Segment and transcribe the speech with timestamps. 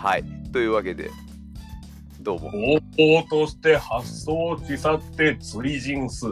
[0.00, 0.24] はい。
[0.52, 1.10] というわけで、
[2.20, 2.50] どうも。
[2.50, 2.58] 方
[3.20, 6.26] 法として発想地去って釣りジンス。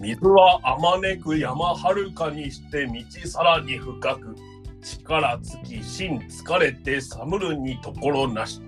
[0.00, 4.34] 水はあまねく山はるかにして道さらに深く。
[4.82, 8.60] 力尽き心疲れて寒るにところなし。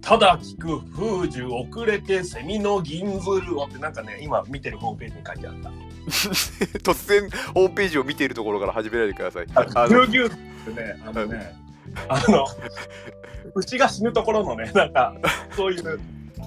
[0.00, 5.70] ただ聞く風樹遅れてセミの銀鶴をってなんかね今見てるホームページに書いてあった。
[6.82, 9.46] 突然、ホームページを見ているところから始めないでください。
[9.54, 10.30] あのぎゅうぎゅうっ
[10.74, 11.63] てねあのね
[12.08, 12.46] あの
[13.54, 15.14] 牛が死ぬところのねなんか
[15.56, 16.00] そういう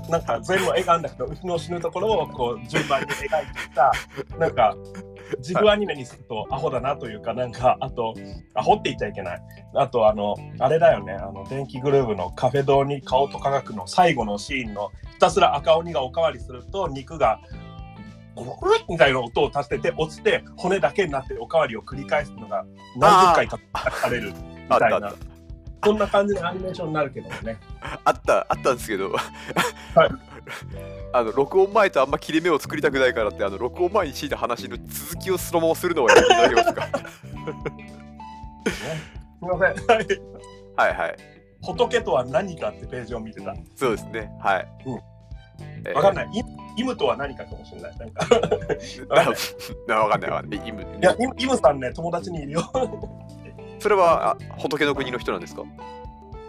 [0.10, 3.36] なんか全部描んだけど牛の死ぬところをこう順番に描いて
[3.76, 3.92] た
[4.38, 4.76] なんか
[5.40, 8.14] 自分アニメにするとアホだなというかなんかあと
[8.54, 9.42] アホって言っちゃいけない。
[9.76, 17.42] あとあのあれだよねあの電気グルーヴのカフェ堂に顔と科学の最後のシーンのひたすら赤鬼がおかわりすると肉が
[18.36, 23.60] ゴロゴロみたいな音を足してて落ちて骨だけになっておかわりを繰り返すのが何十回か
[24.02, 25.14] されるみたいな。
[25.82, 27.58] あったあっそんな感じのアニメーションになるけどもね。
[27.82, 28.02] た。
[28.04, 29.22] あった、あったんですけど、はい。
[31.14, 36.88] あの録音前とあんま切れ目を作りたくないからって、あの録音前に敷いた話の続きをそのままするのはやめていただけますか？
[38.68, 38.84] す
[39.42, 39.86] みません。
[39.88, 40.08] はい。
[40.76, 41.16] はいはい。
[41.62, 43.56] 仏とは何かってページを見てた。
[43.76, 44.32] そうですね。
[44.42, 44.68] はい。
[44.86, 45.00] うん。
[45.86, 45.96] えー。
[45.96, 46.30] わかんない。
[46.34, 47.98] イイムとは何かかもしれない。
[47.98, 48.28] なんか。
[49.90, 50.68] あ わかんないわかんない。
[50.68, 50.82] イム。
[50.82, 52.72] いやイムイムさんね友達にいるよ
[53.80, 55.64] それはあ仏の国の人なんですか？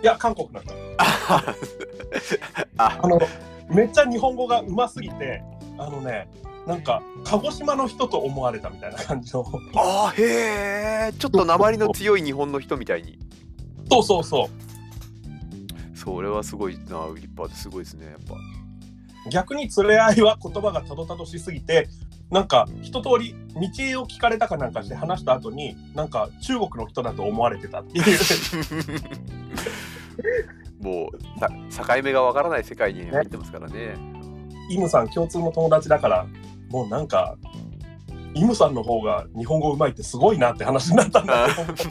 [0.02, 0.72] いや韓国の人。
[2.78, 2.98] あ。
[3.06, 3.20] の
[3.68, 5.42] めっちゃ日本語がうますぎて
[5.76, 6.28] あのね
[6.66, 9.44] なんか鹿児島の人と思われたみたいな感じの。
[9.74, 13.18] あーへえちょっと鉛の強い日本の人みたいに。
[13.90, 14.48] そうそうそう。
[15.98, 18.36] それはすごいなウリッパーですごいですねやっぱ。
[19.30, 21.88] 逆に連れ合いは言葉がたどたどしすぎて
[22.30, 28.04] なんか一通り道を聞かれたかなんかして話した後になんか中国の人だと思われてたっていう。
[30.80, 31.40] もう
[31.72, 33.96] さ境目がわからない世界に入ってますからね。
[34.70, 36.26] イムさん共通の友達だから
[36.68, 37.36] もうなんか
[38.34, 41.66] イムさんの方が日本語うまいってすごいなって話になったんだあけど。
[41.74, 41.86] 確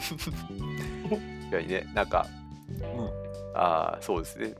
[1.50, 2.26] かにねなんか、
[2.70, 3.28] ん。
[3.54, 4.54] ああそうですね。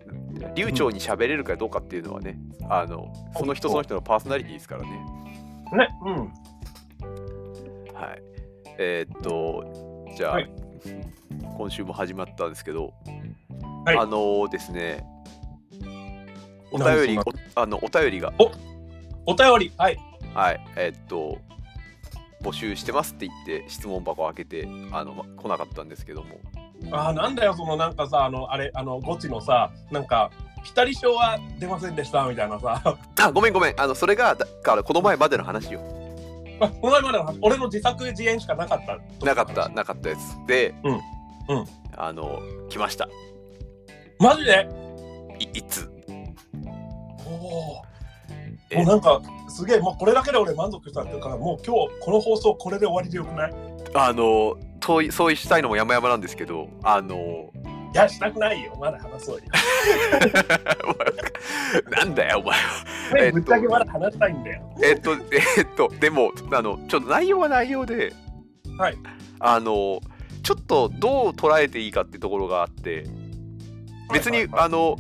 [0.55, 4.89] 流暢に喋れるかどうかっていうのはねあのその人その人のパーソナリティですからね
[5.77, 5.89] ね。
[6.05, 6.17] うん。
[7.95, 8.23] はい。
[8.79, 9.65] えーっと
[10.17, 10.51] じゃあ、はい。
[11.57, 12.93] 今週も始まったんですけど、
[13.85, 13.97] はい。
[13.97, 15.05] あのですね
[16.71, 17.21] お便り
[17.55, 18.33] あのお便りが。
[19.27, 19.73] お便り。
[19.77, 19.99] はい。
[20.35, 20.61] はい。
[20.77, 21.39] えーっと
[22.43, 26.39] 募集してますって言って質問箱を開けてあの、ま、来なかったんですけども。
[26.93, 30.31] あーなんだよそのなんかさあのあれあのゴチのさなんか
[30.65, 32.99] ピタリ賞は出ませんでしたみたいなさ。
[33.21, 33.81] あごめんごめん。
[33.81, 35.81] あのそれがだからこの前までの話よ。
[36.61, 38.99] あこの前までの話俺の自作自演しかなかった。
[39.25, 41.67] なかったなかったやつで、うんうん。
[41.97, 43.09] あの来ました。
[44.19, 44.69] マジで？
[45.39, 45.91] いいつ？
[47.27, 47.83] おお
[48.71, 48.77] え？
[48.77, 53.55] もうなんかすげえもうこれだけで俺満足したっていうからもう今日この放送これで終わりでよくない？
[53.95, 57.51] あのそういそうしたいのも山々なんですけどあの
[57.95, 58.77] いやしたくないよ。
[58.79, 59.43] まだ話そうよ。
[61.91, 62.59] なんだよお前。
[62.59, 62.65] は
[63.19, 64.63] えっとぶっちゃけまだ話したいんだよ。
[64.83, 68.13] えっとえっとでもあのちょっと内容は内容で
[68.77, 68.97] はい。
[69.41, 70.01] あの
[70.43, 73.05] ちょっとどう捉えていいかってところがあって
[74.13, 74.97] 別に、あの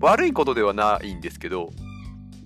[0.00, 1.72] 悪いことではないんですけど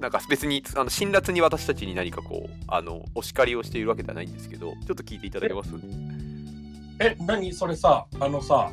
[0.01, 5.71] なんか別にあの辛辣に私たちに何かこうあのお叱りをしているわけではないんですけどちょっと聞いていただけます？
[6.99, 7.53] え何？
[7.53, 8.73] それさあのさ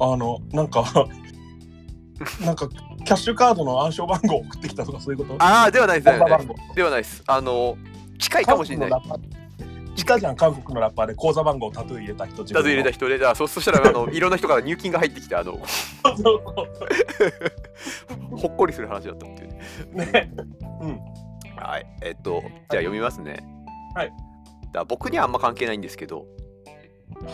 [0.00, 0.84] あのなんか
[2.44, 2.68] なんか
[3.04, 5.42] キャッシュカードの暗証番号送ってきたとかそういうこと？
[5.42, 7.22] ああではないですではないではないです。
[7.26, 7.76] あの
[8.18, 8.90] 近いかもしれない。
[9.96, 15.58] いたじゃん韓国のラッパーで口座番号タトゥー入れた人自タトゥー入れた人人であそそしたらあのいろんな人から入金が入ってきてあの
[18.36, 19.48] ほっこりする話だったっていう。
[19.94, 20.30] ねね。
[20.80, 21.00] うん。
[21.62, 21.86] はい。
[22.02, 23.38] えっとじゃあ読みますね。
[23.94, 24.12] はい。
[24.72, 26.26] だ僕にはあんま関係ないんですけど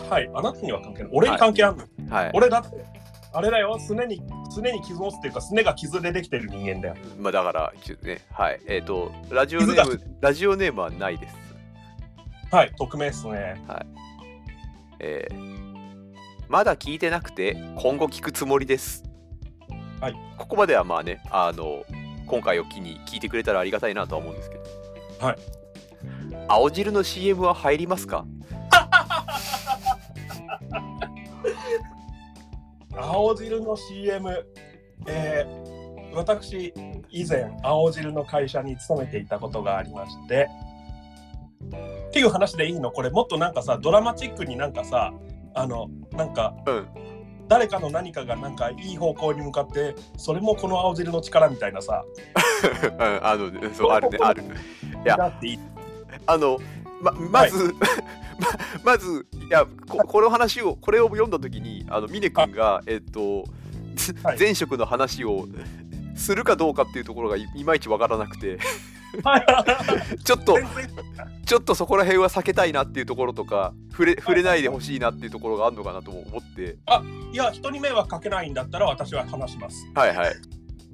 [0.09, 0.29] はい。
[0.33, 1.11] あなたには関係ない。
[1.13, 2.31] 俺に関係あるの、はい。
[2.33, 2.85] 俺だって
[3.33, 3.77] あれだよ。
[3.79, 6.95] すねにすねに傷を負つっていうかすねが傷でできてる人間だよ。
[7.19, 8.59] まあだからねはい。
[8.67, 11.35] えっ、とラジオネームラジオネームはないです。
[12.51, 12.71] はい。
[12.77, 13.61] 匿名っすね。
[14.99, 15.57] えー
[16.49, 19.03] まだ聞いてなくて今後聞くつもりです。
[19.99, 20.15] はい。
[20.37, 21.83] ここまではまあねあの
[22.25, 24.63] 今回を機に聞いてくれたらありがたいなとは思うんですけど。
[25.25, 25.37] はい
[26.47, 28.25] 青汁の CM は入りますか？
[32.95, 34.45] 青汁の CM
[35.05, 36.73] えー、私
[37.09, 40.47] 以前青汁の会社に勤めていたことがありまして
[42.09, 42.91] っていう話でいいの？
[42.91, 45.13] これもっとなんかさドラマチックになんかさ
[45.53, 46.87] あのなんかうん。
[47.49, 52.03] 誰かの何かがなんかいい方向に向かってそれもこの青汁の力みたいなさ。
[52.83, 54.43] うんあのねそうあるねある。
[54.43, 54.47] い
[55.05, 55.59] やだっていい
[56.25, 56.59] あの
[57.01, 57.75] ままず、
[58.83, 63.45] ままずいやここの話をこれを読んだ時にあの峰君がえっと、
[64.23, 64.39] はい。
[64.39, 65.47] 前職の話を
[66.15, 68.59] するかどうかっていうところがいいまいちわからなくて。
[70.23, 70.57] ちょっと
[71.45, 76.77] ちょっとそこら辺は避けたいなっていうところとか触れ触れないでほしいなっていうところがあるのかなとも思って。
[77.31, 79.89] いや人に迷惑かけないんだったら私は話します。
[79.95, 80.35] はいはい。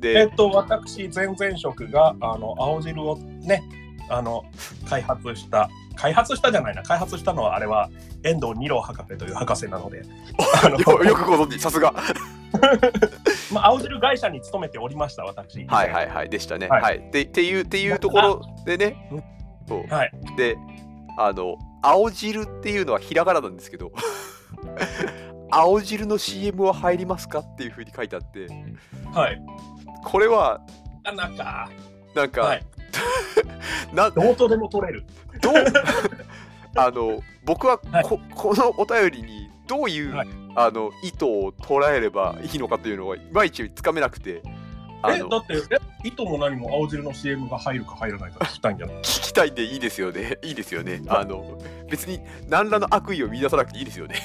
[0.01, 3.63] えでっと私前々職があの青汁をね
[4.13, 4.43] あの
[4.87, 6.83] 開発した開発したじゃないな。
[6.83, 7.89] 開発したのはあれは
[8.23, 10.03] 遠藤二郎博士という博士なので。
[10.63, 11.59] あ のよよくご存知。
[11.59, 11.93] さすが。
[13.51, 15.65] まあ、青汁会社に勤めておりました私。
[15.65, 16.29] はいはいはい。
[16.29, 16.67] でしたね。
[16.67, 16.81] はい。
[16.81, 19.07] はい、でっていうっていうところでね。
[19.11, 19.15] う。
[19.15, 19.23] ん。
[19.67, 20.11] そうはい。
[20.37, 20.57] で
[21.17, 23.91] あの青汁っていうのはひらがななんですけど
[25.51, 28.47] 青汁の CM は入りますかっていうふうに書いてあって。
[29.13, 29.41] はい。
[30.03, 30.59] これは
[31.03, 31.69] あなんか。
[32.15, 32.65] なんか、はい
[33.93, 35.05] などうとでも取れる。
[35.41, 35.53] どう
[36.75, 38.03] あの僕はこ,、はい。
[38.03, 40.27] このお便りにどういう、はい。
[40.55, 44.43] あの意図を捉えればいいのかというのがいまいちつかめなくて
[45.09, 50.37] えだってえ糸も何も青汁の CM が入るか入らないか聞きたいんじゃない聞きたいんでいいですよね。
[50.43, 51.01] いいですよね。
[51.07, 51.59] あの
[51.89, 54.15] 別に何らの悪意を見出さなくていいですよね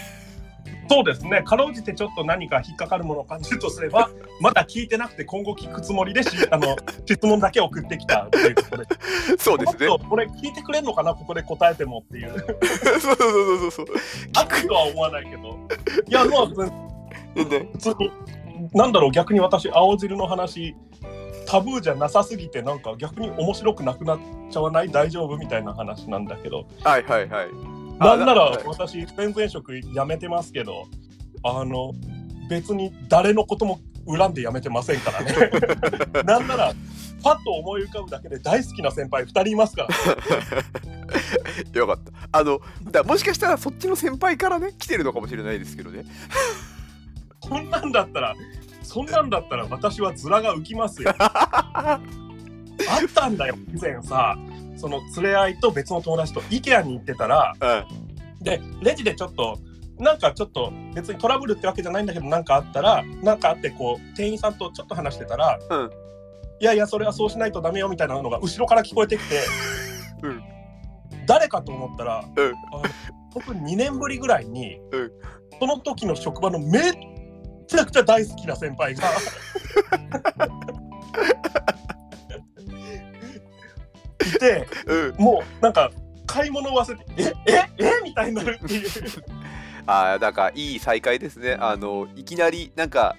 [0.89, 1.43] そうですね。
[1.43, 6.77] かろうじてちょっと何か引っかかるものを感じるとすれば まだ聞いてなくて今後聞くつもりでしあの
[7.07, 8.85] 質問だけ送ってきたということで。
[9.39, 9.87] そうですね。
[10.09, 11.15] これ聞いてくれんのかな？
[11.15, 12.31] ここで答えてもっていう。
[13.01, 13.87] そうそうそうそうそう。
[14.37, 15.59] 悪意とは思わないけど。
[16.09, 18.11] いやまあ普で通に
[18.73, 20.75] なんだろう逆に私青汁の話
[21.47, 24.19] タブーじゃなさすぎてなんか逆に面白くなくなっ
[24.51, 24.89] ちゃわない？
[24.91, 25.37] 大丈夫？
[25.37, 26.67] みたいな話なんだけど。
[26.83, 28.65] はいはいはいなんならはい。
[28.67, 30.87] 私前々職辞めてますけど
[31.43, 31.93] あの
[32.49, 35.35] 別に誰のことも恨んで辞めてませんからね。
[36.25, 36.73] なんなら
[37.23, 39.89] パッと思い浮かぶだけで大好きな先輩2人いますから。
[41.75, 42.13] よかった。
[42.33, 42.61] あの
[42.91, 46.05] だもしかしたらそっちの先輩からね来てるのかもしれないですけどね。
[47.47, 48.35] そんなんだったら
[48.83, 51.15] そんなんだったら私は面が浮きますよ。
[51.19, 52.01] あ
[53.05, 54.37] ったんだよ以前さ
[54.79, 58.45] その連れ合いと別の友達と IKEA に行ってたらうん。
[58.45, 59.59] でレジでちょっと
[59.99, 65.91] なんかちょっと別にトラブルってわけじゃないんだけどなんかあったらなんかあってこう店員さんとちょっと話してたら、うん。
[66.61, 69.41] いやいやそれはそうしないとダメよみたいなのが後ろから聞こえてきて、
[70.23, 70.43] うん。
[71.27, 72.53] 誰かと思ったら、うん。
[73.35, 75.11] 僕2年ぶりぐらいに、うん。
[75.59, 76.93] その時の職場のめっ
[77.67, 79.03] ちゃくちゃ大好きな先輩が
[84.29, 85.15] いてうん。
[85.17, 85.91] もうなんか
[86.27, 88.89] 買い物を忘れてえええみたいになるっていう。
[89.87, 91.57] ああなんかいい再会ですね。
[91.59, 93.17] あのいきなりなんか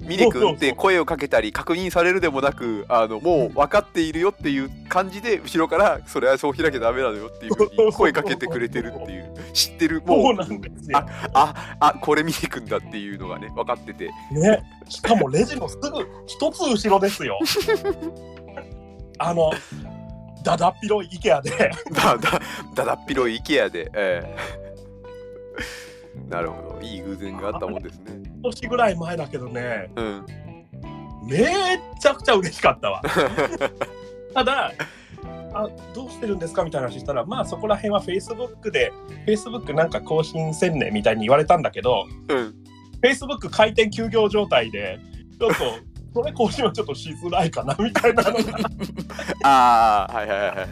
[0.00, 9.34] 峰君って声をかけたり確認されるでもなくあのもう分かっているよっていう感じで後ろからそれはそう開きゃダメなのよっていうふうに声かけてくれてるっていう。
[9.52, 10.02] 知ってる？
[10.02, 10.98] もうなんですよ。
[11.34, 14.10] ああこれ峰君だっていうのがね分かってて。
[14.30, 15.88] ね、しかもレジのすぐ
[16.26, 17.38] 一つ後ろですよ。
[19.18, 19.52] あの、
[20.42, 21.50] だだっ広い IKEA で、
[21.92, 22.40] だだ
[22.74, 24.60] だだっ広い IKEA で、ええ。
[26.28, 26.80] なるほど。
[26.82, 28.22] いい偶然があったもんですね。
[28.42, 30.26] 年ぐらい前だけどね、うん。
[31.26, 31.46] めっ
[32.00, 33.02] ちゃくちゃ嬉しかったわ。
[34.34, 34.72] ただ、
[35.52, 38.92] あどうしてるんですかみたいな話したら、まあそこら辺は Facebook で、
[39.26, 42.54] Facebook なんか更新せんねみたいに言われたんだけど、うん。
[43.02, 45.00] Facebook 開店休業状態で、
[45.38, 48.58] ちょっと、それ更新はちょっとしづらいかなみたいなのが
[49.48, 50.66] ああはいはいはいはい。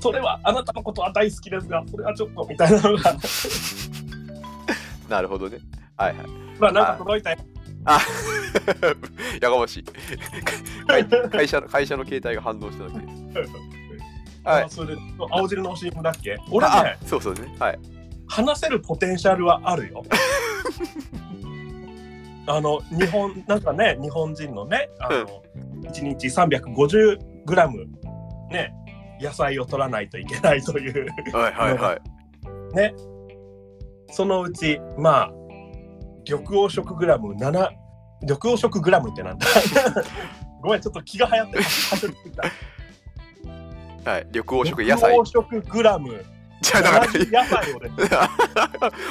[0.00, 3.16] それはあなたのことは大好きですが、それはちょっとみたいなのが、
[5.08, 5.58] なるほどね。
[5.96, 6.26] はいはい。
[6.58, 7.38] まあなんか届いたよ。
[7.84, 8.00] あ
[9.40, 9.84] やがましい。
[10.86, 12.98] 会会社の会社の携帯が反応しただけ。
[13.06, 13.52] です
[14.44, 14.64] はい。
[14.64, 16.36] あそれで青汁の CM だっけ？
[16.50, 17.54] 俺あね、そうそうね。
[17.58, 17.78] はい。
[18.28, 20.04] 話せるポテンシャルはあるよ。
[22.46, 25.42] あの日本なんかね日本人のねあの、
[25.90, 27.86] 1日350グラム
[28.50, 28.72] ね
[29.20, 32.74] 野菜を取らないといけないというはいはいはい。
[32.74, 32.94] ね。
[34.10, 35.32] そのうちまあ
[36.24, 37.70] 緑黄色グラム7
[38.22, 39.46] 緑黄色グラムってなんだ。
[40.62, 41.58] ごめんちょっと気が流行って
[44.10, 45.18] はい緑黄色野菜。
[45.18, 46.24] 緑黄色グラム
[46.66, 47.90] じゃあだから同じ野菜をね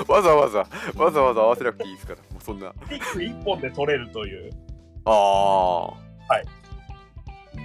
[0.08, 0.60] わざわざ
[0.98, 2.20] わざわざ合わせなくていいですから。
[2.20, 2.74] もうそんな。
[2.90, 4.52] ピック1本で取れるという。
[5.06, 5.94] あ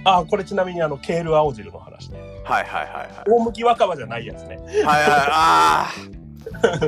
[0.05, 2.19] あこれちなみにあのケール青汁の話ね。
[2.45, 3.29] あはいはいはいはい。
[3.29, 4.55] 大麦若葉じゃないやつね。
[4.57, 5.89] はいはいあ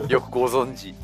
[0.06, 0.96] あよくご存知。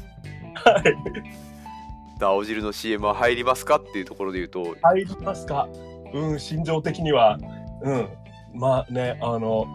[2.22, 4.76] 青汁の CM は入りますかっていうところで言うと。
[4.82, 5.68] 入りますか？
[6.14, 7.38] うん心情的には。
[7.84, 8.08] うん。
[8.54, 9.68] まあねあの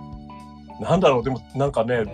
[0.81, 2.05] なんだろうでもなんかね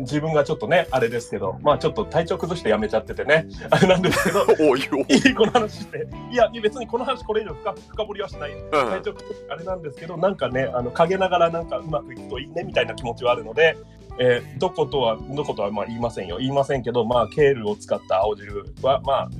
[0.00, 3.46] 自分がちょっとねあれですけどまあちょっと体調崩してやめちゃっててね。
[3.70, 5.30] あれなんですけど おいよ、い。
[5.30, 8.52] いこの話していや別にこの話これ以上深深掘りはしない。
[8.52, 8.70] うん。
[8.70, 9.14] 体調
[9.48, 13.76] あれなんですけどなんかねあの陰ながらなんかうまくいくといいねみたいな気持ちはあるので、
[14.18, 16.38] えーどことはどことはまあ言いませんよ。
[16.38, 19.30] 言いませんけどまあケールを使った青汁はまあ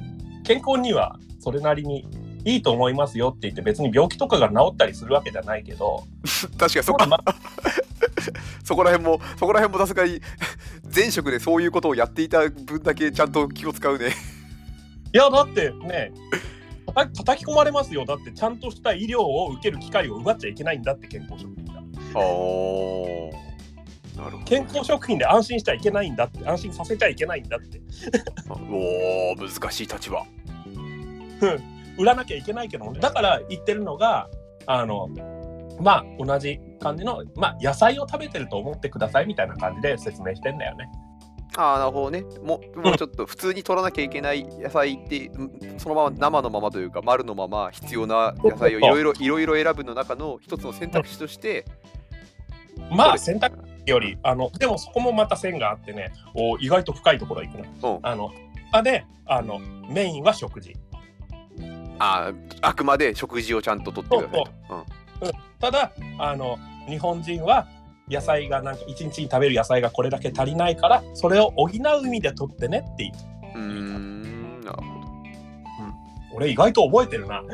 [0.44, 2.06] 健康にはそれなりに
[2.44, 6.04] いいと思いますよって言って別に病気とかが治ったりするわけじゃないけど
[6.58, 7.34] 確かにそこまあ
[8.70, 10.20] そこら辺もそこら辺もさすがに
[10.94, 14.10] 前職でそういうことをやっていた分だけちゃんと気を使うね。
[15.12, 16.12] いやだってね
[16.86, 18.04] たた叩き込まれますよ。
[18.04, 21.80] だってちゃんとした医療を受ける機会を奪っちゃいけないんだって健康食品が。
[21.80, 23.32] あー。
[24.16, 27.80] なるほど健康食品で安心しちゃいけないんだって安心させちゃいけないんだって。
[28.48, 30.24] おー難しい立場。
[31.98, 34.28] 売らなきゃいけないけどだから言ってるのが
[34.66, 35.08] あの
[35.80, 40.88] まあ同じ感じの、まあ、野菜を食べてると思ってくださいみたいな感じで説明してんだよね。
[41.56, 51.64] ああなるほどねもうもうちょっと普通に取らなきゃいけない野菜ってうんそのまま生のままというか丸のまま必要な野菜をいろいろいろいろ選ぶの中の一つの選択肢として
[52.90, 57.64] まあ選択肢よりあのでもそこもまた線があってねお意外と深いところ行くな。
[57.90, 58.30] うんあの
[58.72, 59.58] あであの
[59.88, 60.76] メインは食事。
[61.98, 64.50] あーあくまで食事をちゃんと取ってくださいと。
[64.70, 64.99] うん
[65.60, 66.58] ただあの
[66.88, 67.66] 日本人は
[68.08, 73.12] 野菜がなんか一日に食べる野菜がこれだけ足りないからそれを補う意味で取ってねっていう
[73.54, 74.90] うーんなるほど。
[76.32, 77.42] 俺意外と覚えてるな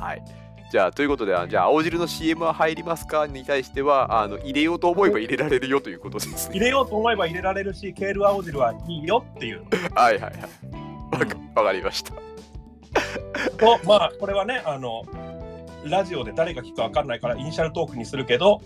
[0.00, 0.22] はい。
[0.70, 6.54] じゃあということであじゃあ青汁の CM は入りますかに対してはあの入れようと思えば入れられるよということですね。
[6.54, 9.62] 入れようと思えば入れられるしケール青汁はいいよっていう
[9.94, 10.32] はいはいはい。
[11.12, 12.14] わかわかりました。
[13.58, 15.04] とまあこれはねあの
[15.84, 18.60] ラジオで誰が聞くか分かんないからイニシャルトークにするけど、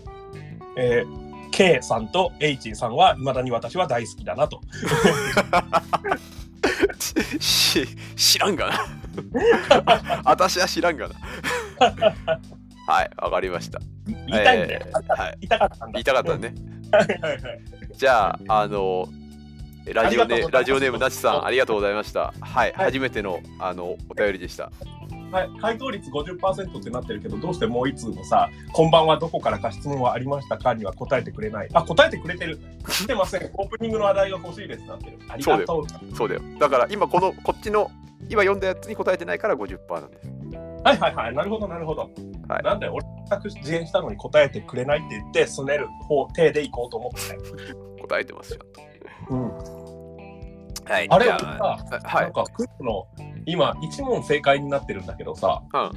[0.75, 4.61] えー K さんと H さんはいまだに私は大好きだなと。
[7.39, 8.77] し知らんがな。
[10.23, 11.15] 私は知らんがな。
[12.87, 13.79] はい、わかりました。
[14.05, 14.65] 言いんだよ。
[14.69, 15.93] えーはい、言いたかったんだ。
[15.93, 16.53] 言いたかったね。
[16.91, 17.61] はいはいはい。
[17.93, 19.09] じゃあ、あの、
[19.93, 22.33] ラジオネラジオネームなちさん、ありがとうございました。
[22.41, 24.71] はい、はい初めてのあのお便りでした。
[25.31, 31.69] はい、回答率50%ってなってるけど、どうしてもう一通のさ、こんばんは、どこからか質問はありましたかには答えてくれない。
[31.73, 32.59] あ、答えてくれてる。
[32.87, 33.49] 来てません。
[33.53, 35.19] オープニングの話題が欲しいですなってる。
[35.27, 36.15] ありがとう。
[36.15, 36.41] そうだよ。
[36.59, 37.91] だから今このこっちの
[38.29, 40.27] 今読んだやつに答えてないから50%なんです。
[40.83, 41.35] はいはいはい。
[41.35, 42.09] なるほどなるほど。
[42.47, 47.39] はいなんだよ、俺、全く自演したのに答えてくれないって言って、すねる方、手でいこうと思ってね。
[48.01, 48.59] 答えてますよ。
[49.29, 49.49] うん、
[50.85, 51.07] はい。
[51.09, 51.41] あれ、はい。
[52.21, 53.07] なんか、クイズの、
[53.45, 55.91] 今、1問正解になってるんだけどさ、うん。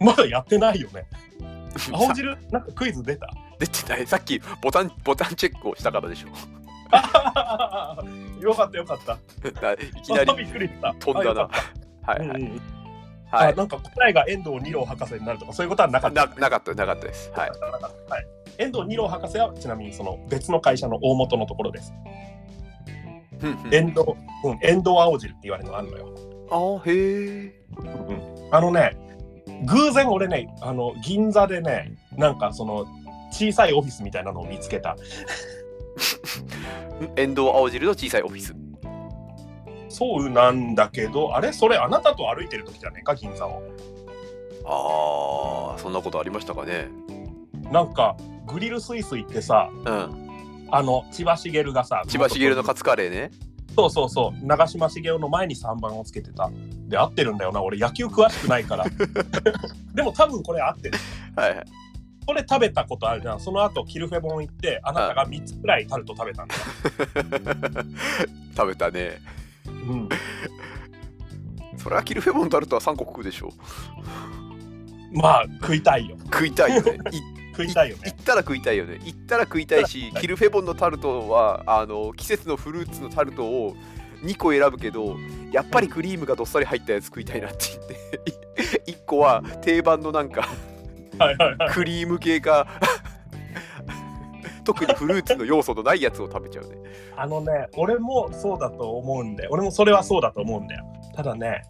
[0.00, 1.06] まだやってないよね。
[1.92, 3.28] 青汁、なんかクイズ出た？
[3.58, 4.06] 出てない。
[4.06, 6.28] さっきボタンボタンチェックをしたからでしょ。
[8.40, 9.18] よかったよかった。
[9.60, 10.94] だいきなりびっくりした。
[11.00, 11.48] 飛んだな
[12.02, 12.28] はいはい。
[12.28, 12.60] うんうん
[13.30, 13.52] はい。
[13.52, 16.26] あなんか答えが遠藤二郎博士になるとかそういうことはなかった。
[16.26, 17.32] ななかったなかったです。
[17.32, 17.50] はい。
[17.50, 18.26] はい。
[18.58, 21.92] 遠藤二郎博士はちなみにその別の会社の大元のところです。
[23.70, 24.06] 遠藤、
[24.44, 26.14] うん、遠藤青汁って言われるのがあるのよ。
[26.50, 27.54] あーへえ。
[28.50, 28.96] あのね、
[29.66, 32.86] 偶然俺ね、あの銀座でね、なんかその
[33.30, 34.96] 小さいオフィスみたいなのを見つけた。
[37.16, 38.54] 遠藤青汁の小さいオフィス。
[39.88, 41.52] そうなんだけど、あれ？
[41.52, 43.62] それあなたと歩いてる時じゃねえか、銀座を。
[44.66, 46.88] ああ、そんなことありましたかね。
[47.70, 50.24] なんかグリルスイス行ってさ、うん。
[50.70, 53.30] あの千葉茂がさ、千葉茂のカツカレーね。
[53.76, 56.50] そうそうそう、長嶋茂雄の前に3番をつけてた。
[56.88, 58.84] で、合ってるんだよな、俺野球詳しくないから。
[59.94, 60.98] でも多分これ合ってる。
[61.36, 61.64] はいはい。
[62.26, 63.40] これ食べたことあるじゃん。
[63.40, 66.60] その後、キルフェボン行って、あなたが3つくらいタルト食べたんだよ。
[68.56, 69.18] 食べたね。
[69.66, 70.08] うん、
[71.76, 73.52] それはキルフェボンタルトは3個食うでしょ。
[75.12, 76.16] まあ、食いたいよ。
[76.24, 76.98] 食いたいよね。
[77.62, 78.02] い食いたいよね。
[78.06, 79.00] 行ったら食いたいよね。
[79.04, 83.76] 行ったら食いたいし、キルフェボンのタルトはあの季節のフルーツのタルトを
[84.22, 85.16] 2個選ぶけど、
[85.52, 90.48] やっぱりクリームがどっさり入ったやつ食いたいなって言って、 1個は定番のなんか。
[91.72, 92.66] クリーム系か
[94.64, 96.76] 特にフルーツの要素のないやつを食べちゃうね。
[97.16, 99.50] あのね、俺もそうだと思うんだよ。
[99.52, 100.84] 俺もそれはそうだと思うんだよ。
[101.14, 101.62] ただね、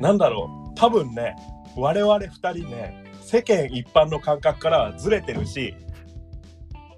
[0.00, 1.36] なんだろう、多分ね、
[1.76, 5.74] 我々2人ね、世間一般の感覚からはずれてるし、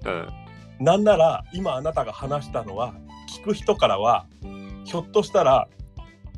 [0.05, 0.29] うん。
[0.79, 2.93] なんなら今あなたが話したのは
[3.33, 4.27] 聞く人からは
[4.83, 5.67] ひょっとしたら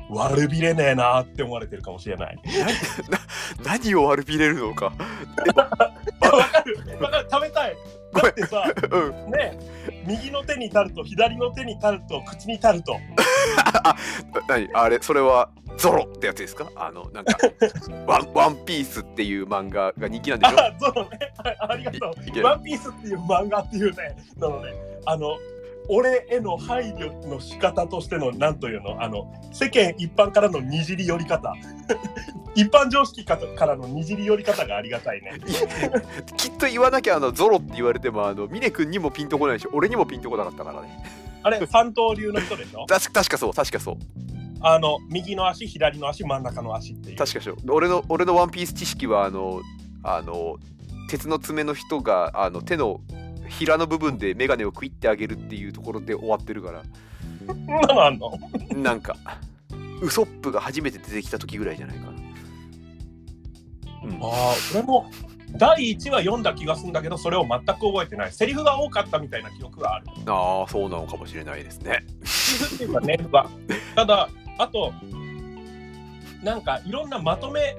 [0.08, 2.38] 悪びれねえなって思われてるかもしれない。
[3.10, 3.18] な
[3.64, 4.92] 何を悪びれるのか
[5.44, 7.76] いやわかるわかる食べたい
[8.12, 9.30] だってさ うん。
[9.30, 9.58] ね
[10.06, 12.94] 右の手にタルト左の手にタルト口にタルト。
[13.84, 13.96] な
[14.48, 14.68] 何？
[14.74, 16.70] あれそれはゾロってやつですか？
[16.76, 17.36] あのなんか
[18.06, 20.58] ワンワンピースっていう漫画が人気なんでしょ？
[20.58, 21.32] あそうね。
[21.44, 22.42] はいありがとう。
[22.42, 24.72] ワンピースっていう漫画っていうねなのね。
[25.06, 25.36] あの
[25.88, 29.02] 俺への配慮の仕方としてのなんというの？
[29.02, 31.52] あの世間一般からのにじり寄り方。
[32.54, 35.32] 一般常識からのにじり寄り方がありがたいね。
[36.36, 41.02] きっと言わなきゃあのゾロって言われてもあの峰君にもピンとこないし俺にもピンとこなかったからね。
[41.42, 42.86] あれ三刀流の人でしょ？
[42.90, 43.96] 確か確かそう確かそう。
[44.62, 47.16] あの右の足左の足真ん中の足っていう。
[47.16, 47.56] 確かそう。
[47.70, 49.60] 俺の俺のワンピース知識はあの
[50.02, 50.56] あの
[51.08, 53.00] 鉄の爪の人があの手の
[53.50, 56.82] ひらの部分で眼鏡をクイってあげるっていうところで終わってるから。
[57.86, 58.32] なのあんの？
[58.74, 59.16] なんか
[60.00, 62.12] ウソップが初めて出てきた時ぐらいじゃないかな、
[64.04, 65.10] うん、ああ俺も
[65.52, 68.32] 第1話読んだ気がするんだけどそれを全く覚えてない。
[68.32, 70.06] セリフが多かったみたいな記憶がある。
[70.26, 72.04] ああそうなのかもしれないですね。
[72.24, 73.50] セリフっていうかネフが
[73.96, 74.28] ただ
[74.58, 74.92] あと
[76.44, 77.76] なんかいろんなまとめ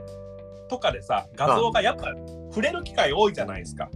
[0.69, 2.13] とかでさ画像がやっぱ
[2.49, 3.89] 触れる機会多いじゃないですか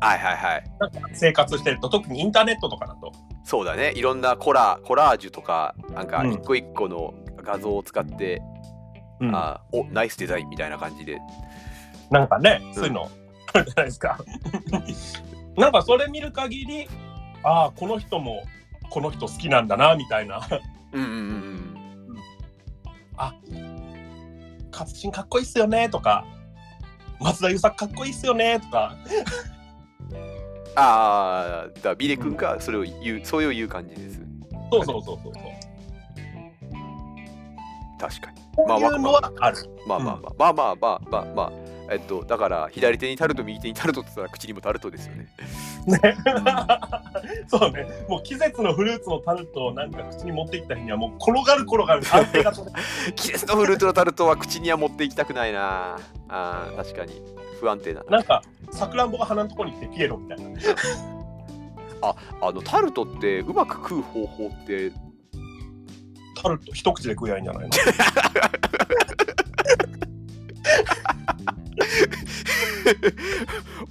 [0.00, 0.64] はいはいはい。
[0.78, 3.12] なんか生活してると特にインターネットとかだと。
[3.44, 3.92] そうだね。
[3.94, 6.32] いろんなコラコラージュとかなんかうん。
[6.32, 8.42] 一個一個の画像を使って、
[9.20, 9.34] うん。
[9.34, 11.18] あーおナイスデザインみたいな感じで。
[12.10, 13.10] なんかね、そういうの
[13.52, 14.18] あるじゃないですか。
[15.56, 16.88] なんかそれ見る限り、
[17.42, 18.42] ああ、この人も
[18.90, 20.46] この人好きなんだな、みたいな。
[20.92, 21.56] うんうんうん
[24.76, 26.26] 勝新かっこいいっすよね、とか、
[27.18, 28.94] 松田優作かっこいいっすよね、とか。
[30.76, 34.20] ああ、だビレ君がそれを言う、そういう言う感じです。
[34.70, 35.32] そうそうそうそう。
[37.98, 38.46] 確かに。
[38.66, 39.58] まあまあまあ、ある。
[39.86, 41.76] まあまあまあ、まあまあまあまあまあ。
[41.88, 45.28] えっと、だから左手にタルト右手にタルトって言ったら口にもタルトですよね。
[45.86, 46.16] ね
[47.46, 52.02] そうねもう季節のフルーツのタルトをなんか口に持ってきた日にはもう転がる転がる
[53.14, 55.96] 季節のフルーツのタルトは口には持っていきたくないな
[56.28, 57.22] ああ確かに。
[57.60, 60.50] 不安定だななんかさくらんぼが鼻のところに来てピエロみたいな。
[62.40, 64.92] あのタルトってうまく食う方法って？
[66.40, 67.70] タルト一口で食えばいいんじゃないの？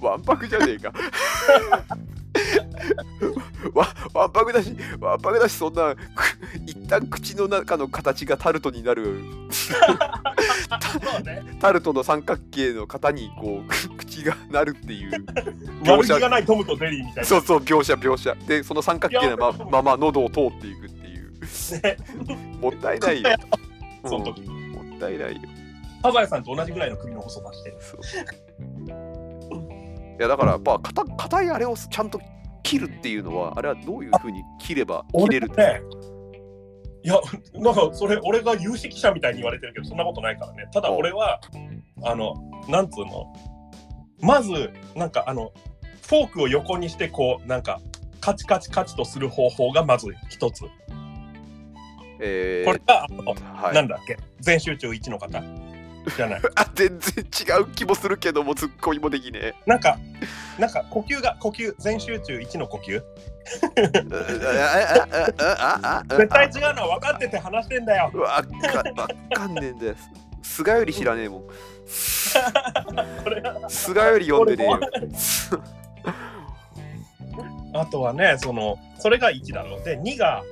[0.00, 0.92] わんぱくじゃねえか。
[3.74, 9.22] わわんぱくだしわんぱくだしそんなく一旦口の中の形がタルトになる。
[11.60, 15.12] タルトの三角形の型にこうく口がなるっていう。
[15.86, 17.24] 悪気がないトムとゼリーみたいな。
[17.24, 18.34] そうそう描写描写。
[18.46, 21.32] でその三角形のままま喉を通っていくっていう。
[21.82, 21.96] ね。
[22.60, 23.30] もったいないよ、
[24.04, 24.20] も
[24.96, 25.55] ったいないよ
[26.06, 27.76] サザエさんと同じぐらいの首の細さしてる。
[30.18, 32.20] いやだからやっぱ硬硬いあれをちゃんと
[32.62, 35.80] 切るっていうのはあれはどういうふうに切れば切れるんですね。
[37.02, 37.20] いや、
[37.54, 40.66] なんかそれ、俺が有識者みたいに言われてるけど、そんなことないからね。
[40.72, 41.40] ただ俺は、
[42.02, 42.34] あの、
[42.68, 43.32] なんつうの、
[44.20, 45.52] まず、なんかあの、
[46.02, 47.80] フォークを横にして、こう、なんか、
[48.20, 50.64] カチカチカチとする方法がまず一つ。
[52.18, 53.06] えーこれが、
[53.54, 55.40] はい、なんだっけ、全集中1の方
[56.14, 56.40] じゃない。
[56.54, 59.98] あ全然違う気もするけどもツッコミもできねえなんか、
[60.58, 63.02] なんか呼吸が、呼吸、全集中1の呼吸？
[63.74, 63.92] 絶
[66.28, 68.10] 対違うのは分かってて話してんだよ。
[68.14, 68.48] わか
[69.02, 69.94] わかんねえんだよ
[70.42, 71.44] 菅より知らねえもん
[73.68, 74.80] 菅より読んでねえよ
[77.74, 79.84] あとはね、その、それが1だろう。
[79.84, 80.42] で、2が、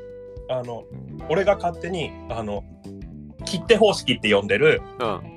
[0.51, 0.85] あの、
[1.31, 2.62] 俺が勝手に、あの、
[3.45, 5.34] 切手方式って呼んでる、うん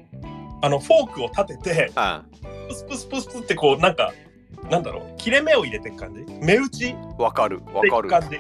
[0.62, 2.24] あの、フォークを立てて、あ
[2.68, 4.14] プスプスプスプスってこう、なんか、
[4.70, 6.26] なんだろう、切れ目を入れていく感じ？
[6.42, 6.96] 目打ち？
[7.18, 8.04] わかるわかる。
[8.04, 8.40] く感じ。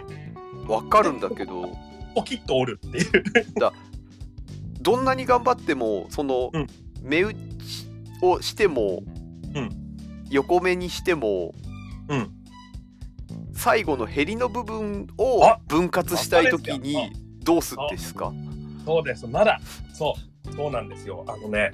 [0.67, 1.69] わかるんだけど。
[2.15, 3.23] ポキッと折るっていう。
[4.81, 6.67] どんなに頑張ってもその、うん。
[7.03, 7.37] 目打ち
[8.21, 9.03] をしても、
[9.53, 9.69] うん。
[10.31, 11.53] 横目にしても、
[12.09, 12.31] うん。
[13.53, 16.77] 最後のヘリの部分をあ分割したい時あ。
[16.77, 17.11] に
[17.43, 18.33] どうすんですか？
[18.85, 19.59] そうです、まだ、
[19.93, 20.15] そ
[20.49, 21.23] う、そうなんですよ。
[21.27, 21.73] あのね、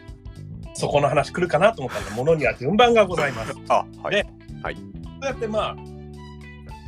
[0.74, 3.54] そこの話来るかなと思ったんで、ものには順番がございます。
[3.70, 4.16] あはい。
[4.16, 4.30] でそ
[5.22, 5.76] うやってまあ、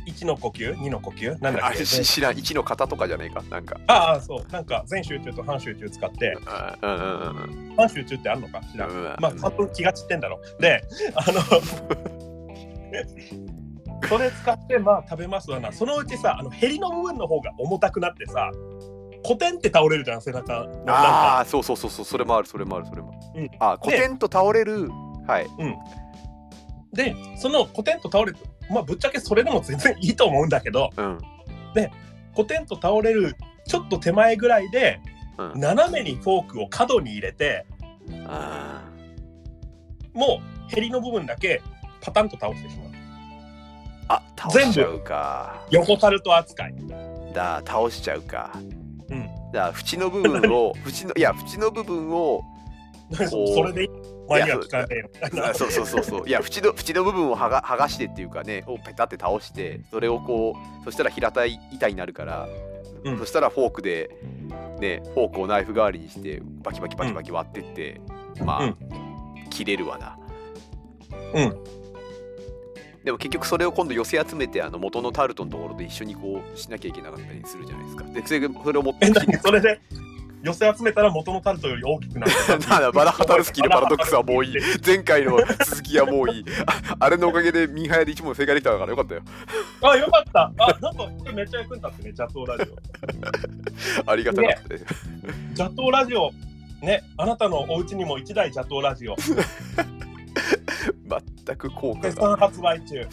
[0.06, 1.84] 1の呼吸、2の呼吸、なんだっけ？
[1.84, 2.34] 知らん。
[2.34, 3.42] 1の型とかじゃないか。
[3.50, 3.76] なんか。
[3.86, 6.98] ああ、そう、なんか全集中と半集中使って、あうんうん
[7.68, 8.60] うん半集中ってあるのか？
[8.72, 8.90] 知らん。
[8.90, 10.40] うんまあ、多分気が散ってんだろ。
[10.58, 10.62] う。
[10.62, 10.82] で、
[11.14, 11.40] あの、
[14.08, 15.72] それ使ってまあ食べますわな。
[15.72, 18.50] そのうちさあのヘリの部分の方が重たくなってさ
[19.26, 20.62] コテンって倒れるじゃん背中。
[20.62, 23.50] あかあそうそうそうそうそれもあるそれもあるそれもある、うん。
[23.58, 24.88] あコテンと倒れる
[25.26, 25.48] はい。
[26.92, 28.36] でそのコテンと倒れる
[28.70, 31.18] まあぶっちゃけそれでも全然いいと思うんだけどうん。
[32.34, 33.34] コテンと倒れる
[33.66, 35.00] ちょっと手前ぐらいで
[35.38, 35.60] うん。
[35.60, 37.66] 斜めにフォークを角に入れて
[38.28, 38.84] あ
[40.14, 41.62] もうヘリの部分だけ
[42.00, 42.86] パタンと倒してしまう。
[42.86, 42.92] ー
[44.08, 45.66] あ倒しちゃうか。
[45.70, 46.74] 横タルト扱い。
[47.34, 48.52] だ倒しちゃうか
[49.56, 52.44] うんだ縁の部分を 縁のいや縁の部分を
[53.28, 53.90] それでいい。
[54.28, 55.54] マニア聞かねえよ。
[55.54, 56.28] そうそうそうそう。
[56.28, 62.48] いや縁の縁の部分を剥が剥がしてっていうかねをペタって倒してそれをこうそしたら平たい板になるから、
[63.04, 63.18] うん。
[63.18, 64.10] そしたらフォークで
[64.80, 68.00] ねフォークをナイフ代わりにしてバキバキバキバキ割ってって、
[68.44, 68.76] まあ、うん。
[69.50, 70.18] 切れるわな。
[71.34, 71.56] うん
[73.06, 78.04] でも結局それを今度寄せ集めてあの元のタルトのところで一緒にこうしなきゃいけなかったりするじゃないですか。
[78.04, 79.06] でそれを持って
[79.40, 79.80] それで？
[80.42, 82.32] 寄せ集めたら元のタルトより大きくなる
[82.92, 84.54] バ ラハタルスキーのパラドックスはもういい。
[84.84, 86.44] 前回の続きはもういい。
[86.66, 89.22] ああれのおかげでミンハヤで一問正解できたからよかったよ。
[89.82, 90.52] あよかった。
[90.58, 92.70] あなんかめっちゃ役に立ってねジャトーラジ
[94.04, 94.10] オ。
[94.10, 94.68] ありがたかった。
[94.68, 94.84] です、
[95.52, 96.32] ジャトーラジオ。
[96.82, 99.16] ねあなたのお家にも一台ジャトーラジオ
[101.46, 102.96] 全く効果絶が賛発売中。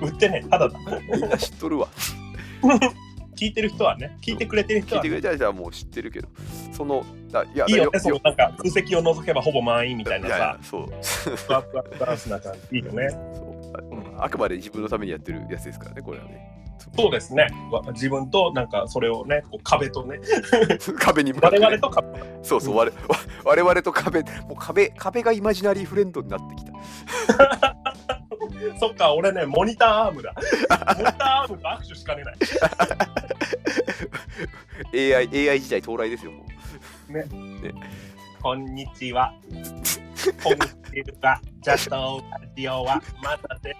[0.00, 0.78] 売ってねただだ。
[1.12, 1.88] みんな知っとるわ。
[3.36, 6.28] 聞いてる人はね聞いてくれてる人聞いはね、てくれた人はもう知ってるけど。
[6.72, 11.36] そのだいやいいよねだそのなんか空席を除けばほぼ満員みたいないやいさやそう。
[11.36, 12.78] ふわふわバランスな感じ。
[12.78, 13.08] いいよね。
[13.10, 13.50] そう。
[14.18, 16.59] ああくまで自分のためにやってるやつですからねこれはね
[16.96, 17.48] そうですね。
[17.70, 20.20] わ自分となんかそれをね壁とね。
[20.98, 22.08] 壁に向かってね、我々と壁。
[22.42, 23.02] そうそう我々
[23.44, 26.72] 我々と壁もう壁壁がイマジナリーフレンドになってきた。
[28.78, 30.34] そっか俺ねモニターアームだ。
[30.96, 32.36] モニターアームと握手しかねない。
[34.92, 36.42] AI, AI 時代到来ですよもう。
[38.42, 39.32] こんにちは。
[40.42, 41.40] こんにちは。
[41.62, 43.74] ジャトーラジオはまだで。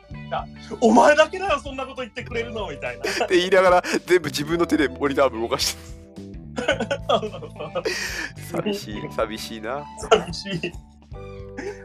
[0.80, 3.02] お前だけだよ、そんなこと言ってくれるのみたいな。
[3.26, 5.80] って言いながら全部自分の手でモニター部動かして
[8.50, 10.72] 寂しい寂しいな寂しい。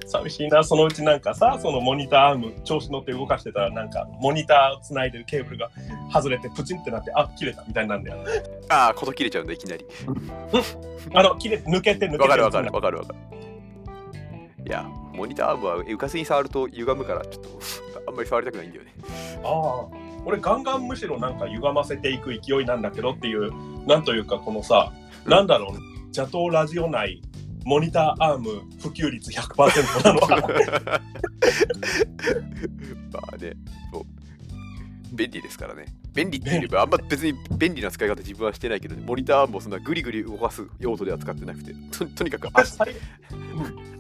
[0.08, 5.70] 寂しいな、そのうちなんかさ、そのモニターアーム、調子乗って動かしてたら、なんかモニターをつないでるケーブルが
[6.14, 8.24] 外れてプチンってなって、あ、切れたみたいになんだよ。
[8.70, 9.86] ああこと切れちゃうんだいきなり
[11.14, 12.24] あの、切れ抜けて抜けて。
[12.24, 13.36] わかるわかるわかるわかる
[14.66, 17.60] いやモニターアームは浮かせに触ると歪むからちょっと
[18.10, 18.94] あんまり触りたくないんだよね。
[19.44, 19.88] ああ。
[20.26, 23.52] 俺ガンガンむしろなんか歪ませていく勢いなんだけどっていう
[23.86, 24.92] なんというかこのさ、
[25.24, 25.32] うん。
[25.32, 27.22] なんだろうジャトーラジオ内
[27.64, 30.36] モニターアーム普及率100%なのか
[33.12, 33.54] まあね
[33.92, 34.04] そう。
[35.16, 42.78] 便利ですからね便利って言えばあんま別に便利な使い方自分はしてないけどモニターもそんなグリグリ動かす用途では使ってなくてととにかく足。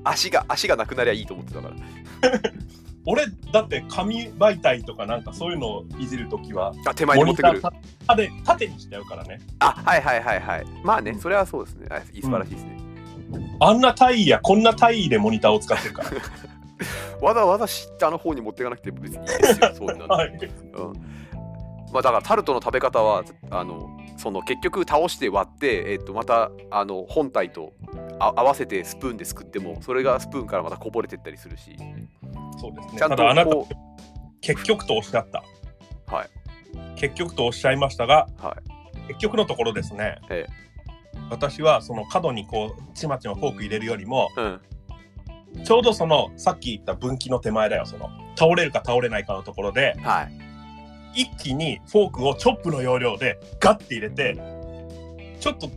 [0.05, 1.75] 足が足がなくなりゃいいと思ってたから。
[3.07, 7.61] 俺だって紙媒体とかなんかそういうのをいじるときはあ手前に持ってくる。
[7.61, 7.75] モニ
[8.07, 9.41] ターで縦にしちゃうからね。
[9.59, 10.65] あはいはいはいはい。
[10.83, 11.87] まあねそれはそうですね。
[11.91, 12.77] あいい素晴らしいですね、
[13.59, 16.09] あんな単位やこんな単位でモニターを使ってるから。
[17.21, 19.71] わざわざ下の方に持っていかなくて別にいいですよ。
[19.75, 20.07] そんなの。
[20.07, 20.29] はい。
[20.29, 21.15] うん
[21.91, 27.73] まあだからタルトの食べ方はあのその結局倒して割って、えっとまたあの本体と
[28.19, 31.75] あ合わせてスプーンですくってもそれがスプーンからまたこぼれてったりするし。
[32.59, 32.97] そうですね。
[32.97, 33.67] ちゃんとこ
[34.41, 35.43] 結局とおっしゃった。
[36.11, 36.29] うはい。
[36.95, 38.57] 結局とおっしゃいましたがは
[39.07, 39.07] い。
[39.07, 40.47] 結局のところですね、え。
[41.29, 44.61] 私はその角にこうちまちまフォーク入れるよりもうん。
[45.63, 50.54] ちょうどそのさっき言った分岐の手前だよその倒れるか倒れないかのところではい
[51.15, 54.37] 一気にフォークをチョップの要領でガッて入れて
[55.39, 55.69] ちょっと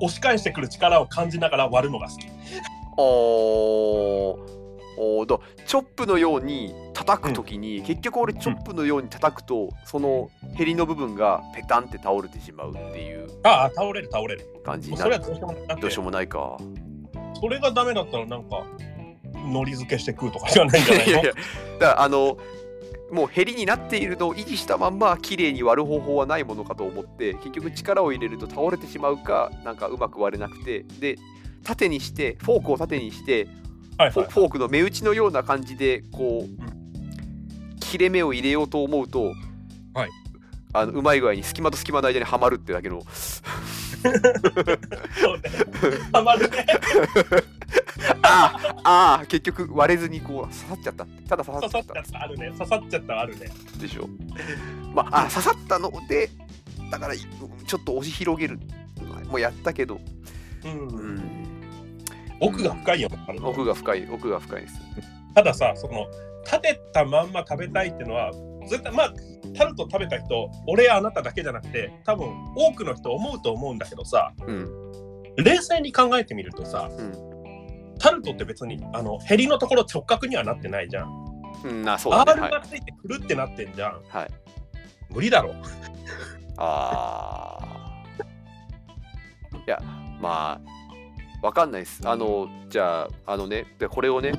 [0.00, 2.26] 押し返してくる力を感じながら割るのが好き。
[2.96, 4.52] おー。
[4.98, 5.26] おー。
[5.26, 14.46] だチョップのように叩くときに、結局俺チョップのように叩くと、そのヘリの部分がペタンって倒れてしまうっていうああ倒れる倒れる。
[14.64, 15.12] 感じになる。
[15.12, 15.80] はどうしようもなくて。
[15.82, 16.56] どうしようもないか。
[17.40, 18.64] それがダメだったらなんか
[19.34, 21.12] 海苔漬けして食うとかじゃないんじゃないの？
[21.12, 21.32] いやいや
[21.80, 22.36] だあの
[23.12, 31.16] もうヘリになっているのを維持したまんま綺麗に割る方法はないものかと思って結局力を入れると倒れてしまうかなんかうまく割れなくてで
[31.62, 33.48] 縦にしてフォークを縦にして
[33.98, 39.34] はいはいフォフォークの目打ちのような感じでこう、切れ目を入れようと思うと、
[39.92, 40.10] はい。
[40.72, 43.02] あのうまい具合に隙間と隙間の間にはまるってだけの
[44.02, 45.50] そうね。
[46.12, 46.66] ハマるね
[48.22, 51.06] あーあー結局割れずにこう刺さっちゃった。
[51.28, 52.22] ただ刺さっちゃっっった。
[52.22, 53.20] あるね刺さっちゃった。
[53.20, 53.50] あるね。
[53.72, 53.78] た。
[53.78, 54.08] でしょ
[54.94, 56.30] まああ刺さったので
[56.90, 58.58] だからいちょっと押し広げる
[59.28, 60.00] もうやったけど、
[60.64, 61.22] うん、うん、
[62.40, 64.74] 奥が深いよね奥が深い奥が深いです。
[65.34, 66.06] たださその
[66.44, 68.32] 立てたまんま食べたいっていうのは
[68.68, 69.14] 絶対まあ
[69.56, 74.92] タルト食べた人俺やあなただけじゃなくて多分多くの人思うと思うんだけどさうん
[75.36, 77.32] 冷静に考えてみるとさうん
[77.98, 81.32] タルトって別にあのヘリのところ直角にはなってないじゃん。
[81.64, 84.02] うんなそうだ R ねはい、がついてくるってなってんじゃん。
[84.08, 84.28] はい、
[85.10, 85.54] 無理だろ。
[86.56, 89.80] あーいや
[90.20, 90.60] ま
[91.42, 94.32] あわかんないですあのじゃああのねでこれをね、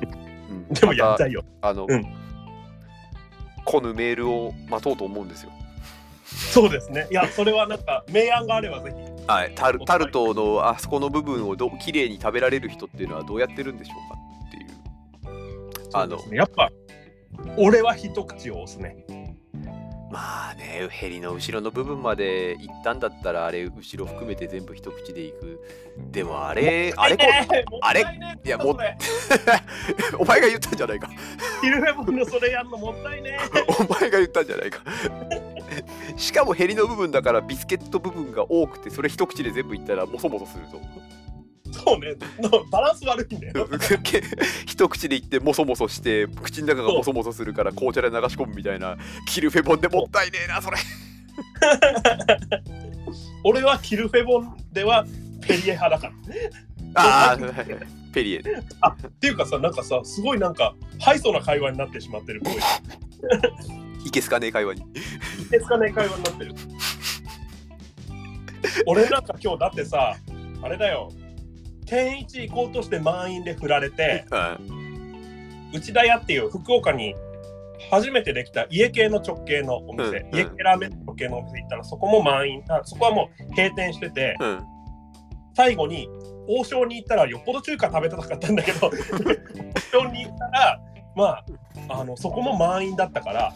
[0.50, 1.42] うんでもやっまちゃいよ。
[1.62, 2.23] たあの、うん
[3.64, 5.50] このメールを待とうと思うんですよ
[6.24, 7.06] そうですね。
[7.10, 8.96] いや、それはなんか、明暗があればぜひ。
[9.26, 16.70] はい、タルタルトのあそこの部分をど綺麗に食べられる人っていうのはどうやってるんでしょうかっていうあのそうですねやっぱ、
[17.56, 19.04] 俺は一口を押すね。
[20.10, 25.60] まあねヘリの後ろの部分まで行ったんだったらあれ後ろ含めて全部一口でいく。
[26.10, 27.24] でもあれあれこ
[27.82, 28.04] あれ？
[28.44, 28.96] いやももれ。
[30.18, 31.08] お前が言ったんじゃないか。
[31.60, 33.38] ヒルフェボンのそれやんのもったいね。
[33.80, 34.80] お前が言ったんじゃないか。
[36.16, 40.78] しかもヘリの部分だからビスケット部分が多くてそれ一口で全部いったらモソモソすると
[41.74, 42.14] そうね。
[42.40, 43.68] の バランス悪いんだよ。
[44.66, 50.76] 一口でいってモソモソして口の中がモソモソするから紅茶で流し込むみたいなキルフェボンでもったいねえなそれ
[53.44, 55.04] 俺はキルフェボンでは
[55.46, 56.12] ペリエ派だか
[56.94, 56.96] ら。
[56.96, 57.38] ああ
[58.14, 58.42] ペリエっ
[59.20, 62.40] ていうかさ、なんかさ、すごいなんか、ハイソな会話になってしまってる。
[62.40, 62.46] いう
[64.06, 64.84] いけすかねえ会話にい
[65.50, 66.54] けつかない会話になってる。
[68.86, 70.16] 俺なんか今日だってさ、
[70.62, 71.10] あれだよ。
[71.94, 74.36] 天一行こうとして満員で振られて、う
[74.72, 74.84] ん
[75.72, 77.16] 内田屋っていう福岡に
[77.90, 80.34] 初めてできた家系の直系のお店、うんうん。
[80.36, 84.60] 家系ラーメンの直系のお店行ったらそこも満員あそこはもう閉店しててうん。
[85.56, 86.08] 最後に
[86.48, 88.90] 王将に行ったらよっぽど中華食べたかったんだけど王
[89.90, 90.80] 将に行ったら
[91.16, 91.44] まあ
[91.88, 93.52] あのそこも満員だったから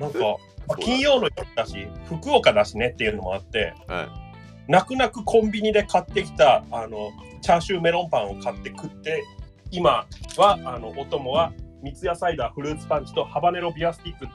[0.00, 0.18] なんか
[0.66, 4.21] まあ金曜の夜だし福岡だしねっていうのもあってうん
[4.68, 9.24] 泣く泣くコンビニで買ってきたあのチャーシューメロンパンを買って食って
[9.70, 14.26] 今はあのお供は三ツ矢サイダーフルーツパンチとハバネロビアスティック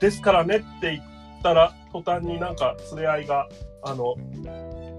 [0.00, 1.02] ですからねって言っ
[1.42, 3.48] たら途端になんか連れ合いが
[3.82, 4.16] あの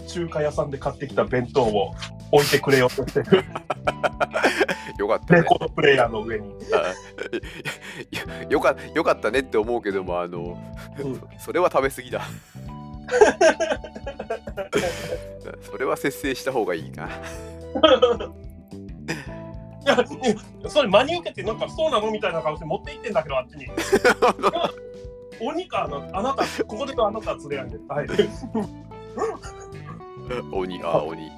[0.08, 1.94] 中華屋さんで買ってきた弁当を
[2.32, 3.24] 置いてくれようとして。
[3.24, 3.44] る
[4.98, 5.42] よかったね。
[5.42, 6.50] レコードプレイヤーの上に。
[8.50, 10.58] よかよかったねって思うけどもあの
[11.00, 11.22] うん。
[11.38, 12.22] それは食べ過ぎだ
[15.62, 17.10] それは節制した方がいいない
[19.86, 19.98] や
[20.68, 23.68] それ真に受けてなんかそうなのみたいな顔して持って行ってんだけどあっちに。
[25.40, 27.78] 鬼かあなたここであなた連れ合いで。
[27.88, 28.08] はい。
[30.52, 31.32] 鬼あ鬼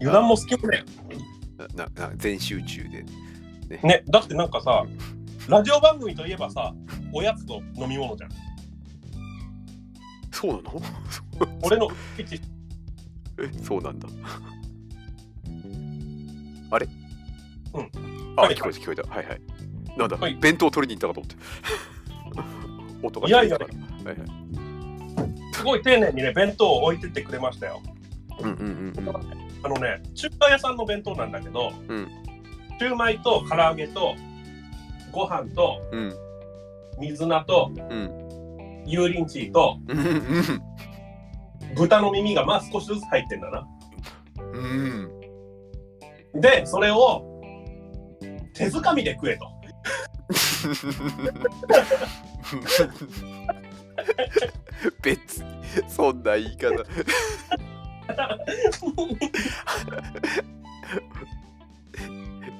[0.00, 0.84] 油断も好きもね。
[1.74, 3.06] なな全集中で
[3.82, 4.84] ね、だってなんかさ、
[5.48, 6.74] ラジオ番組といえばさ、
[7.12, 8.30] おやつと飲み物じゃん。
[10.32, 10.82] そうなの？
[11.62, 12.26] 俺のえ
[13.62, 14.08] そうなんだ。
[16.70, 16.88] あれ？
[17.74, 17.90] うん。
[18.36, 19.02] あ、はい聞こえた聞こえた。
[19.02, 19.40] はいはい。
[19.96, 20.34] なんだ、はい。
[20.36, 23.06] 弁当取りに行ったかと思って。
[23.06, 23.58] 音がいやいや。
[23.58, 23.66] は
[24.04, 24.16] いはい。
[25.54, 27.82] すごい丁寧にね、弁当を置いてってくれましたよ。
[28.40, 29.16] うんうんうんうん。
[29.64, 32.08] あのね、中華屋さんの弁当なんだけど、うん。
[32.78, 34.16] シューマイと唐揚げと
[35.12, 36.14] ご飯とうん。
[36.98, 38.21] 水菜とうん
[38.86, 39.78] 油淋鶏と
[41.74, 43.66] 豚の耳がまあ少しずつ入ってんだな。
[44.52, 45.10] うん。
[46.40, 47.24] で、それを
[48.54, 49.50] 手づかみで食えと。
[55.02, 55.50] 別に
[55.88, 56.84] そんな言い方。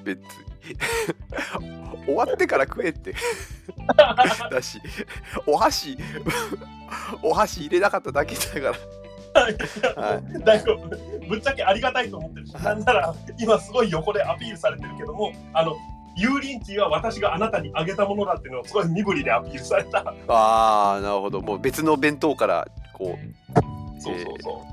[0.04, 0.18] 別。
[0.18, 0.76] に
[2.06, 3.14] 終わってから食えって
[3.94, 4.80] だし
[5.46, 5.96] お箸
[7.22, 8.78] お箸入れなかっただけだか
[9.34, 10.02] ら。
[10.02, 10.88] は大丈夫。
[11.26, 15.76] ぶっちゃけありがたいと思ってるし、なんなら今すごい横でアピールされてるけども、あの
[16.18, 20.14] 油淋鶏は私があなたにあげたものだっていうのをすごい身振りでアピールされた。
[20.28, 21.40] ああなるほど。
[21.40, 23.18] もう別の弁当からこ
[23.98, 24.72] そうそうそう。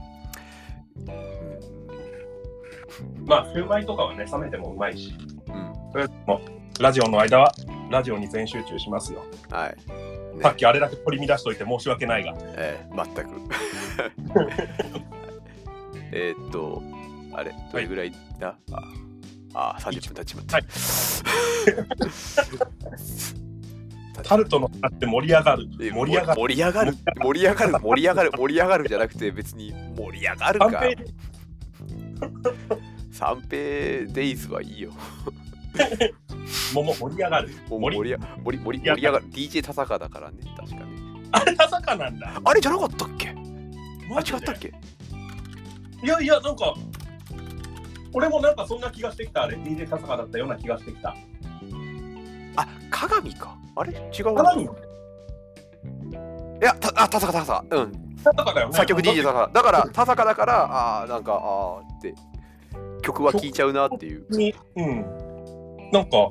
[3.24, 5.14] う、まあ、シューマイとかはね、冷めてもうまいし、
[5.48, 6.10] うん。
[6.80, 7.54] ラジオの間は
[7.90, 9.24] ラジオに全集中しますよ。
[9.50, 9.70] うん、はい、
[10.38, 12.34] ねさっきあれだけ取り乱しといて申し訳ないが。
[12.38, 13.30] えー、全く
[16.12, 16.82] えーっと
[17.34, 18.84] あれどれぐらいだ、あ
[19.54, 20.58] ああ、30分経ちまった。
[20.58, 20.66] はい
[24.24, 25.68] タルトの話って盛り上がる。
[25.82, 26.42] え盛り上がる。
[26.42, 30.84] 盛り上がる盛り上がる盛り上がる盛り上がるじゃなくて別に盛り上がるか
[33.12, 34.92] 三平デイズはいいよ
[36.74, 37.50] もも盛り上がる。
[37.70, 39.26] 盛り盛り盛り盛り盛り上がる。
[39.30, 40.82] DJ 田坂だからね確かね
[41.32, 42.42] あれ、田坂なんだ。
[42.44, 43.30] あれじゃなかったっけ？
[43.30, 44.74] あ違ったっけ？
[46.04, 46.74] いやいや、なんか、
[48.14, 49.44] 俺もなんかそんな気がしてきた。
[49.44, 51.16] あれ、DJ 田坂だったような気がしてきた。
[52.56, 53.56] あ鏡か。
[53.76, 53.92] あれ？
[53.94, 54.64] 違う鏡？
[54.64, 54.68] い
[56.62, 57.92] やたあ田坂田坂うん。
[58.24, 58.74] 田坂だよね。
[58.74, 59.48] 作曲 DJ 田坂。
[59.54, 62.16] だから田坂だからあーなんかあーって
[63.02, 64.26] 曲は聴いちゃうなっていう。
[64.30, 65.06] に、うん。
[65.92, 66.30] なんか、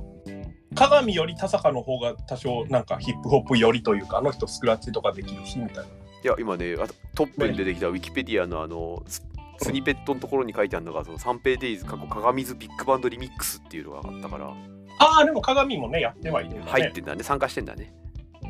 [0.74, 5.82] 鏡より田坂の方が多少なんかヒップホップ寄りというか、あの人スクラッチとかできるしみたいな。
[5.84, 9.24] いや今ねあトップに出てきたウィキペディアのあのス
[9.60, 14.52] スニペットのところに書いてあるのがその三平デイズ過去鏡図ビッグバンドリミックスっていうのがあったから
[15.00, 16.70] ああ、でも鏡もね、やってはいるんだね。
[16.70, 17.92] 入ってんだね参加してんだね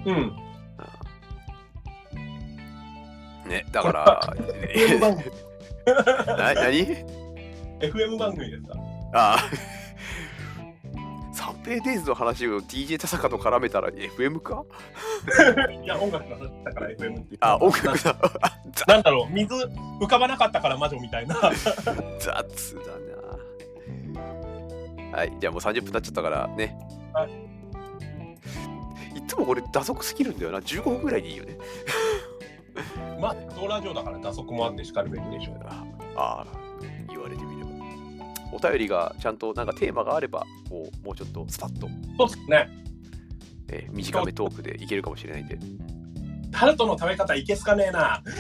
[0.07, 0.37] うん。
[3.49, 4.21] ねだから
[4.75, 5.31] FM 番組。
[6.27, 6.87] な何
[7.81, 8.75] ？FM 番組でさ。
[9.14, 9.77] ああ
[11.38, 14.64] 三平デイズの話を DJ 田坂と絡めたら FM か？
[15.70, 18.16] いや、音楽の話だから FM あ音楽だ。
[18.74, 21.37] ざなんだろう、水浮かばなかったから魔女みたいな。
[22.18, 22.83] 雑だ
[25.12, 25.16] な。
[25.16, 26.77] はいじゃあもう30分経っちゃったからね。
[27.14, 27.31] はい。
[29.16, 30.59] いつもこれ打足すぎるんだよな。
[30.59, 31.57] 15分ぐらいでいいよね。
[33.20, 35.59] まあ、ドラジオだから打足もあってしかるべきでしょう。
[35.68, 35.85] あ
[36.16, 36.46] あ
[37.09, 37.58] 言われてみれば
[38.52, 42.68] お便りがちゃんとなんかテーマがあればこうもうちょっとスパッと、そうですね。
[43.70, 45.58] えー短めトークでいけるかもしれないんで。
[46.50, 48.22] タルトの食べ方いけすかねえな。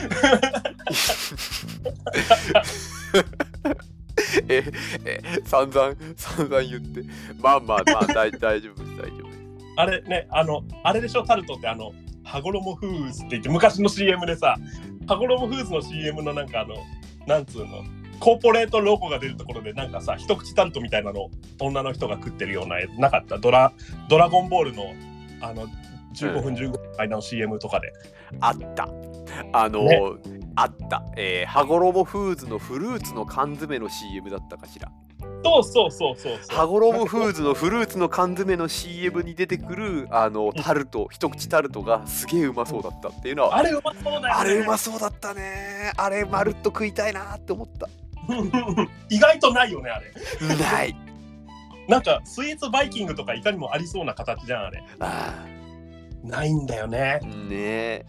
[4.48, 4.64] え
[5.04, 7.04] え散々散々言って。
[7.40, 9.38] まあまあまあ大 大丈夫です大丈夫です。
[9.76, 11.92] あれね、あの、あれでしょ、タルトってあの、
[12.24, 14.56] 羽衣フーズって言って、昔の CM でさ、
[15.06, 16.74] 羽衣フーズの CM のなんかあの、
[17.26, 17.84] なんつうの、
[18.20, 23.38] コーポレートロゴが出るところでなんかさ、一口タルトみたいなの女の人が食ってるような、なかった？
[23.38, 23.72] ドラ、
[24.08, 24.92] ドラゴンボールの、
[25.40, 25.66] あの、
[26.14, 27.92] 15分15分の間の CM とかで。
[28.40, 28.88] あった。
[29.52, 30.00] あの、ね。
[30.56, 31.04] あった。
[31.16, 34.90] えー、羽衣フーズのフルーツの缶詰の CM だったかしら。
[35.44, 36.56] そうそうそうそうそう。
[36.56, 43.56] 羽衣フーズのフルーツの缶詰の CM に出てくるあのタルト一口タルトがすげえうまそうだったっていうのは。
[43.56, 44.28] あれうまそうだよね。
[44.30, 45.92] あれうまそうだったね。
[45.96, 47.88] あれまるっと食いたいなって思った
[49.10, 50.56] 意外とないよね、あれ。
[50.56, 50.96] ない
[51.88, 54.82] なんか、スイーツバイキングとかいかにもありそうな形じゃん、あれ。
[55.00, 55.46] あ
[56.22, 57.26] ないんだよねあ。
[57.26, 58.06] ねえ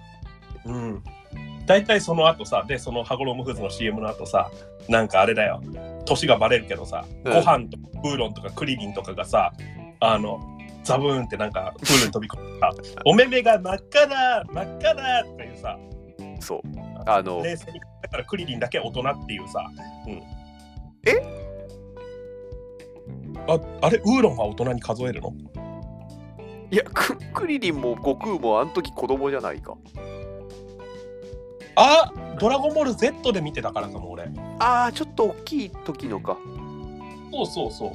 [0.66, 1.04] うん。
[1.66, 4.50] 大体その後さ、で、その羽衣フーズの CM の後さ、
[4.90, 5.62] なんかあれだよ、
[6.06, 9.54] 年がバレるけどさ、うんご飯とかウーロンとかクリリンとかがさ、
[10.00, 10.40] あの、
[10.84, 15.78] ザブーンってなんかプールに飛び込んでさ、お目目が真っ赤だ、真っ赤だっていうさ、
[16.40, 19.70] そうあの冷静にだからクリリンだけ大人っていうさ、
[20.06, 20.14] うん。
[21.06, 21.22] え？
[23.48, 25.34] ああれ、ウーロンは大人に数えるの？
[26.72, 29.76] いやククリリンも悟空もあの時子供じゃないか。
[31.76, 34.30] あドラゴンボール Z で見てたからかも俺。
[34.60, 36.38] ああちょっと大きい時のか。
[37.32, 37.92] そうそうそう。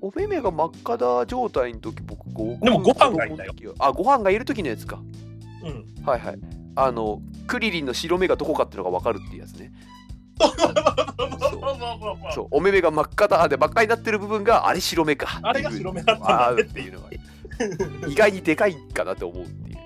[0.00, 3.52] お目目が真っ赤だ状態の時僕ごでもご飯がいたよ。
[3.78, 5.00] あご飯がいる時のやつか。
[5.62, 6.04] うん。
[6.04, 6.38] はいはい
[6.74, 9.72] あのクリリンの白目がどこかっていうのが分かるっていうやつね。
[12.34, 17.08] そうお目目が真っ赤だで真っ赤になってる部分があれ白目かあれが白目だったんあだっていうのが
[18.08, 19.78] 意外にでかいかなって思うっていう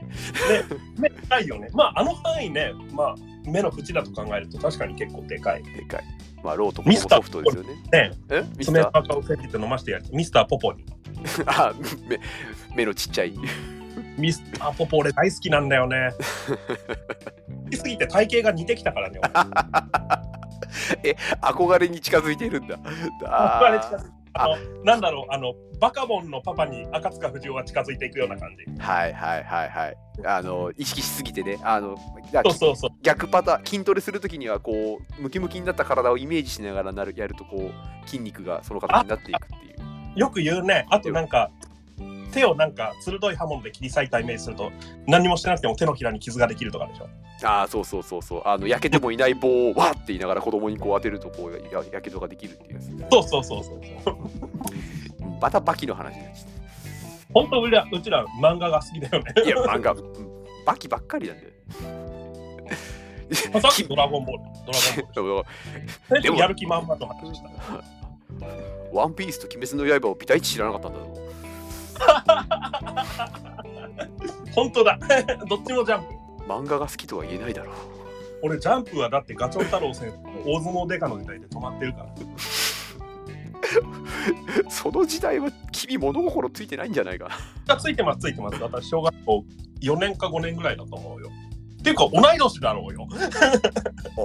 [0.98, 1.68] 目でかいよね。
[1.72, 5.62] まああの範囲ね、まあ目の縁だと考えると確かに結構でかい。
[5.62, 6.04] でかい。
[6.42, 7.68] まあローとかもソフトですよね。
[7.92, 8.10] ね。
[8.30, 8.44] え？
[8.56, 8.90] ミス爪ター？
[8.92, 10.04] パカをせって飲ましてやる。
[10.12, 10.84] ミスターポポに。
[11.46, 11.72] あ
[12.08, 12.20] 目
[12.74, 13.34] 目のちっちゃい
[14.18, 16.10] ミスターポポ俺大好きなんだよね。
[17.64, 19.20] 好きすぎて体型が似てきたからね。
[21.40, 22.78] 憧れに近づいてるんだ
[23.24, 28.64] あ俺あれ近づいあのなんだろうあのバカボンのパパに赤塚不二夫が近づいていくような感じ。
[28.70, 31.96] ーはいはいはいはいあの意識しすぎてねあの
[32.32, 32.90] だそうそうそう。
[33.02, 39.70] 逆パターン筋トレするときにはこうムキムキになった体をイメージしながらなるやるとこう筋肉がその形になっていくってい
[40.16, 40.86] うよく言うね。
[40.90, 41.50] あとなんか
[42.36, 44.70] 手をなんか鋭い刃物で切り裂いたイメージすると
[45.06, 47.08] 何にもしてなくても手のひらに傷ができるとかでしょ？
[47.44, 54.16] ああそうそうそうそうあの焼けてもいない棒をわーって言いながら子供にこう当てるとこうややけどができるっていうやつそうそうそうそうそう。
[55.40, 56.46] またバキの話になっちゃっ
[57.32, 59.32] 本当うちらうちら漫画が好きだよね。
[59.34, 61.50] たいや漫画うんバキばっかりなんだよ
[63.60, 64.42] さっきドラゴンボール。
[65.14, 66.22] ドラゴンボール。
[66.22, 67.48] でもやる気満々と話した。
[68.92, 71.15] ワンピースと鬼滅の刃をビタイチ知らなかったんだぞ
[74.54, 74.98] 本当だ。
[75.48, 76.08] どっちもジャンプ。
[76.48, 77.74] 漫画が好きとは言えないだろう
[78.42, 82.06] 俺、ジャンプはだってガチョウ太郎先生の大相撲デカの時代で止まってるから。
[84.70, 87.30] その時代は君物心ついてないんじゃないか
[87.78, 88.62] ついてます、ついてます。
[88.62, 89.44] 私、小学校
[89.80, 91.30] 4年か5年ぐらいだと思うよ。
[91.80, 93.06] っていうか、同い年だろうよ。
[93.12, 93.16] あ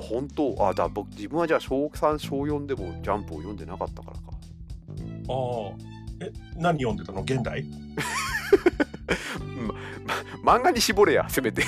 [0.01, 0.55] 本当？
[0.67, 6.01] あだ僕自分はじゃあ小3小4でもジャンプを読んでなかったからかああ。
[6.22, 7.22] え、何読んでたの？
[7.22, 7.65] 現代？
[10.43, 11.63] 漫画に絞れやせめて。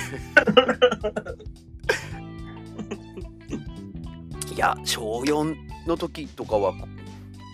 [4.54, 6.72] いや小4の時とかは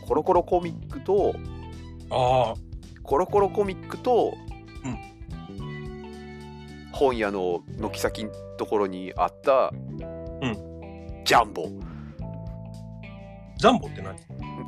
[0.06, 1.34] コロコロコミックと
[2.10, 2.54] ああ。
[3.02, 4.34] コロコロコミックと、
[4.84, 4.98] うん。
[6.92, 9.98] 本屋の軒先のところにあった、ん。
[11.24, 11.66] ジャンボ。
[13.56, 14.16] ジャンボって何？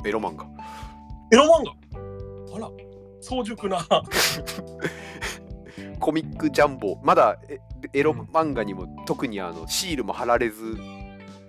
[0.05, 0.45] エロ漫画。
[1.31, 1.73] エロ漫画？
[2.53, 2.69] あら、
[3.21, 3.79] 早熟な。
[5.99, 7.59] コミックジャンボまだえ
[7.93, 10.77] エロ漫画にも特にあのシールも貼られず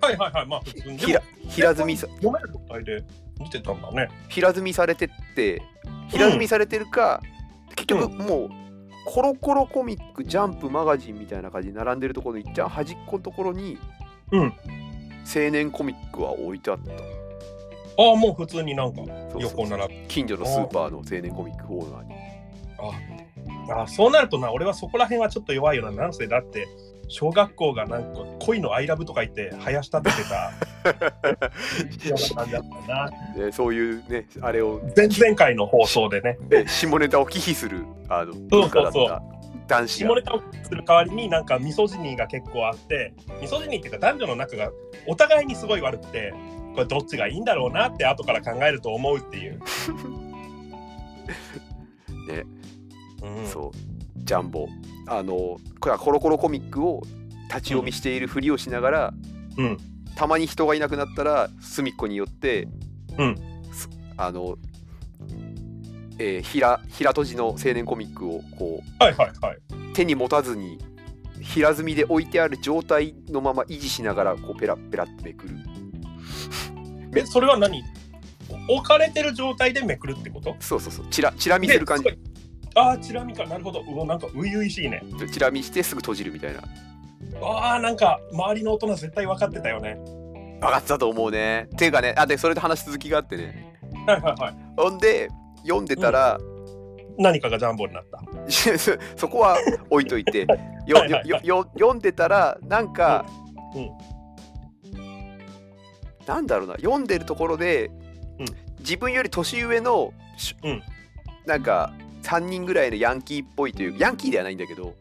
[0.01, 0.47] はいはいはい。
[0.47, 0.99] まあ、普通に。
[0.99, 3.05] ひら平積みさ読める状態で
[3.41, 4.09] 見てたんだね。
[4.29, 5.63] 平積みされてって
[6.09, 7.21] 平積みされてるか、
[7.75, 8.51] 結局もう
[9.07, 13.79] コロコロコミックジャンプマガジンみたいな感じで並んでるところのいっちゃん端っこのところに
[14.33, 14.53] うん。
[15.27, 16.93] 青年コミックは置いてあった
[17.97, 19.43] ああ、もう普通になんかそうそう。
[19.43, 20.09] 横並ぶ。
[20.09, 22.15] 近所のスーパーの青年コミックコーナーに。
[23.71, 26.03] ああ、そうなるとな、俺はそこら辺はちょっと弱いよな。
[26.03, 26.67] なんせだって、
[27.09, 30.53] 小学校がなんか恋のアイラブとか言って生やしたってた。
[32.09, 33.11] ような感じだったな。
[33.37, 34.81] で そういうねあれを。
[34.97, 39.23] 前々回の放送でね、え下ネタを忌避するあの文化だった
[39.67, 40.09] 男子が。
[40.09, 44.71] 下ネタをする代わりになんかミソジニーが結構あって、ミソジニーっていうか男女の仲が
[45.07, 46.33] お互いにすごい悪くて、
[46.75, 49.61] これどっちがいいんだろうなって後から考えると思うっていう。
[52.29, 52.45] ね、
[53.23, 53.73] うん、そう。
[54.17, 54.69] ジャンボ。
[55.07, 57.03] あのこれはコロコロコミックを
[57.49, 59.15] 立ち読みしているふりをしながら、
[59.57, 59.79] うん。
[60.17, 62.69] たまに人がいなくなったら隅っこに寄って、
[63.19, 63.37] うん。
[63.73, 64.57] すあの、
[66.19, 69.57] えー平平閉じの青年コミックをこはいはいはい。
[69.57, 70.79] う手に持たずに
[71.41, 75.57] 平積みで置いてある状態のまま維持しながらこうペラペラってめくる
[77.17, 77.83] え、それは何？
[78.69, 80.55] 置かれてる状態でめくるってこと？
[80.61, 82.09] そうそうそうチラチラ見せる感じ
[82.77, 83.45] ああ、チラ見か。
[83.47, 83.81] なるほど。
[83.81, 85.03] うおなんか初々しいね。
[85.33, 86.61] チラ見してすぐ閉じるみたいな
[87.43, 89.97] ああ、なんか周りの大人絶対分かってたよね。
[90.61, 94.55] 分かってたと思うねっていうかねあでそれで話続きがあってねはいはいはい。
[94.77, 95.29] ほんで
[95.63, 96.39] 読んでたら、
[97.19, 98.21] 何かがジャンボになった。
[98.79, 99.57] そ そこは
[99.91, 100.47] 置いといて
[100.87, 103.25] よはいはいよよ読んでたらなんか、
[103.75, 103.91] うん
[106.27, 107.91] なんだろうな読んでるところで、
[108.39, 108.47] うん。
[108.81, 110.83] 自分より年上の、しうん。
[111.47, 114.95] なんか3人ぐらいのヤンキーっぽいというヤンキーではないんだけど、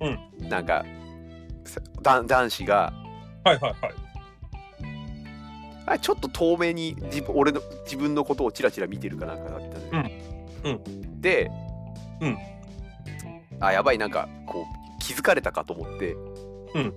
[0.00, 0.48] うん。
[0.48, 0.84] なんか
[2.02, 2.92] 男子が
[3.44, 3.94] はいはいはい。
[5.86, 10.10] あちょっと遠目に自分俺の自分のことをチラチラ見てるかなんかだったのよ、
[10.64, 11.20] うん。
[11.20, 11.50] で、
[12.20, 12.38] うん。
[13.58, 16.12] あやばいなんかこう気づかれたかと思って、
[16.74, 16.94] うん。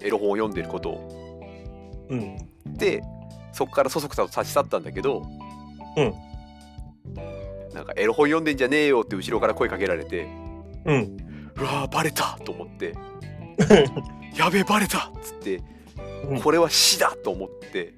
[0.00, 2.06] エロ本を読んでることを。
[2.10, 2.36] うん。
[2.66, 3.02] で
[3.52, 5.22] そこからそそくさと立ち去ったんだけど、
[5.96, 6.14] うん
[7.74, 10.28] なんかエロ本読んでんじゃねえよって後ろから声かけられて
[10.84, 11.16] うん。
[11.56, 12.94] うわーバレたと思って
[14.36, 15.56] やべえバレたっつって、
[16.28, 17.94] うんこれは死だと思って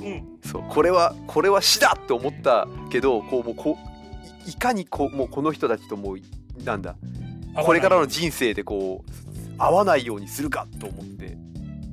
[0.00, 0.38] うん。
[0.42, 6.18] そうこれはこれは死だって思ったけどこうもうこういいかにこうもうこの人たちともう
[6.64, 6.96] なんだ
[7.64, 9.10] これからの人生でこう
[9.58, 11.36] 合わないようにするかと思って、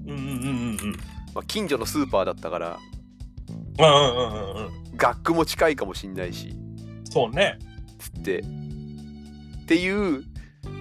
[0.09, 0.91] うんうんうんうんうん。
[1.33, 2.79] まあ、近所のスーパーだったから
[3.77, 4.97] うんうんうんうんうん。
[4.97, 6.55] 学区も近いかもしんないし
[7.05, 7.57] そうね。
[7.97, 10.23] つってっていう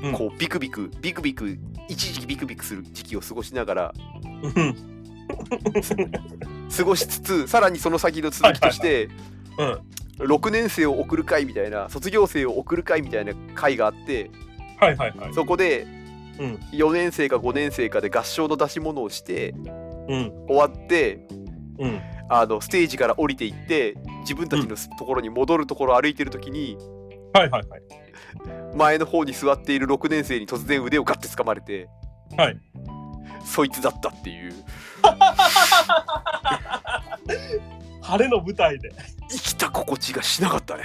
[0.02, 1.58] うんこうビクビクビクビク
[1.88, 3.94] 一時期ビクビクする時期を過ごしながら
[4.42, 4.76] うん。
[6.76, 9.08] 過ごしつつさらにその先の続きとして
[9.58, 9.78] うん。
[10.26, 14.30] 6年生を送る会みたいな卒業生を送る会みたいな会があって
[14.80, 15.34] はいはいはい。
[15.34, 15.86] そこで
[16.38, 16.54] うん。
[16.72, 19.54] 4年生か5年生かで合唱の出し物をして
[20.08, 20.32] うん。
[20.48, 21.26] 終わって
[21.78, 22.00] うん。
[22.30, 26.76] あのステージから降りていって自分たちのところに戻るところを歩いてる時に
[27.32, 27.82] はいはいはい。
[28.76, 31.88] 前の方に座っている6年生に突然腕をガッて掴まれて
[32.36, 32.58] はい。
[33.44, 34.52] そいつだったっていう
[38.08, 38.90] 晴れの舞台で。
[39.30, 40.84] 生きた心地がしなかったね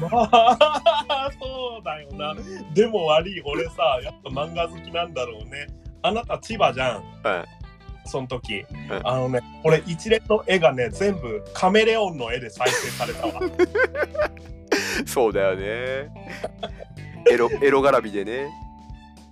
[0.00, 2.34] まあ、そうだよな。
[2.72, 5.66] でも悪い、俺さ、やっぱ漫画好きなんだろうね。
[6.00, 7.02] あなた千葉じゃん。
[7.22, 7.62] はい
[8.04, 8.66] その時、ん
[9.04, 13.40] あのね俺一連の絵がね全部カメレオンの絵で再生されたわ
[15.06, 16.10] そうだよね
[17.30, 18.50] エロエロ絡みでね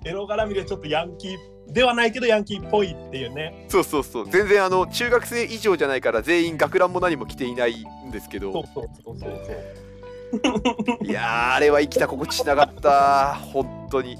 [0.04, 1.36] エロ絡みでちょっとヤンキー
[1.72, 3.66] ではないけどヤンキーっぽいっていうね。
[3.68, 4.28] そうそうそう。
[4.30, 8.64] 全然あの中学生以上じゃないから全員学ランも何も着ていないんですけそうど。
[8.66, 11.06] そうそうそうそう。
[11.06, 13.34] いやーあれは生きた心地しなかった。
[13.36, 14.18] 本当に。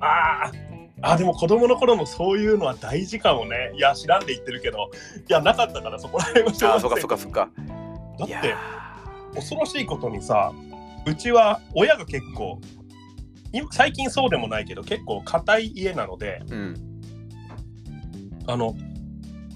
[0.00, 0.66] あー。
[1.02, 3.72] あでも子供の頃のそういうのは大事かもね。
[3.76, 4.90] いや知らんで言ってるけど。
[5.28, 7.50] いやなかったからそこら辺は小学生そっかそっかそっか。
[8.18, 8.54] だって
[9.34, 10.52] 恐ろしいことにさ
[11.06, 12.58] うちは親が結構
[13.52, 16.85] 今最近そうでもないけど結構硬い家なのでーうん
[18.46, 18.74] あの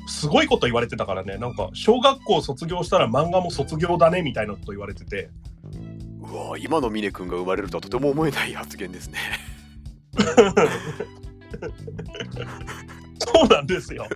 [0.06, 1.38] すごいこと言われてたからね。
[1.38, 5.30] なんか小学校卒業したら漫画も卒業だねみたいなこと言われてて。
[6.20, 9.18] うわー今の峰君が生まれるとはとても思えない発言ですね。
[13.18, 14.06] そうなんですよ。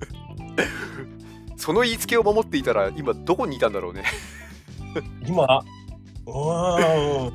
[1.57, 4.05] その言いつけを守っていたら今どこにいたんだろうね。
[5.27, 5.45] 今
[6.27, 7.33] うーん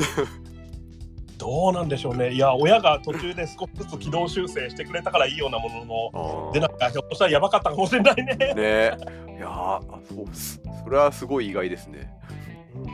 [1.39, 2.33] どうなんでしょうね。
[2.33, 8.35] いや親が途中で少しずつ軌道修正してくれたからいいようなもののでなんかひょっとしたらやばかったかもしれないね。
[8.35, 8.55] ね。
[8.57, 8.97] え
[9.37, 10.25] いやそう
[10.83, 12.13] それはすごい意外ですね。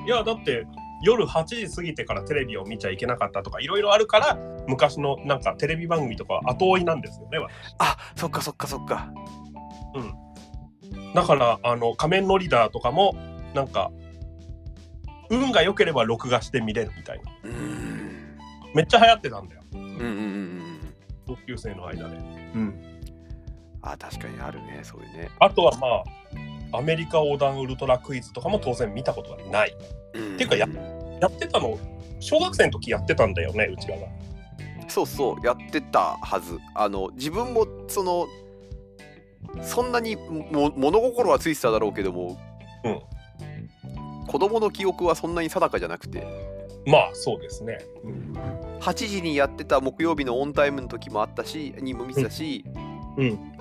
[0.05, 0.67] いやだって
[1.03, 4.37] 夜8時過ぎてからテレビを見ちゃいけなかったとかいろいろあるから
[4.67, 7.51] 昔のなんかテレビ番組とか後追いなんですよね私。
[7.79, 9.11] あそっかそっかそっか。
[11.15, 13.15] だからあの仮面のリーダーとかも
[13.55, 13.91] なんか
[15.31, 17.31] 運が良ければ録画して見れるみたいな。
[17.43, 17.74] うーん
[18.76, 19.61] めっちゃ流行ってたんだよ。
[19.73, 20.65] うんうんうんうん
[21.26, 22.19] 同級生の間で、う
[22.59, 23.01] ん、
[23.82, 25.30] あ確かにあるねそういうね。
[25.39, 25.88] あとはま
[26.73, 29.76] あアメリカ横断ウルトラクイズとかも当然見たことがない。
[30.13, 30.38] うん。
[30.38, 30.67] ていうかや
[31.19, 31.80] やってたの
[32.19, 34.07] 小学生の時やってたんだよねうちらが
[34.88, 36.59] そうそうやってたはず。
[36.76, 38.28] あの自分もその
[39.63, 42.38] そんなにも物心はついてただろうけども、
[42.84, 43.01] うん。
[44.28, 46.44] 子供の記憶はそんなに定かじゃなくて
[46.86, 47.79] まあそうですね、
[48.79, 52.63] 8時にやってた木曜日のオンタイムの時もあったしにも見てたし、
[53.17, 53.55] うん。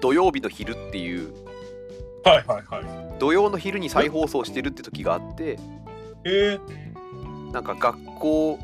[0.00, 1.32] 土曜日の昼っていう。
[2.24, 3.18] はいはいはい。
[3.18, 5.58] 土曜の昼に再放送してるって時があって
[6.24, 8.58] えー、なんか学校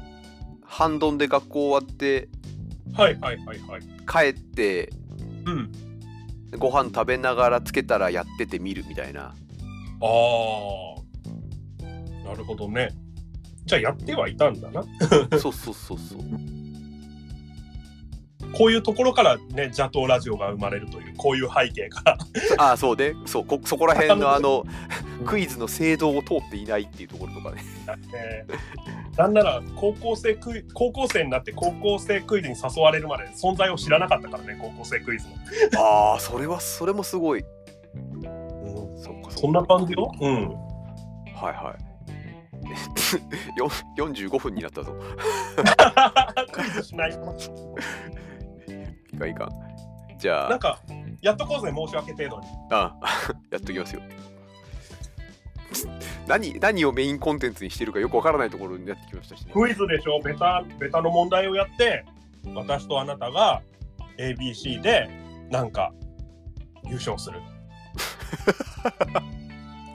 [0.65, 2.29] 半ドンで学校終わって
[2.93, 4.35] はいはいはいはい。
[4.35, 4.91] 帰って
[5.47, 5.73] うん。
[6.59, 9.23] ご飯食べながらつけたらやってて見るみたいな。
[9.23, 9.35] あ
[10.03, 10.99] あ
[12.29, 12.91] なるほどね
[13.69, 14.83] じゃあやってはいたんだな。
[15.39, 16.19] そうそうそうそう。
[18.57, 22.19] こういうところからね邪道ラジオが生まれるというこういう背景から。
[22.57, 23.15] ああそうね。
[23.27, 24.65] そうこそこら辺のあの
[25.27, 27.63] クイズの制度を通っていないっていうところとかね。
[28.15, 29.19] えー。
[29.19, 35.35] なんなら高校生クイ高校生になって高校生クイズに誘われるまで存在を知らなかったからね高校生クイズの、
[35.83, 37.45] ああそれはそれもすごい。
[38.97, 40.11] そっかそんな感じよ。
[40.21, 40.49] うん。
[41.35, 41.88] はいはい。
[41.88, 41.88] よ
[43.97, 44.95] 45分になったぞ
[46.53, 47.19] クイズしないと
[49.15, 49.51] いかんいかん。
[50.19, 50.51] じゃあ。
[50.51, 50.81] なんか
[51.21, 52.47] やっとこうぜ申し訳程度に。
[52.71, 52.95] あ
[53.51, 54.03] やっときますよ。
[56.27, 59.53] 何何をメインコンテンツにしてるかよくわからないところになってきましたしね。
[59.53, 60.21] クイズでしょ。
[60.21, 62.05] ベタベタの問題をやって
[62.55, 63.63] 私とあなたが
[64.19, 65.09] ABC で
[65.51, 65.93] なんか
[66.85, 67.41] 優勝する。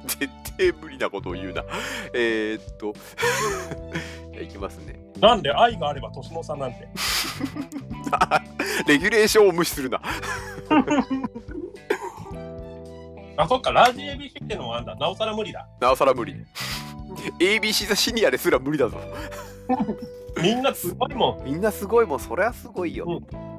[0.07, 1.63] 絶 対無理なことを言うな。
[2.13, 2.93] えー、っと。
[4.41, 4.99] いきますね。
[5.19, 6.87] なんで愛があれば年の差なんて。
[8.87, 10.01] レギュレーションを無視するな。
[13.35, 14.95] あそっかラージ ABC ってのもあんだ。
[14.95, 15.67] なおさら無理だ。
[15.79, 16.35] なおさら無理。
[17.39, 18.99] ABC ザシニアですら無理だぞ。
[20.41, 21.45] みんなすごいもん。
[21.45, 22.19] みんなすごいもん。
[22.19, 23.52] それはすごいよ、うん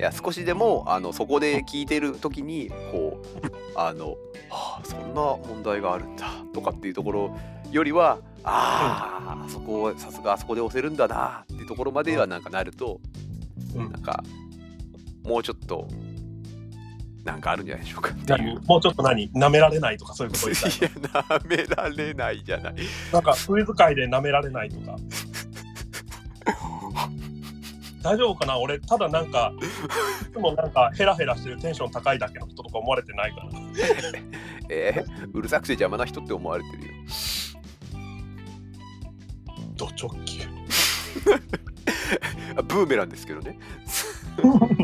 [0.00, 4.12] いや少しでもあのそこで聞いてる時にこうあの、
[4.48, 7.36] はあ、そんな問題があるんだとかっていうところ
[7.70, 12.98] よりはああ、そこをさすがあそこで押せるんだなっていうところまではなんかなると、
[13.76, 13.92] うん。
[13.92, 14.24] なんか
[15.22, 15.86] もうちょっと
[17.22, 18.38] なんかあるんじゃないでしょうかっていう。
[18.54, 18.66] 何？
[18.66, 19.30] もうちょっと何？
[19.32, 20.58] 舐められないとかそういうこと言っ
[21.12, 21.20] た？
[21.20, 22.74] いなめられないじゃない。
[23.12, 24.96] なんかクイズ界で舐められないとか
[28.02, 28.58] 大丈夫かな？
[28.58, 29.52] 俺ただなんか
[30.28, 33.48] いつもなんかヘラヘラしてるテンション高いだけの人とか思われてないから
[34.70, 36.88] えーうるさくて邪魔な人って思われてるよ。
[39.76, 40.42] ド直球
[42.56, 43.58] あ ブーメランですけどね。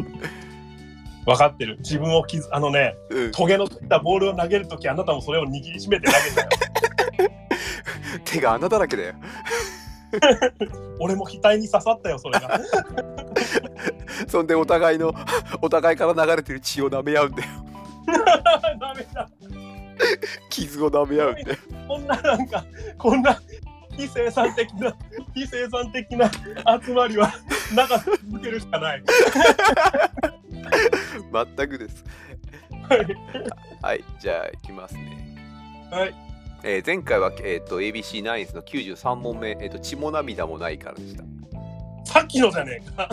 [1.27, 6.49] 分かってる自分を傷あのねうん、トゲのついたボールを投げるときあなたもそれを握りしめて投げたよ
[8.25, 9.15] 手が穴だらけだよ。
[11.01, 12.61] 俺も額に刺さったよそれが
[14.29, 15.13] そんでお互いの
[15.61, 17.49] お互いから流れてる血を舐め合うんだよ
[18.81, 19.29] ダメだ。
[20.51, 21.59] 傷を舐め合うんだよ
[21.89, 22.65] こんななんか、
[22.99, 23.41] こんな
[23.97, 24.95] 非生産的な、
[25.35, 26.31] 非生産的な
[26.81, 27.33] 集まりは、
[27.75, 29.03] なんか続けるしかない。
[31.57, 32.05] 全くです
[32.89, 33.07] はい。
[33.83, 35.37] はいじゃあいきますね
[35.91, 36.15] はい。
[36.69, 41.23] えー前回は、えー、と ABC ナインスの93問目、えーと「血も涙もないから」でした
[42.05, 43.09] さっきのじゃねえか。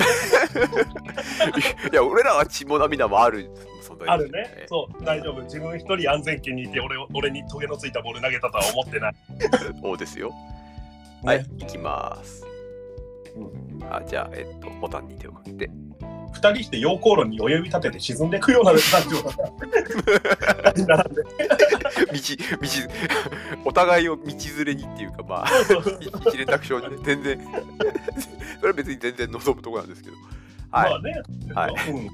[1.91, 3.49] いや俺らは血も涙もある
[3.81, 4.65] 存在あるねえ。
[4.65, 5.41] ーそう、大丈夫。
[5.41, 9.15] 自分一人安全圏にいて、俺を俺にトゲのついたボール投げたとは思ってない。
[9.81, 10.35] そうですよね
[11.23, 12.45] はいいきます
[13.35, 15.71] うあじゃあえっ、とボタンに手をかけて
[16.43, 19.23] 二人して溶鉱炉に親指立てて沈んでいくような感じを
[20.85, 21.23] 並んで。
[21.23, 22.19] 道
[22.59, 22.69] 道
[23.65, 25.47] お互いを道連れにっていうかまあ
[26.29, 27.39] 一連卓上にね全然。
[28.59, 30.17] それは別に全然望むところなんですけど。
[30.71, 31.21] はい、まあね。
[31.53, 31.91] はい。
[31.91, 32.09] うん。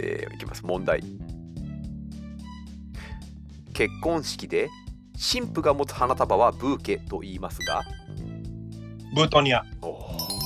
[0.00, 0.66] えーいきます。
[0.66, 1.02] 問題。
[3.74, 4.68] 結婚式で
[5.16, 7.82] 新婦が持つ花束はブーケと言いますが。
[9.14, 9.64] ブートニア。
[9.82, 10.37] おー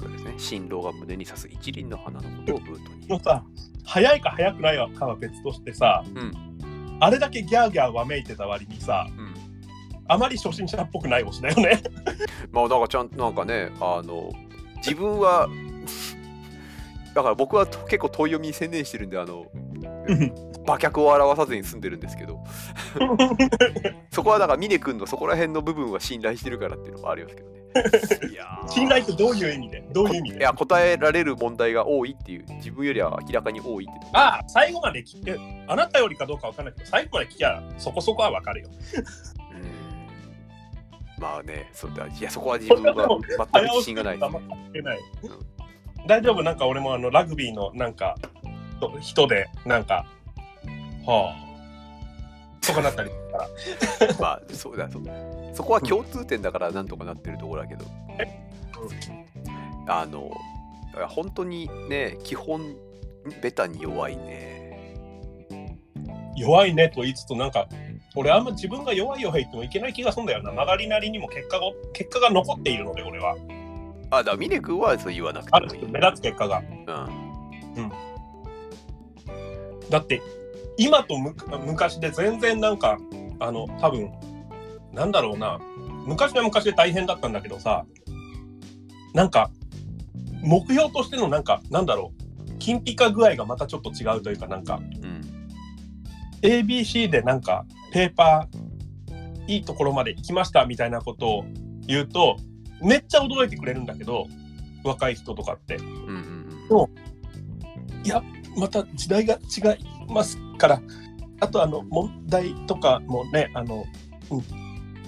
[0.00, 0.34] そうですね。
[0.38, 3.44] 新郎が胸に刺す一輪の花のことをブートにもうさ、
[3.84, 6.98] 早いか早くないかは別としてさ、うん。
[7.00, 9.34] あれだけギャーギャーわめいてた割にさ、うん。
[10.08, 11.82] あまり初心者っぽくない推しだよね。
[12.50, 14.30] まあなんかちゃんとなんかねあの
[14.76, 15.48] 自分は
[17.14, 19.46] だから僕はと結構遠読みに専念してるんであの
[20.64, 22.42] 馬脚を表さずに済んでるんですけど。
[24.10, 27.59] そこはだから峰君のそこら辺の部分は信頼してるからっていうのもありますけどね
[28.68, 29.80] 信頼ってどういう意味で？
[29.92, 30.38] どういう意味で？
[30.38, 35.36] いや答えられる問題が多いっていう自分よりは明らかに多いってああ、最後まで聞け、
[35.68, 38.68] あなたよりかどうかわかんないけど、最後まで聞きゃそこそこはわかるよ。
[39.54, 39.58] う
[41.18, 41.22] ん。
[41.22, 42.06] まあねそうだ。
[42.06, 43.08] いやそこは自分は
[43.52, 44.28] 全く自信がないね、
[44.82, 44.98] ない。
[46.06, 46.42] 大丈夫？
[46.42, 48.16] なんか俺もあのラグビーのなんか
[48.80, 50.06] と人でなんか、
[51.06, 53.16] はあ、とかなったりし
[53.98, 54.14] たら。
[54.18, 55.02] まあそうだそう
[55.54, 57.84] そこは共通点だからなんとかなってるところだけど。
[59.86, 60.30] あの
[61.08, 62.76] 本当にね基本
[63.42, 64.96] ベタに弱いね。
[66.36, 67.68] 弱いねと言いつつなんか
[68.16, 70.50] 俺あんま自分が弱い弱い言ってもいけない気がするんだよな。
[70.50, 73.36] 曲がりなりにも結果が結果が残っているので俺は。
[74.10, 76.62] あだから峰君はそう言わなくあてもいい、る目立つ結果が。
[77.76, 77.92] うん、
[79.88, 80.20] だって
[80.76, 81.34] 今とむ
[81.64, 82.98] 昔で全然なんか
[83.38, 84.10] あの多分
[84.92, 85.60] なんだろうな。
[86.06, 87.84] 昔は昔で大変だったんだけどさ。
[89.12, 89.50] なんか
[90.42, 92.12] 目標としてのなんかなんだろ
[92.48, 92.58] う。
[92.58, 94.80] 金ピカ具合がまたちょっと違うというかなんか。
[95.02, 95.20] うん
[96.42, 101.44] ABC でなんかペーパーいいところまで行きましたみたいなことを
[101.86, 102.36] 言うと
[102.80, 104.26] めっちゃ驚いてくれるんだけど
[104.82, 105.76] 若い人とかって。
[105.76, 105.86] うん
[106.70, 106.86] うん
[108.02, 108.22] いや
[108.56, 110.80] また時代が違いますから。
[111.40, 113.84] あとあの問題とかもねあの、
[114.30, 114.42] うん、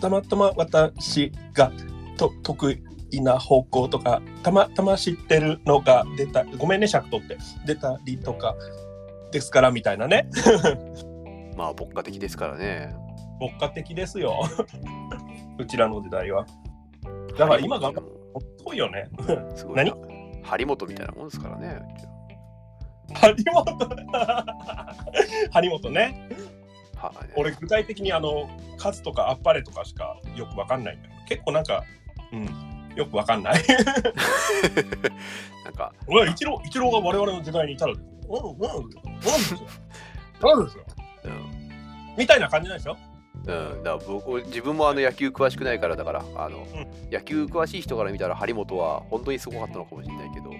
[0.02, 1.72] たまたま私が
[2.18, 2.76] と得
[3.12, 7.38] 意な方向とかたまたま知ってるのが出たごめんね尺取って。
[7.64, 8.54] 出たりとか。
[9.30, 10.28] ですからみたいなね。
[11.04, 12.94] うんまあ牧歌的ですからね。
[13.40, 14.42] 牧歌的ですよ。
[15.58, 16.46] うちらの時代は。
[17.38, 17.96] だから今がす
[18.64, 19.08] ごいよね。
[19.54, 19.90] すごい何？
[19.90, 19.96] な
[20.42, 21.80] 張本みたいなもんですからね
[23.14, 23.64] 張本。
[25.52, 26.28] 張本ね
[27.08, 28.48] は俺具体的にあの
[28.78, 31.84] 数とかあっぱれとかしかよくわかんないんだよ結構なんか
[32.32, 32.72] うん。
[32.96, 33.54] よくわかんない。
[35.64, 37.98] なんか俺は一郎一郎が我々の時代にいたらうん。
[37.98, 38.10] うん。
[38.28, 38.84] うん。
[40.58, 40.64] うん。
[40.66, 40.84] ですよ
[41.24, 41.32] うん。
[42.16, 42.78] みたいな感じなん。
[42.78, 42.96] でしょ
[43.44, 46.64] うん、だから僕自分もあの野球詳しくないからだからあの、
[47.10, 50.50] 野球詳しい人から見たら張本は本当にすごかったのかもしれないけど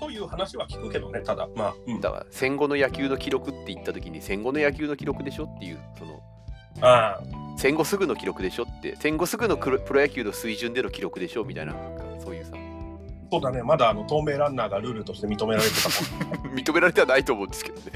[0.00, 1.48] という話は聞くけどねただ。
[1.56, 6.20] まあ、うん、だから戦後の野球の記録って言った時に戦後の野球の記録でしょっていうその
[6.80, 7.22] ああ。
[7.56, 11.74] 戦後すぐの記録でしょって戦後すぐのプロ野球の水準での記録でしょみたいな
[12.22, 12.52] そういうさ。
[13.30, 13.62] そうだね。
[13.62, 17.92] まだあの透明ランナーがルールとして認められてたもん 認められてはないと思うんですけどね。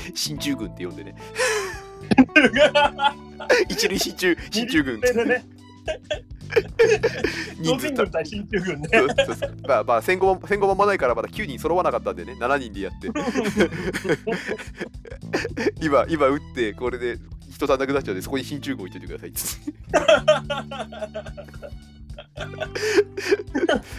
[0.14, 1.14] 進駐軍って呼んでね。
[3.68, 5.00] 一塁進駐進駐軍。
[5.00, 5.44] でね
[7.60, 8.88] 人数た巨人軍対新中軍ね。
[8.92, 13.08] そうそうまあまあ戦後も戦後間もないからまだ9人揃わなかったんでね7人でやって。
[15.80, 17.18] 今今打ってこれで
[17.50, 19.32] 人足んなくなっちゃうんでそこに進駐軍置いといてください。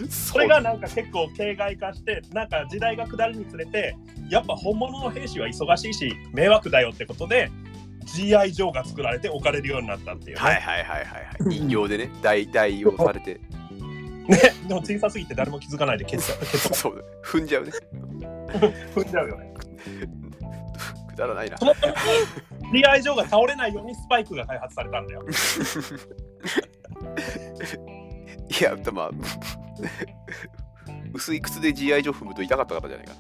[0.09, 3.95] それがなんか結構形骸化してなんか時代が下るにつれて
[4.29, 7.49] やっぱ本物の兵士は忙しいし迷惑だよってことで
[8.05, 10.41] GI ジョーが作られて置かれるようになったっていう、ね。
[10.41, 11.43] はいはいはいはいはい。
[11.45, 12.11] 人形でね。
[12.21, 13.39] 代代用されて。
[14.27, 14.37] ね、
[14.67, 16.97] でも小さすぎて誰も気づかないで消しちゃ消し そう。
[16.97, 17.71] だ踏んじゃうね。
[18.95, 19.53] 踏んじゃうよね。
[21.09, 21.57] くだらないな。
[21.57, 21.93] そのため
[22.71, 25.25] に GI ジョーが倒れないようにスパイクが開発されたんだよ。
[28.59, 29.11] いやまあ
[31.13, 33.13] 薄い靴で GI 上踏むと痛かったからじゃないか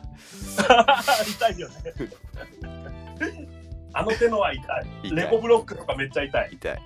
[0.85, 1.01] な。
[1.23, 3.60] 痛いよね。
[3.93, 4.61] あの手のは痛
[5.03, 5.11] い。
[5.11, 6.49] レゴブロックとかめっちゃ痛い。
[6.53, 6.81] 痛い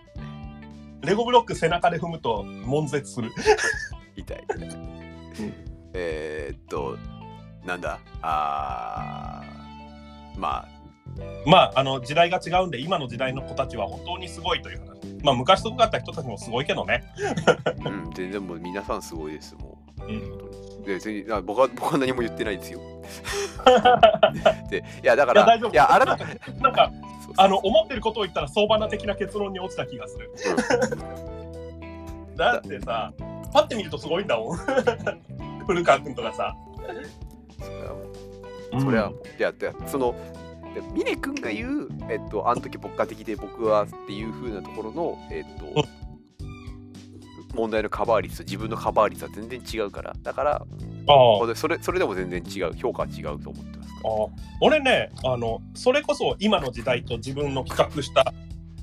[1.04, 3.32] レゴブロック背中で踏むと悶絶する。
[4.16, 4.44] 痛い、
[5.94, 6.98] えー、っと
[7.66, 8.00] なんだ？
[8.22, 10.68] あーまあ
[11.46, 14.96] まあ、あの時代が違うんで、今の時代の子たちは本当にすごいという話。
[15.24, 17.04] まあ、昔すごかった人たちもすごいけどね。
[17.86, 22.80] うん全然もう皆さんすごいですもううん本当にで別にあ僕は僕は何も言ってないんですよ。
[24.70, 26.18] でいやだからいやいやあれだ。
[26.62, 26.92] なんか、
[27.38, 30.32] あの思ってることを言ったら相場な的な結論に落ちた気がする。
[32.36, 32.58] だ。
[32.58, 33.12] ってさ、
[33.52, 34.58] パッて見るとすごいんだもん。
[35.66, 36.56] 古川君とかさ。
[38.80, 40.16] それは、いやでその
[40.74, 45.66] で峰君が言う、えっと、あの時牧歌的で僕はっていう風なところの、えっと、
[47.56, 50.14] 問題のカバー率と自分のカバー率は全然違うから。
[50.22, 50.62] だからあ
[51.52, 51.56] あ。
[51.56, 52.76] それそれでも全然違う。
[52.76, 54.08] 評価は違うと思ってますあ
[54.62, 58.34] 俺ねあのそれこそ今の時代と自分の企画した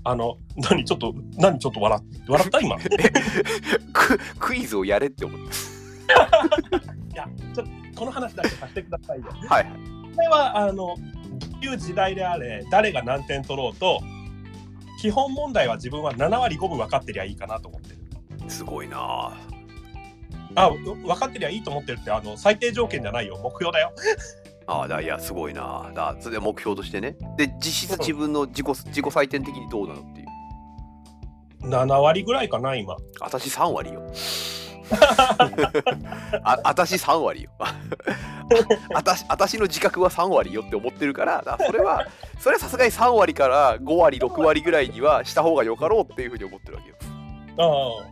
[0.04, 2.60] あの何ちょっと何ちょっと笑っ笑った？
[2.60, 2.78] 今い
[3.92, 5.46] ク クイズをやれって思って。
[7.14, 9.26] やちょっとこの話だけさせてくださいよ。
[9.48, 9.64] はい。
[10.14, 10.96] これはあのど
[11.62, 14.00] ういう時代であれ誰が何点取ろうと
[15.00, 17.98] 基本問題は自分は7割5分分かってりゃいいかなと思ってる
[18.49, 19.32] すごいな。
[20.55, 23.38] あ分かってりゃいいと思ってるってあの最低条件じゃないよ。
[23.43, 23.93] 目標だよ。
[24.66, 25.86] ああだいやすごいな。
[25.86, 27.16] あだそれで目標としてね。
[27.36, 31.68] で実質自分の自己自己採点的にどうなのっていう。
[31.68, 32.97] 7割ぐらいかな今。
[33.20, 34.03] 私3 割よ。
[36.45, 37.51] あ私3割よ。
[38.95, 42.07] あたし私の自覚は3割よって思ってるからだからそれは
[42.38, 46.97] それはさすがに3割から5割6割ぐらいにはした方がよかろうっていうふうに思ってるわけよ
[47.59, 48.03] ああ。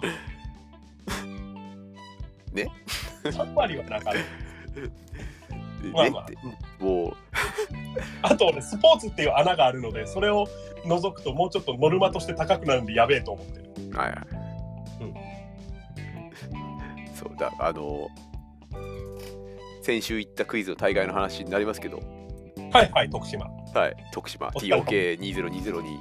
[2.53, 2.67] ね
[3.25, 4.81] ？3割はなかった。
[4.81, 4.91] で
[5.93, 6.31] まあまあ。
[6.31, 7.17] ねってもう。
[8.23, 10.47] あと俺スポーツっていう穴があるのでそれを
[10.85, 13.71] 除くともうちょっとノルマとして高くなるんでやべえと思ってる。
[13.97, 14.19] はいはい、
[17.15, 18.09] そうだあの
[19.83, 22.01] 先週行ったクイズの大会の話になりますけど。
[22.73, 23.47] はいはい徳島。
[23.75, 24.49] はい徳島。
[24.49, 24.85] お疲れ様。
[24.85, 25.99] TOK2020 に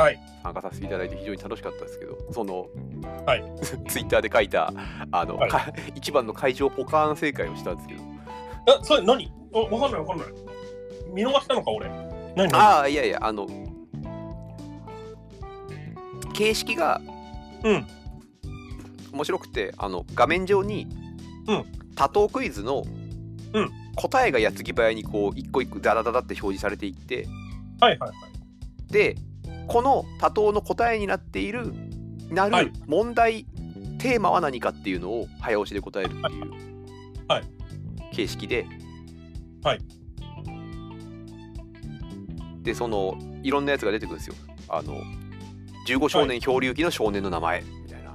[0.00, 0.20] はい。
[0.42, 2.66] 参加させていただいて非常に楽しかったですけどその、
[3.26, 3.44] はい。
[3.88, 4.72] ツイッターで書いた
[5.12, 5.50] あの、はい。
[5.50, 8.02] か一番の会場ポカーン正解をしたんですけど。
[8.02, 9.30] えそれ何？
[9.52, 10.26] おわかんないわかんない。
[11.12, 11.88] 見逃したのか俺。
[12.36, 12.54] 何？
[12.54, 13.46] ああいやいやあの
[16.32, 17.00] 形式が
[17.64, 17.86] うん。
[19.12, 20.86] 面白くてあの画面上に、
[21.48, 21.64] うん。
[21.94, 22.84] 多答クイズの、
[23.52, 23.70] うん。
[23.96, 27.26] 答えが矢継ぎ早にこう一個一個ダダダダって表示されていって。
[27.80, 28.14] はいはいは
[28.88, 28.92] い。
[28.92, 29.16] で
[29.70, 31.72] この多答の答えになっている
[32.28, 32.72] なるはい。
[32.88, 33.44] 問題、
[33.98, 36.50] テーマは何かっていうのを早押しで答えるっていう、
[37.28, 37.44] はい。
[38.12, 38.66] 形式で、
[39.62, 39.78] はい。
[42.62, 44.34] でそのいろんなやつが出てくるんですよ。
[44.68, 44.96] あの
[45.86, 48.10] 15少年漂流記の少年の名前みたいな、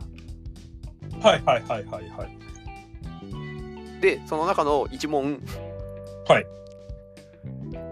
[1.22, 4.02] はいはいはいはいはい。
[4.02, 5.42] でその中の一問。
[6.28, 6.46] はい。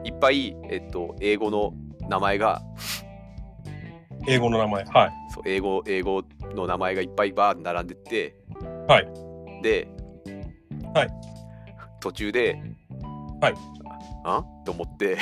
[0.05, 1.73] いっぱい、えっと、英語の
[2.09, 2.61] 名前が
[4.27, 4.83] 英語の名前。
[4.85, 5.11] はい。
[5.33, 6.23] そう英語英語
[6.55, 8.35] の名前がいっぱいバーって並んでって、
[8.87, 9.07] はい、
[9.61, 9.87] で、
[10.93, 11.09] はい、
[11.99, 12.61] 途中で、
[13.41, 13.53] はい、
[14.23, 15.17] あと思って、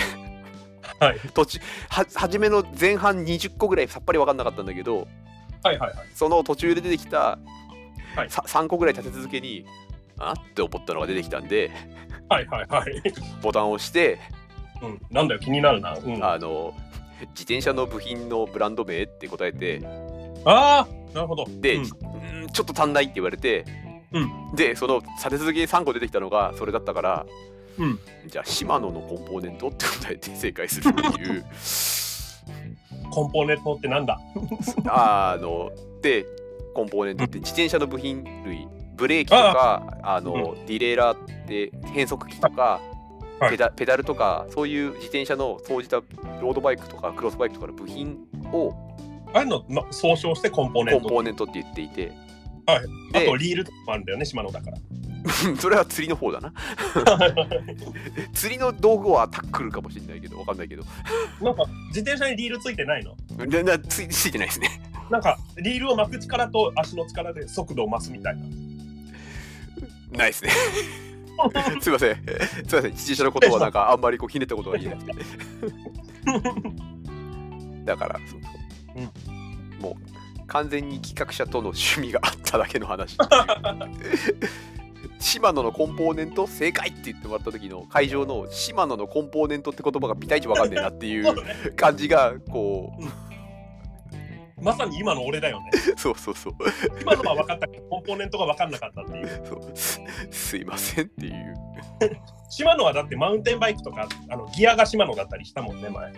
[0.99, 1.19] はい。
[1.33, 5.07] 途中は初めの前半20個ぐらいさっぱり分かんなかったんだけど
[5.63, 6.07] はいはいはい。
[6.13, 7.39] その途中で出てきた、
[8.15, 8.29] はい。
[8.29, 9.65] さ3個ぐらい立て続けに
[10.19, 10.33] あ？
[10.33, 11.71] って思ったのが出てきたんで
[12.29, 13.01] はいはいはい。
[13.41, 14.19] ボタンを押して、
[14.81, 15.01] うん。
[15.09, 15.95] なんだよ気になるな。
[15.95, 16.23] うん。
[16.23, 16.73] ああの
[17.29, 19.81] 自転車の部品のブランド名って答えて。
[20.45, 21.45] あーなるほど。
[21.47, 21.85] で、うん。
[21.85, 23.65] ちょっと足んないって言われて、
[24.53, 27.25] うでその立て続けに3個出てきたのがそれだったから、
[27.77, 27.99] うん。
[28.27, 31.45] じゃあシマノのコンポーネントって答えて正解するっていう。
[33.11, 34.19] コンポーネントってなんだ？
[34.87, 36.25] あので
[36.73, 42.90] コンポーネントって自転車の部品類ブレーキとかあの、ディレイラーって変速機とか、はい
[43.49, 48.17] ペダペダルとかそういう自転車の総じたロードバイクとかクロスバイクとかの部品
[48.51, 48.73] を
[49.33, 52.11] ああいうのの総称してコンポーネントコンポーネントって言っていて。
[52.67, 52.79] あ
[53.13, 54.77] でとリールとかもあるんだよね島野だから。
[55.59, 56.53] それは釣りの方だな。
[58.33, 60.83] 釣りの道具はタックルかもしれないけどわかんないけど。
[61.41, 63.15] なんか自転車にリールついてないの？
[63.45, 64.81] ななついついてないですね。
[65.09, 68.43] なんかリールを巻く力と足の力で速度を増すみたいな。
[70.17, 70.51] ないですね
[71.81, 72.15] すいません。
[72.67, 72.91] すいません。
[72.91, 75.13] 自転車のことはなんかあんまりこうひねったことが言えなくて。
[77.85, 78.41] だからそう。
[78.41, 83.17] そう、もう完全に企画者との趣味があっただけの話。
[85.19, 91.35] 島野のコンポーネント正解って言ってもらった時の会場の島野のコンポーネントって言葉がピタイチわかんねえなっていそう
[91.75, 92.91] 感じがこ
[94.61, 95.71] まさに今の俺だよね。
[95.73, 96.53] う そうそうそう
[97.01, 99.41] 今のは分かったけど、コンポーネントが分かんなかったっていう。
[99.45, 101.55] そうすすいませんっていう
[102.49, 106.13] 島野はだってマウンテンバイクとか、あのギアが島野だったりしたもんね、前。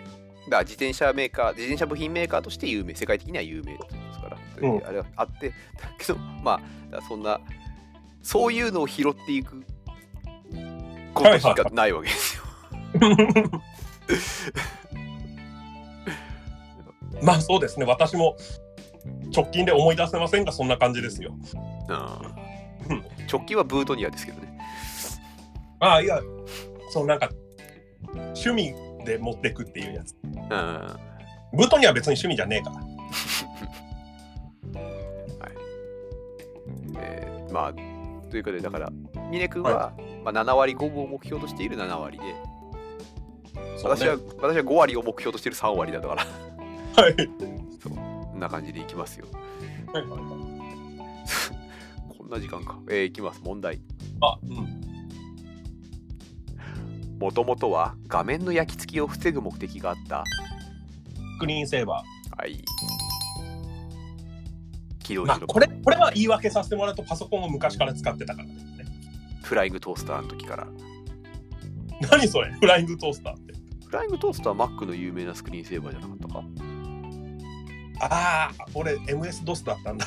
[0.48, 3.78] だ自転車メーカー自転車部品メーカーとして有名世界的には有名で
[4.12, 5.54] すから、うんあれはあってだ
[5.98, 6.60] けど ま
[6.92, 7.40] あそんな
[8.22, 9.64] そういうのを拾っていく
[11.14, 12.44] ことしかないわけですよ。
[17.22, 18.36] まあそうですね、私も
[19.34, 21.34] 直近で思い出せませんが、そんな感じですよ。
[21.88, 21.96] うん
[23.30, 24.58] 直近はブートニアですけどね。
[25.80, 26.20] ああ、いや、
[26.90, 27.30] そうなんか、
[28.12, 30.14] 趣味で持ってくっていうやつ。
[30.22, 30.38] うん
[31.56, 32.76] ブートには別に趣味じゃねえから。
[37.00, 37.72] えーまあ
[38.30, 38.90] ということでだから
[39.30, 39.92] 峰君は、
[40.24, 42.34] まあ、7割5分を目標としている7割でね
[43.84, 46.26] 私は私は5割を目標としている3割だから
[46.96, 47.14] はい。
[47.82, 49.26] こんな感じでいきますよ。
[49.92, 50.20] はいはいはい
[52.18, 52.78] こんな時間か。
[52.88, 53.80] えーいきます問題。
[54.20, 54.80] あ、うん。
[57.18, 60.24] もともとは画面の焼き付きを防ぐ目的があった。
[61.36, 62.02] スクリーンセーバ
[62.36, 62.64] はい。
[65.00, 65.26] 起動ー。
[65.26, 68.86] まあ、これ、これは言い訳させてもらうと、パソコンを昔から使ってたからですね。
[69.42, 70.66] フライングトースターの時から。
[72.10, 72.50] 何それ？
[72.52, 73.54] フライングトースターって。
[73.86, 76.42] フライングトースターは Mac の有名なスクリーンセーバーじゃなかったか？
[78.04, 80.06] ああ、俺 MS-DOS だったんだ。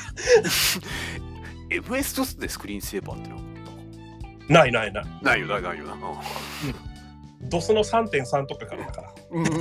[1.69, 5.05] ?MS-DOS でスクリーンセーバーってなかったかないないない。
[5.21, 5.93] ないよないないよな。
[7.43, 8.85] DOS の3.3とかから。
[8.85, 9.13] だから。
[9.31, 9.45] うん。
[9.45, 9.51] は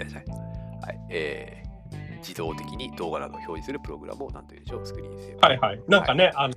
[0.00, 0.14] いはい。
[0.14, 1.00] はい。
[1.10, 1.62] えー
[2.22, 5.50] 自動的に動画などを表示するプログラムを何というでしょうスクリーンセーバー。
[5.50, 5.82] はいはい。
[5.88, 6.04] なん。
[6.04, 6.54] かね、あの、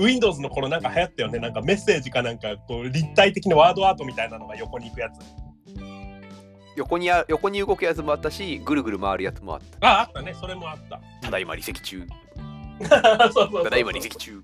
[0.00, 0.82] Windows の頃なん。
[0.82, 1.38] か流行ったよね。
[1.38, 1.52] なん。
[1.54, 2.38] かメッセージかなん。
[2.40, 5.20] かこう立体的なワードアートみたいなのが横に行くやつ。
[6.76, 9.88] 横にあ横に動くやつもあったし、ぐるぐる回るやつもあった。
[9.88, 10.34] あ、あったね。
[10.34, 11.00] それもあった。
[11.22, 12.06] ただいま離席中。
[12.80, 12.88] そう
[13.32, 14.42] そうそうただいま離席中。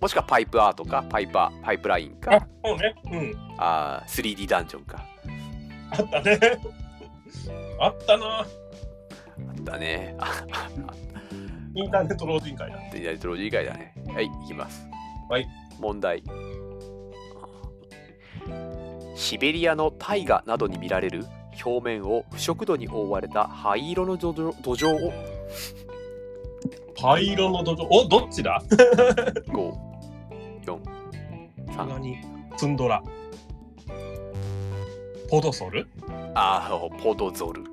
[0.00, 2.94] もしくはパイプアートか、パイパー、パイプラインかあ、、そうね。
[3.10, 3.34] うん。
[3.58, 5.04] あー 3D ダンジョンか。
[5.90, 6.38] あったね。
[7.80, 8.26] あったな。
[8.38, 10.16] あったね。
[11.74, 12.78] インターネット老人会だ。
[12.92, 13.94] デジタルトロジー以外だね。
[14.14, 14.86] はい、いきます。
[15.28, 15.46] はい。
[15.78, 16.22] 問題。
[19.18, 21.26] シベリアの大河などに見られる
[21.64, 25.12] 表面を不食土に覆われた灰色の土壌を
[26.96, 27.88] 灰色の土壌？
[27.90, 29.74] お、どっちだ？5、
[30.62, 30.78] 4、
[31.66, 32.16] 3、何？
[32.56, 33.02] ツンドラ。
[35.28, 35.88] ポドソル？
[36.34, 37.64] あーポドゾル。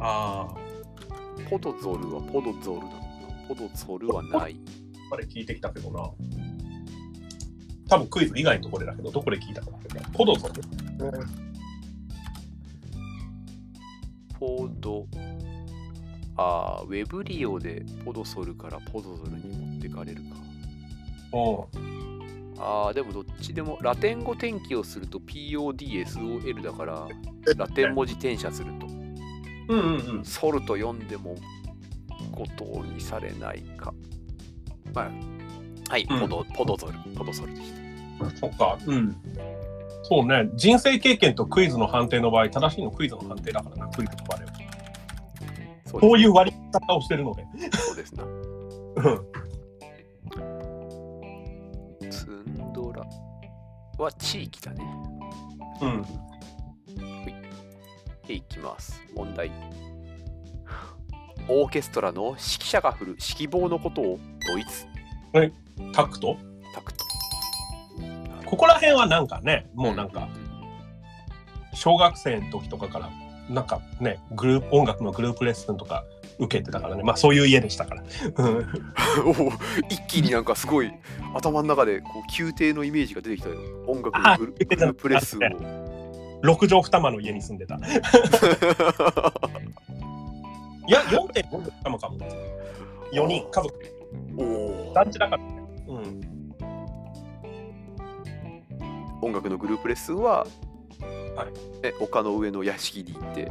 [0.00, 0.54] ああ。
[1.50, 4.56] ポドゾルはポドゾルなのかなポドゾルはない。
[5.10, 6.08] これ聞いてきたけどな。
[7.92, 10.00] 多分クイズ以外のところだけど、どこで聞いたかだけど。
[10.14, 10.54] ポドソル
[14.40, 15.06] ポド、
[16.38, 20.28] あーウェブ利用でポドソルからポドゾルに持ってかれるか。
[21.34, 22.54] うん。
[22.58, 27.08] あーでもどっちでもラテン語転記をすると PODSOL だから
[27.58, 28.86] ラテン文字転写すると
[29.68, 30.24] うんうんうん。
[30.24, 31.36] ソルと読んでも
[32.30, 33.92] 誤答にされないか。
[34.94, 35.10] まあ、
[35.92, 37.70] はい、うんポドポドゾル、ポドソルでし
[38.18, 38.30] た。
[38.38, 38.78] そっか。
[38.86, 39.14] うん。
[40.04, 40.48] そうね。
[40.54, 44.46] 人生経験とクイズの判定の場合、正しいのクイズの判定だからな、クイズの場合は。
[45.84, 47.44] そうこういう割り方をしてるので。
[47.76, 48.24] そうですな。
[48.24, 48.50] うん。
[52.10, 53.04] ツンドラ
[53.98, 54.86] は地域だね。
[55.82, 56.02] うん。
[58.26, 59.02] で、いきます。
[59.14, 59.50] 問題。
[61.48, 64.18] オーケストラの指揮者が振る指揮棒のことを
[64.48, 64.86] ドイツ
[65.92, 66.36] タクト？
[66.74, 67.04] タクト。
[68.46, 70.28] ここら辺はなんかね、もうなんか、
[71.74, 73.10] 小学生の時とかから、
[73.48, 76.04] なんかね、グループ、音楽のグループレッスンとか
[76.38, 77.02] 受けてたからね。
[77.02, 78.02] まあそういう家でしたから。
[78.36, 78.68] うん。
[79.24, 79.52] おお
[79.88, 80.92] 一気になんかすごい
[81.34, 83.56] 頭の中でこう宮廷のイメージが出てきたよ。
[83.86, 85.48] 音楽のあグルグループレッスンを。
[86.42, 87.76] 6畳二間の家に住んでた。
[87.78, 87.80] い
[90.90, 92.18] や、4.5畳かも。
[93.12, 93.72] 4人、家族。
[94.36, 94.42] お
[94.90, 95.61] お団地だからね。
[95.96, 96.32] うん。
[99.20, 100.48] 音楽のグループレッスンは、はい
[101.82, 103.50] え丘の上の屋敷に行って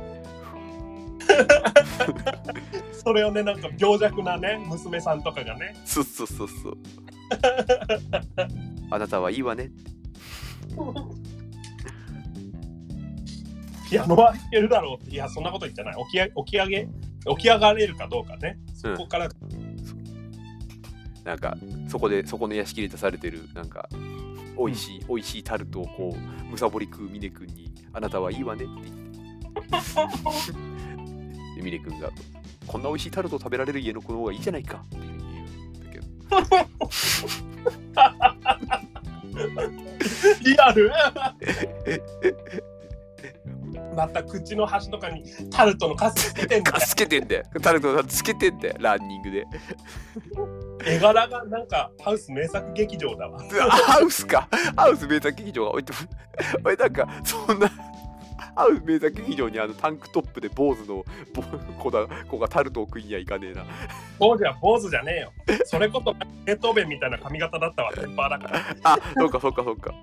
[2.93, 6.77] それをね、なんか病弱なね、娘さんとかがね、そうそうそうそう
[8.91, 9.71] あなたはいいわね
[13.91, 15.11] ピアノは弾けるだろうって。
[15.11, 15.95] いや、そんなこと言ってない。
[16.05, 16.87] 起きあ起き上げ、
[17.35, 18.57] 起き上がれるかどうかね。
[18.73, 19.27] そこから、
[21.23, 21.55] なんか
[21.87, 23.87] そこでそこの屋敷で出されてるなんか
[24.57, 28.65] 美味しい、美味しいタルトをこうむさぼり食う峰君にあなたはいいわね？
[28.65, 29.01] って言って。
[31.55, 32.09] で峰君が
[32.67, 36.05] こんな美味しいタルトを食べられる家の子の方がいいじゃないかっていうふうに言うんだけど。
[40.43, 40.91] リアル？
[43.95, 46.77] また口の端とかにタルトのカスつけてんだよ。
[46.79, 47.43] つけてんだよ。
[47.61, 48.75] タルトつけてんだよ。
[48.79, 49.45] ランニングで
[50.85, 53.39] 絵柄がなんかハウス名作劇場だわ。
[53.39, 54.47] ハウスか。
[54.75, 55.93] ハウス名作劇場が置いて
[56.63, 57.69] 俺なんかそんな
[58.53, 61.41] ハウス名作劇場にあのタンクトップで坊主のぼ
[61.79, 63.63] 子だ子がタルトを食いにはいかねえな。
[64.19, 65.31] 坊主は坊主じゃねえよ。
[65.65, 66.13] それこそ
[66.43, 68.61] ベートーベンみたいな髪型だったわ、テンパーだから。
[68.83, 69.93] あそうかそうかそうか。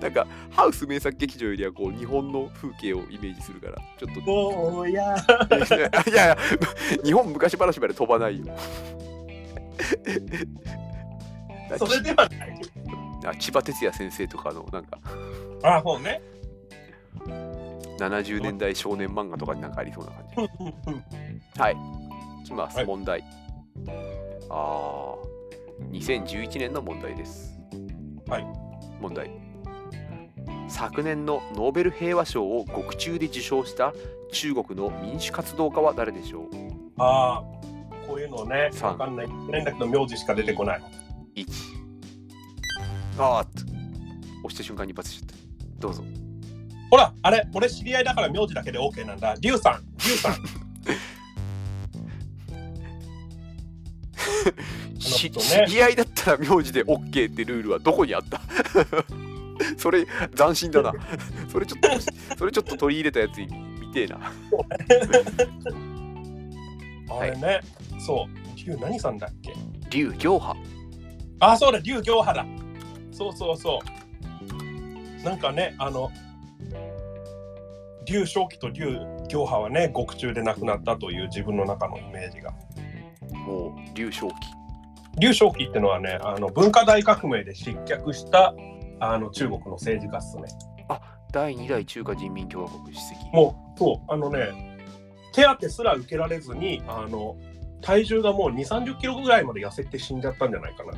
[0.00, 3.76] なんかハウス名作劇場よりはこう日本の風景をイメージするから。
[3.98, 4.20] ちょっと。
[4.22, 6.38] もうやいやいや
[7.04, 8.46] 日本昔話まで飛ばないよ
[11.78, 12.60] それではない。
[13.26, 14.98] あ千葉哲也先生とかのなんか
[15.62, 16.20] あ、そうね。
[17.98, 20.24] 70年代少年漫画とかになんかありそうな感
[21.54, 21.76] じはい。
[22.42, 23.22] いきます、はい問題。
[24.48, 25.14] ああ、
[25.90, 27.60] 2011年の問題です。
[28.26, 28.46] はい。
[29.00, 29.30] 問題。
[30.68, 33.92] 昨年のノーベル平和賞を獄中で受賞した
[34.32, 36.48] 中国の民主活動家は誰でしょう？
[36.98, 37.44] ああ、
[38.10, 39.28] こういうのね、さんわかんない。
[39.28, 40.82] ないんだけど、名字しか出てこない。
[41.36, 41.46] ?1。
[43.18, 43.62] あーっと。
[44.42, 45.34] 押した瞬間に一発しちゃった。
[45.82, 46.02] どうぞ。
[46.90, 49.36] ほら、あれ、俺知り合いだから名字だけで OK なんだ。
[49.40, 50.34] リュウさん、リュウさん。
[54.98, 58.40] し知り合いだったら名字で OK ってルールはどこにあった？
[59.78, 60.04] それ
[60.36, 60.92] 斬新だな。
[61.48, 61.88] それちょっと、
[62.36, 63.46] それちょっと取り入れたやつに
[63.86, 64.18] 見てえな。
[67.10, 67.60] あれね、
[67.98, 69.54] そう、リュウ何さんだっけ？
[69.90, 70.58] 劉行派。
[71.40, 72.46] あ、そうだ、リュウ行派だ。
[73.12, 73.80] そうそうそ
[75.22, 75.24] う。
[75.24, 76.10] なんかね、あの、
[78.06, 78.98] 劉正気と劉
[79.28, 82.52] 行派はね、獄中で亡くなったという自分の中のイメージが。
[83.46, 84.34] もう、劉正気。
[85.20, 88.54] 劉正気ってのはね、あの文化大革命で失脚した
[89.00, 90.44] あの中国の政治家っすね。
[91.32, 93.16] 第二代中華人民共和国主席。
[93.32, 94.69] もう、そう、あのね、
[95.32, 97.36] 手当てすら受けられずに、あの
[97.82, 100.92] 体重がもう2、30キロぐらいまで痩せて死んじゃったんじゃないかな。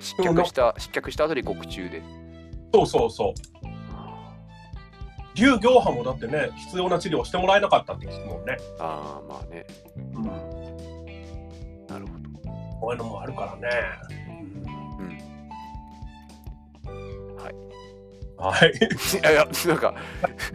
[0.00, 2.02] 失脚した、失脚した後で獄中で。
[2.72, 3.34] そうそうそう。
[5.34, 8.56] 劉行派もだってね、必要な治療をしてもらえなかったって聞くもんね。
[8.78, 9.66] ああ、まあね。
[9.96, 10.24] うん、
[11.86, 12.30] なるほど。
[12.80, 13.68] こういうのもあるからね。
[14.98, 15.18] うん。
[17.36, 17.54] はい。
[19.20, 19.94] いやいや、なんか、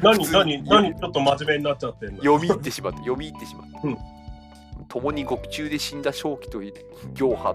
[0.01, 2.17] 何、何、何、ちょっと真面目になっちゃってんの？
[2.17, 2.99] 読み入ってしまった。
[2.99, 3.87] 読み入ってしまった。
[3.87, 3.97] うん
[4.87, 6.73] 共に獄中で死んだ正気と行
[7.29, 7.53] 派。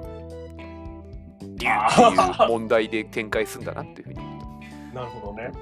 [1.41, 4.21] 竜っていう問題で展開するんだなっていうふうに。
[4.95, 5.53] なるほどね。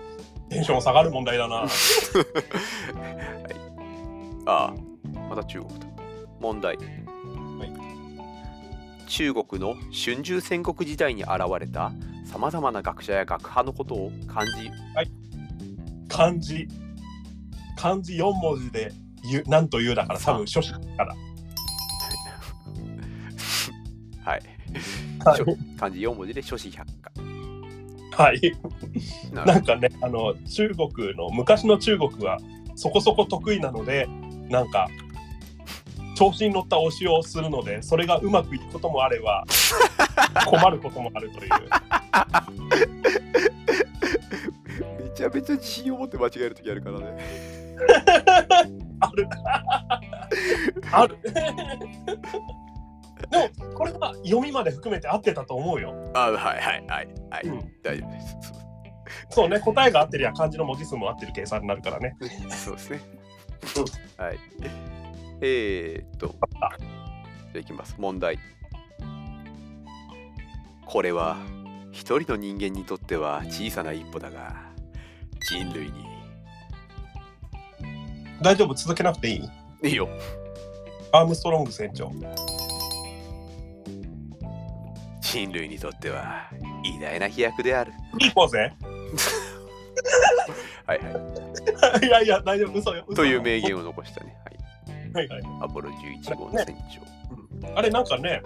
[0.49, 1.57] テンション下がる問題だな。
[1.61, 1.69] はい。
[4.47, 4.75] ああ、
[5.29, 5.87] また中国だ。
[6.41, 6.79] 問題。
[9.09, 11.93] 中国の春秋戦国時代に現れた
[12.25, 14.71] さまざまな学者や学派のことを漢字
[16.09, 16.67] 漢字。
[17.77, 18.93] 漢字4文字で
[19.31, 21.15] 言う、なんと言うだから、多分初心から。
[24.25, 24.43] はい
[25.25, 25.43] はい
[25.79, 26.87] 漢字4文字で諸子百
[28.13, 28.41] はい。
[28.41, 28.49] 科
[29.33, 32.39] なるなんかね、あの、中国の、昔の中国は
[32.75, 34.09] そこそこ得意なので、
[34.49, 34.89] なんか、
[36.19, 39.45] 調子に乗った推しをするので、それがうまくいくこともあれば、
[40.47, 41.51] 困ることもあるという。
[45.05, 47.07] めちゃめちゃ自信を持って間違える時あるからね
[48.99, 49.29] ある。
[50.91, 51.19] ある。
[53.31, 55.95] でも、これは読みまで含めて合ってたと思うよ。
[56.15, 56.59] あはいはい
[56.89, 58.37] はいはい、うん大丈夫です
[59.31, 62.17] そうね、答えが合ってりゃ漢字の文字数も合ってる計算になるからね。
[62.51, 63.01] そうですね。
[64.17, 64.39] はい。
[65.41, 66.37] えー、っと、じゃ
[67.57, 67.95] あいきます。
[67.99, 68.39] 問題。
[70.87, 71.37] これは、
[71.93, 74.57] 一人の人間にとっては小さな一歩だが、
[75.51, 75.93] 人類に。
[78.43, 79.37] 大丈夫、続けなくてい
[79.83, 79.89] い？
[79.89, 80.09] いいよ。
[81.13, 82.11] アームストロング船長。
[85.21, 86.51] 人類にとっては
[86.83, 87.93] 偉大な飛躍である。
[88.19, 88.77] いいポーズね。
[90.87, 92.03] はいはい。
[92.07, 93.05] いやいや、大丈夫、嘘よ。
[93.09, 94.35] 嘘という名言を残したね。
[95.15, 95.53] はい、はいはい。
[95.63, 96.67] アポロ11号の船
[97.63, 97.77] 長。
[97.77, 98.43] あれ、なんかね、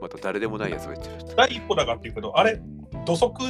[0.00, 1.06] また誰でもないやつが言っ。
[1.36, 2.60] 第一歩だがって言うけど、あれ、
[3.04, 3.42] 土足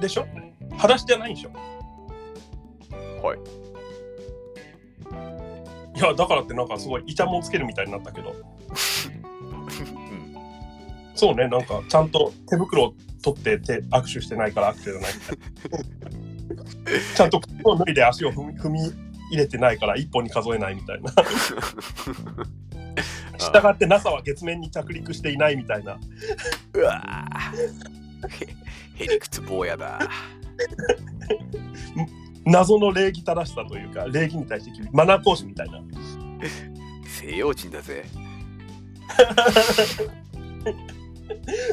[0.00, 0.26] でしょ？
[0.72, 1.50] 裸足じゃないんでしょ？
[3.26, 3.38] はい。
[5.98, 8.36] いや、だからってなんかすごいイチャモンつけるみたいになったけど、う ん
[11.14, 15.38] そうね、なんかちゃんと手袋を取って手握手してないから握手じゃないみたい
[16.10, 16.16] な。
[17.16, 18.92] ちゃんと靴を脱いで足を踏み踏み
[19.30, 21.12] 入れてないから一本に数えないみたいな。
[23.38, 25.98] したがって NASA は月面に着陸していないみたいな。
[26.74, 27.56] うわぁ
[28.98, 30.00] へへりくつ坊やだ。
[32.44, 35.80] 謎の礼儀正しさというか、礼儀に対してマナー講師みたいな。
[37.04, 38.04] 西洋人だぜ。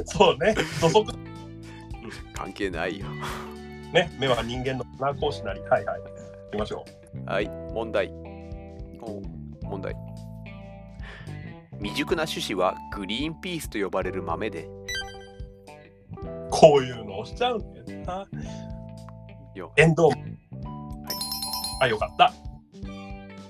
[0.05, 1.13] そうね、土足
[2.33, 3.05] 関係ないよ。
[3.93, 5.61] ね、目は人間のマナー講師なり。
[5.61, 6.01] はいはい。
[6.01, 6.83] 行きましょ
[7.25, 8.09] はい、問題。
[9.01, 9.21] お
[9.63, 9.95] 問題。
[11.79, 16.49] 未熟な種子はグリーンピースと呼ばれる豆で、う。
[16.49, 18.27] こういうのをしちゃうんだよな。
[19.55, 20.11] よエンドウ。
[21.79, 22.33] あ、よかった。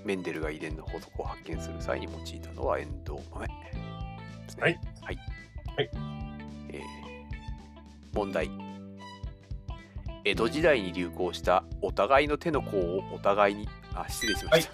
[0.04, 3.54] メンデルが遺伝の法則を発見する際に用いたのはエンドウ豆ね。
[4.60, 4.80] はい。
[5.02, 5.20] はい。
[5.76, 5.90] はい
[6.70, 7.14] えー
[8.14, 8.73] 問題。
[10.26, 14.72] 江戸時代に流行したお互いの手の甲をお互いに、あ、失礼しました。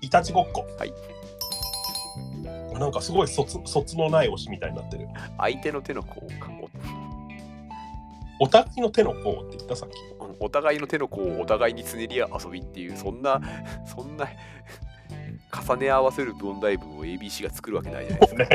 [0.00, 0.66] いたちごっこ。
[0.78, 0.92] はい。
[2.78, 5.06] なんかすごい卒卒のない推しみたいになってる。
[5.36, 6.28] 相手の手の甲を
[8.40, 9.92] お互いの手の甲って言ったさっき。
[10.40, 13.40] おお互いの手の甲をお互いにつねり合う遊びっていうそんな
[13.86, 14.26] そんな
[15.68, 18.46] 重ね合わせる問題文を ABC が作るわけないじゃないですか。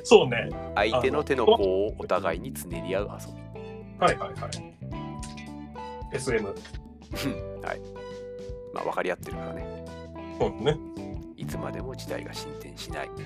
[0.04, 0.48] そうね。
[0.76, 3.47] 相手の手の甲をお互いにつねり合う遊び。
[3.98, 4.50] はいはいはい。
[6.12, 6.46] SM。
[6.46, 7.80] はい。
[8.72, 9.84] まあ分かり合ってるからね。
[10.38, 10.76] そうね。
[11.36, 13.10] いつまでも時代が進展しない。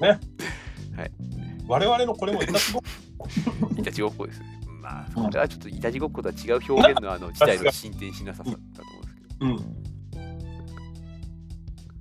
[0.00, 0.20] ね。
[0.96, 1.10] はい。
[1.66, 2.82] 我々のこれもいたちごっ
[3.18, 3.28] こ。
[3.78, 4.42] いたちごっこです。
[4.80, 9.28] まあ、それはちょっといたちごっことは違う表現のあの時代の進展しなささだと思うんですけど。
[9.40, 9.58] うん。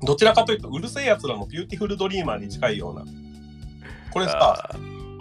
[0.06, 3.04] どちらかというと、うる星やつらのビューティフルドリーマーに近いような。
[4.12, 4.70] これさ、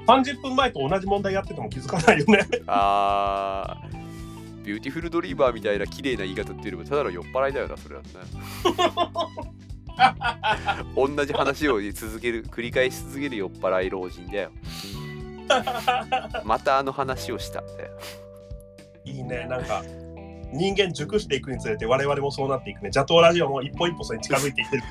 [0.07, 2.47] 30分前と同じ問題やってても気づかないよね。
[2.67, 8.07] あー、ビューティフルドリーマーみたいな綺麗な言い方っていうよりもただの酔っ払いだよな、それはな。
[10.95, 14.51] 同じ話を続ける、繰り返し続ける酔っ払い老人だよ。
[16.45, 17.91] またあの話をしたんだよ。
[19.05, 19.83] いいね、なんか。
[20.53, 22.91] 人間熟していくにつれて我々もそうなっていくね。
[22.95, 24.83] 邪道ラジオも一歩一歩それに近づいていってる。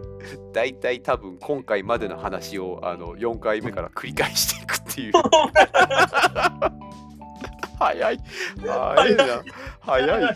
[0.52, 5.12] 大体多分今回までの話をあの4回目から繰り返していくっていう。
[7.78, 8.18] 早い。
[8.60, 9.42] 早いな。
[9.80, 10.34] 早いな。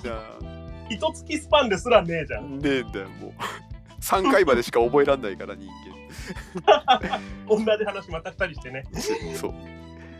[0.88, 2.58] 一月スパンですらねえじゃん。
[2.58, 3.32] ねえんだよ、もう。
[4.00, 5.68] 3回までしか覚えらんないから、人
[7.48, 8.84] 同じ話また二人してね。
[8.92, 9.00] 間。
[9.36, 9.54] そう。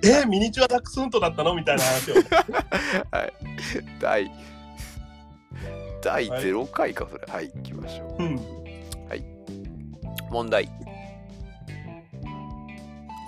[0.04, 1.54] えー、ミニチュアダックスフントだったの？
[1.54, 2.14] みたいな話を。
[2.14, 3.32] はい。
[4.00, 4.32] 第、
[6.02, 7.24] 第はい0回か、それ。
[7.32, 8.22] はい、行きましょう。
[8.22, 8.61] うん。
[10.32, 10.68] 問題。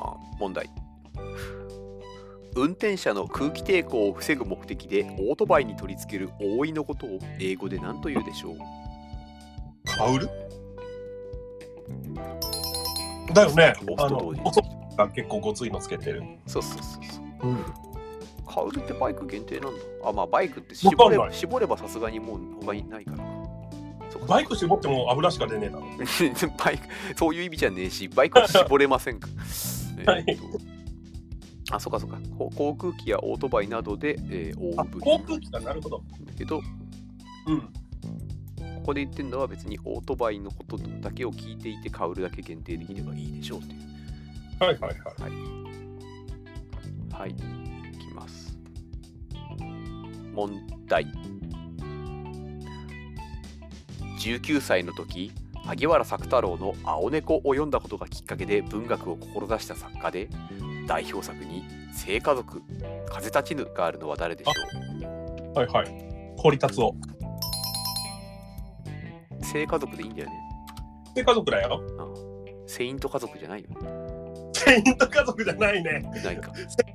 [0.02, 0.70] あ問題。
[2.56, 8.56] 運転者の空気抵抗を防ぐ目的でオートバイに取り付ける覆いのことを英語で何と言うでしょう？
[9.84, 10.28] カウル
[13.34, 13.74] だよね。
[13.98, 16.22] あのオフと同時、にオフが結構ごついのつけてる。
[16.46, 17.24] そうそうそうそう。
[17.48, 17.58] うん。
[18.46, 19.80] カウルってバイク限定なんだ。
[20.04, 23.24] あ、まあバイクって絞れ絞ればさすがにもう他にないから
[24.26, 25.86] バイク絞っても油しか出ねえだろ。
[26.64, 26.86] バイク
[27.16, 29.28] そういう意味じゃねえし、バイクは絞れませんか。
[30.06, 30.60] は いえーと
[31.70, 32.18] あ、そうかそうか。
[32.38, 36.02] こ航空機やオートバイなどで、えー覆あう部、品航空機か、なるほど。
[36.24, 36.60] だけど、
[37.46, 37.60] うん。
[37.60, 43.68] ここで言ってるのは別にオートバイのことだけを聞いていて、カウルだけ限定できればいいでしょういう。
[44.62, 44.90] はいはい
[45.22, 45.54] はい。
[47.12, 47.30] はい。
[47.30, 47.34] い
[47.98, 48.58] きます。
[50.34, 51.06] 問題。
[54.24, 55.32] 19歳の時、
[55.66, 60.30] 萩原作太郎の青猫を読んだことがきっかけで文学を志した作家で、
[60.86, 62.62] 代表作に聖家族、
[63.10, 64.52] 風立ちぬがあるのは誰でしょ
[65.60, 66.34] はいはい。
[66.38, 66.94] 堀達夫。
[69.40, 70.40] う聖家族でいいんだよね。
[71.14, 71.82] で、家族だよ。
[72.66, 73.76] セイント家族じゃないよね。
[74.54, 76.00] セイント家族じゃないね。
[76.24, 76.50] ないか。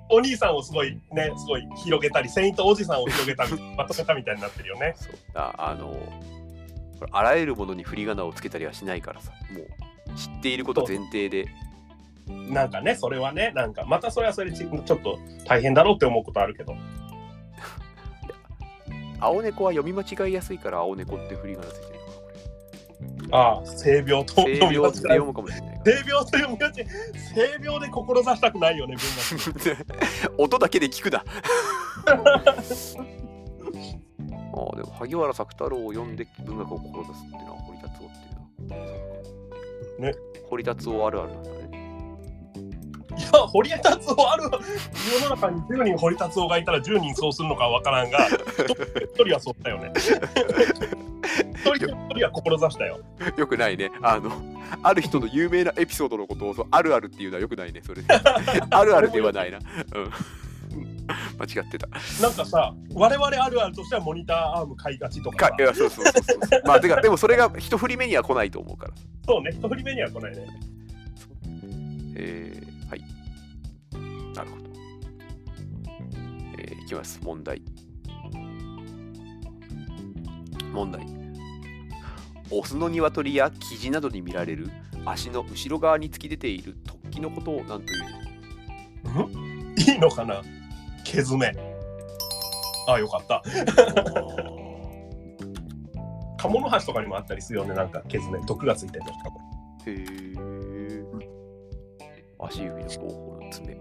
[0.09, 4.95] お兄さんをすごいね、すごい広げたり、セイントおじさんを広げたり、まとめたみたいになってるよね。
[4.97, 6.38] そうああのこれ
[7.11, 9.67] あらゆるものに振り仮名をつけたりはしないからさもう
[10.15, 11.47] 知っていること前提で。
[12.27, 16.75] なんかね、それはね、なんか、またそれはそれでちちょっと大変だろうって思うことあるけど。
[19.19, 21.99] 青猫は読み間違いやすいから青猫って振り仮名ついてる
[23.31, 25.81] ああ、性病と読み間違え病って読むかもしれない。
[25.85, 26.85] 性病と読み間違え、
[27.35, 29.05] 性病で志したくないよね、文
[29.65, 29.85] 学。
[30.37, 31.23] 音だけで聞くな
[34.53, 36.15] ああでも萩原作太郎を読ん。
[36.15, 40.15] で文学を志すっていうのは堀達夫っていうのはね。
[40.49, 41.59] 堀達夫あるあるなんだね。
[43.17, 49.91] いや、堀達夫ある、世の中に10人堀達夫がいたら10人そうするのかは分からんが、一人はそうだよね。
[49.95, 52.99] 一人一人は志したよ。
[53.35, 53.91] よくないね。
[54.01, 54.31] あの
[54.83, 58.01] ある人の有名なエピソードのことをあるあるっていうのはよくないねそれ
[58.69, 59.57] あるあるではないな。
[59.57, 60.11] うん
[61.39, 61.87] 間違ってた
[62.21, 68.93] なんかさ、我々あるあるとしてはモニターアーム買いがちとかさかいやそうそうそうそうまあてかでもそれが一振り目には来ないと思うから
[69.25, 70.45] そうね、一振り目には来ないね。
[72.15, 73.01] えー、はい。
[74.35, 74.63] なるほど。
[76.57, 77.19] えーいきます。
[77.23, 77.61] 問題。
[80.73, 81.05] 問題。
[82.51, 84.69] オスの鶏やキジなどに見られる
[85.05, 86.75] 足の後ろ側に突き出ている
[87.05, 87.95] 突起のことを何とい
[89.05, 89.09] う？
[89.27, 89.75] ん？
[89.77, 90.41] いいのかな？
[91.03, 91.47] 毛爪。
[92.87, 93.43] ああ、よかった。
[96.37, 98.39] 鴨の橋とかにもあったりするよね、なんか毛爪。
[98.45, 99.39] 毒がついてるのしかも。
[99.85, 101.03] へえ。
[102.39, 103.77] 足指の後方の爪。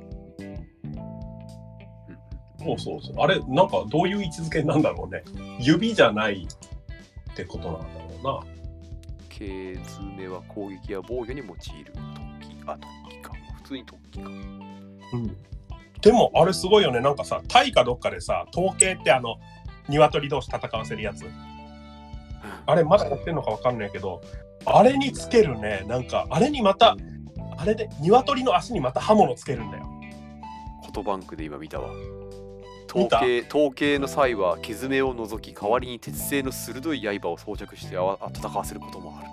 [2.59, 3.15] そうそうそう。
[3.19, 5.23] あれ、なんかどういう位置づけなんだろうね。
[5.61, 6.49] 指じゃない
[7.33, 8.59] ってことなんだろうな。
[9.29, 12.57] 毛爪は攻撃や防御に用いる突起。
[12.67, 12.79] あ、突
[13.11, 13.33] 起か。
[13.63, 14.31] 普通に突起か。
[16.01, 17.01] でもあれすごいよね。
[17.01, 19.37] なんかさ、タイかどっかでさ、統計ってあの、
[19.89, 21.25] 鶏同士戦わせるやつ。
[22.67, 24.21] あれまだやってんのかわかんないけど、
[24.65, 25.85] あれにつけるね。
[25.89, 26.97] なんか、あれにまた、
[27.57, 29.85] あれで、鶏の足にまた刃物つけるんだよ。
[30.83, 31.91] フォトバンクで今見たわ。
[32.91, 39.29] 統計統計の際は毛爪を除き代わりに鉄製の鋭い刃を装着して戦わせることもある。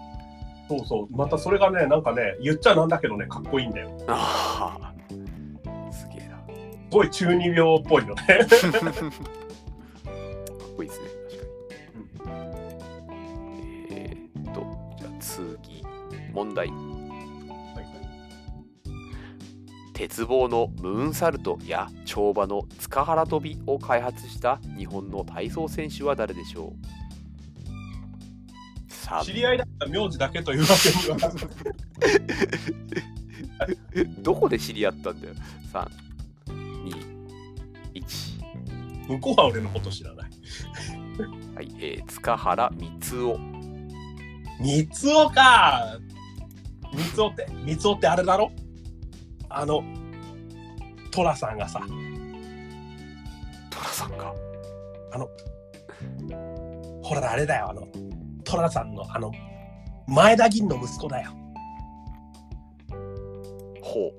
[0.68, 1.16] そうそう。
[1.16, 3.92] またそれがね、なんかね、言っちゃなんだけどね、かっこいいんだよ。
[4.08, 4.94] ああ
[6.92, 8.22] ごい中二病っぽいのね。
[8.24, 8.48] かっ
[10.76, 11.08] こいいですね、
[12.18, 12.46] 確かに。
[13.92, 15.84] えー、っと、じゃあ次、
[16.34, 16.72] 問題。
[19.94, 26.74] 鉄棒のムーンサルトや跳馬の塚原跳びを開発した日本の体操選手は誰でしょ
[28.90, 28.94] う？
[28.94, 31.32] さ知り合いだったら名字だけというわけには。
[33.60, 33.68] あ
[34.22, 35.34] どこで知り合ったんだよ
[35.72, 35.88] ?3、
[39.08, 40.32] 向こうは俺のこと知らない。
[41.56, 43.38] はい、えー、塚原光雄。
[44.60, 46.00] 三つおか
[46.94, 48.52] 三つおって、三つおってあれだろ？
[49.50, 49.84] あの、
[51.12, 51.82] トラさんがさ、
[53.70, 54.34] トラさんか。
[57.04, 57.88] ほらあれだよ、あの、
[58.44, 59.32] トラさんのあの、
[60.08, 61.32] 前田銀の息子だよ。
[63.82, 64.12] ほ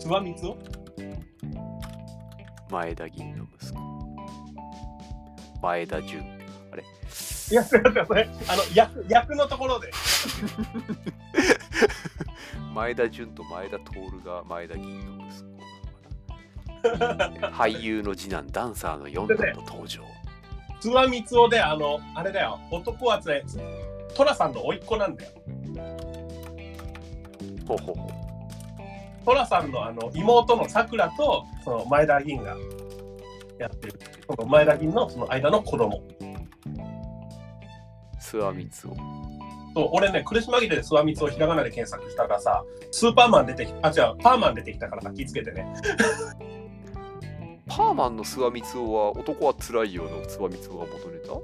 [0.00, 0.52] 諏訪三つお？
[0.52, 0.58] う、
[2.70, 3.78] 前田銀の息子。
[5.62, 6.22] 前田純。
[6.72, 6.82] あれ？
[7.50, 9.90] いや、すいません、それ、あの、役、役のところで。
[12.74, 13.84] 前田純と前田徹
[14.24, 15.48] が前田銀の息子
[17.48, 20.04] 俳優の次男ダンサーの四男の登場
[20.80, 23.44] 諏訪三つおで、あの、あれだよ、男はつれ、
[24.14, 25.32] トラさんの甥っ子なんだよ。
[27.66, 28.27] ほうほうほう
[29.28, 32.56] トラさんのあの妹のさくらとその前田銀が
[33.58, 34.00] やってる。
[34.26, 36.02] その前田銀のその間の子供。
[38.18, 38.70] 諏訪光雄
[39.74, 45.74] そう俺ね、苦し紛れで諏訪光をひらがなで検索したらさ、スーパーマン出てきあ、違う、パーマン出てきたから気ぃつけてね。
[47.68, 51.34] パーマンの諏訪光雄は男はつらいよの諏訪光雄が元ネタ？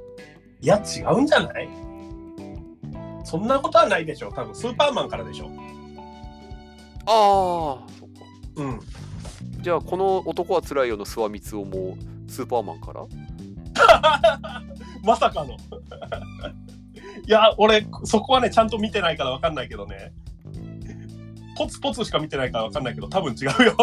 [0.62, 1.68] いや、違うんじゃない？
[3.24, 4.32] そんなことはないでしょ。
[4.32, 5.50] 多分スーパーマンからでしょ。
[7.06, 8.20] ああそっか
[8.56, 8.80] うん。
[9.62, 11.96] じゃあこの男はつらいよの諏訪光雄も
[12.28, 13.04] スーパーマンから？
[15.02, 15.56] まさかの。
[17.26, 20.12] いや、俺、そこはね、ちゃんと見てないからわかんないけどね。
[21.56, 23.76] ポツポツしか見てないからわかんないけど、多分違うよ。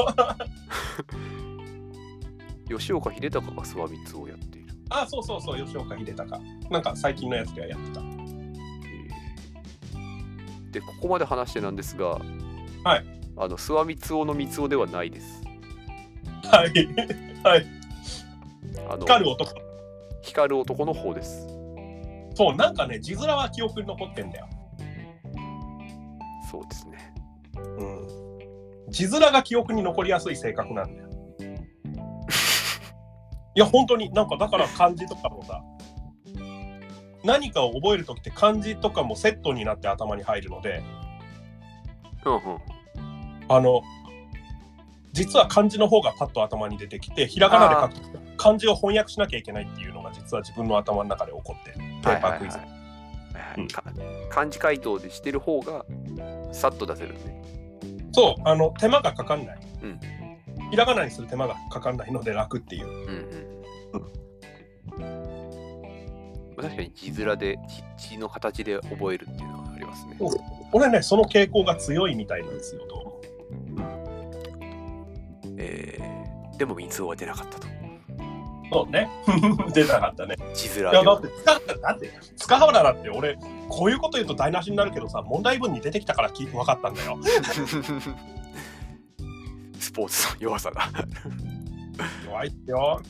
[2.77, 6.41] 吉岡秀隆が諏訪光雄をやっているあ、そうそうそう、吉岡秀隆。
[6.69, 8.01] なんか最近のやつではやってた。
[8.01, 8.31] えー
[10.71, 12.17] でここまで話してなんですが、
[12.85, 13.05] はい、
[13.37, 15.41] あの諏訪光雄の光雄ではないです。
[16.43, 16.71] はい。
[17.43, 17.65] はい。
[18.89, 19.51] あの光る男。
[20.21, 21.47] 光る男の方です。
[22.35, 24.47] そう、なんかね、字面は記憶に残ってんだよ。
[26.49, 27.13] そうですね。
[27.55, 28.07] うん。
[28.89, 31.09] 字面が記憶に残りやすい性格なんだよ。
[33.55, 35.61] いや、本当になんかだから漢字とかもさ、
[37.23, 40.83] 何かを覚えるときって漢字とかもセットになって頭に入るので、
[42.25, 42.41] うんうん。
[43.55, 43.81] あの、
[45.13, 51.77] 実は漢字の方がパッと頭に出てきて、ひらがなで書くと漢字を翻訳しなきゃいけないっていうのが実は自分の頭の中で起こってる。
[52.01, 52.57] ペーパークイズ。
[54.29, 55.85] 漢字回答でしてる方が
[56.53, 57.41] さっと出せるね。
[58.13, 59.59] そう、あの、手間がかかんない。
[59.83, 59.99] うん
[60.71, 62.87] ひらがなにする手間がかかんないので楽っていう。
[62.87, 62.93] うん
[63.93, 65.11] うん。
[66.55, 67.59] まあ確かに字面で
[67.97, 70.17] 字字の形で覚えるっていうのはありますね。
[70.71, 73.10] 俺ね、その傾向が強いみたいなんですよ、どうも。
[75.61, 77.67] えーでも三つは出なかったと。
[78.71, 79.09] そうね。
[79.73, 80.35] 出なかったね。
[80.53, 87.17] 字面いや、だって、塚だって、塚原だって俺、こういうこと言うと台無しになるけどさ、問題文に出てきたから聞いて分かったんだよ。
[89.79, 90.87] スポーツの弱さが。
[92.25, 93.01] 弱いっすよ。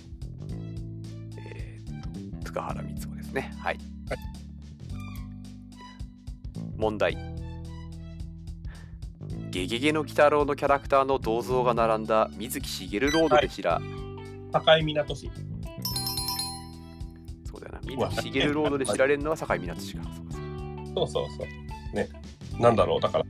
[1.38, 3.54] えーっと塚原光雄ですね。
[3.60, 3.78] はい。
[4.10, 4.20] はい
[6.78, 7.18] 問題。
[9.52, 13.82] ゲゲゲの鬼太郎のキャラクターの銅像が並んだ水木しげるロードで知ら、
[14.54, 15.30] 境港市。
[17.44, 20.04] そうだよな水木しげるロードで知られるのは境港市か。
[20.96, 21.44] そうかそうそ
[21.94, 21.96] う。
[21.96, 22.08] ね。
[22.58, 23.26] なんだろう、だから、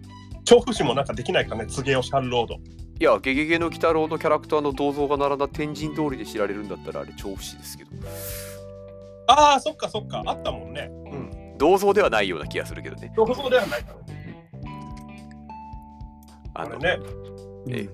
[0.46, 2.56] 調布市もなんかできないかね、柘植シャンロード。
[2.56, 2.60] い
[3.04, 7.90] や、ゲゲゲの鬼太郎のキャラクターの銅像が並んだ天神通りで知られるんだったらあれ調布市ですけど、
[9.26, 10.92] ああ、そっかそっか、あったもんね。
[11.12, 11.58] うん。
[11.58, 13.12] 銅像ではないような気がするけどね。
[13.16, 14.21] 調布そうではないからね。
[16.62, 17.00] あのね。
[17.70, 17.90] え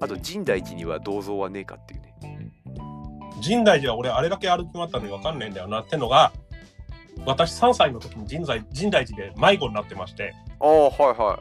[0.00, 2.14] あと深大寺には銅像はねえかっていうね。
[3.40, 6.32] 深大寺は俺あれだけ歩き回ったのに分かんないんだよなってのが
[7.24, 10.34] 私3歳の時に深大深大寺で迷子になってまして。
[10.60, 11.40] ああ、はいは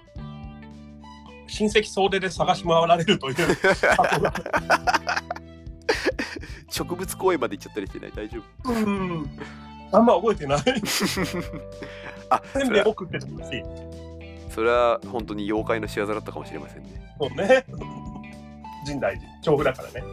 [1.47, 3.35] 親戚総出で探し回られるという。
[6.69, 8.11] 植物公園まで行っちゃったりしてない？
[8.15, 8.71] 大丈夫？
[8.71, 9.29] うん。
[9.91, 10.59] あんま覚えてない。
[12.29, 13.27] あせんべってたし
[14.53, 16.89] それは本当に妖怪の仕業だったかもしれませんね。
[17.19, 17.65] そうね。
[18.85, 19.31] 深大寺。
[19.41, 20.03] 調布だからね。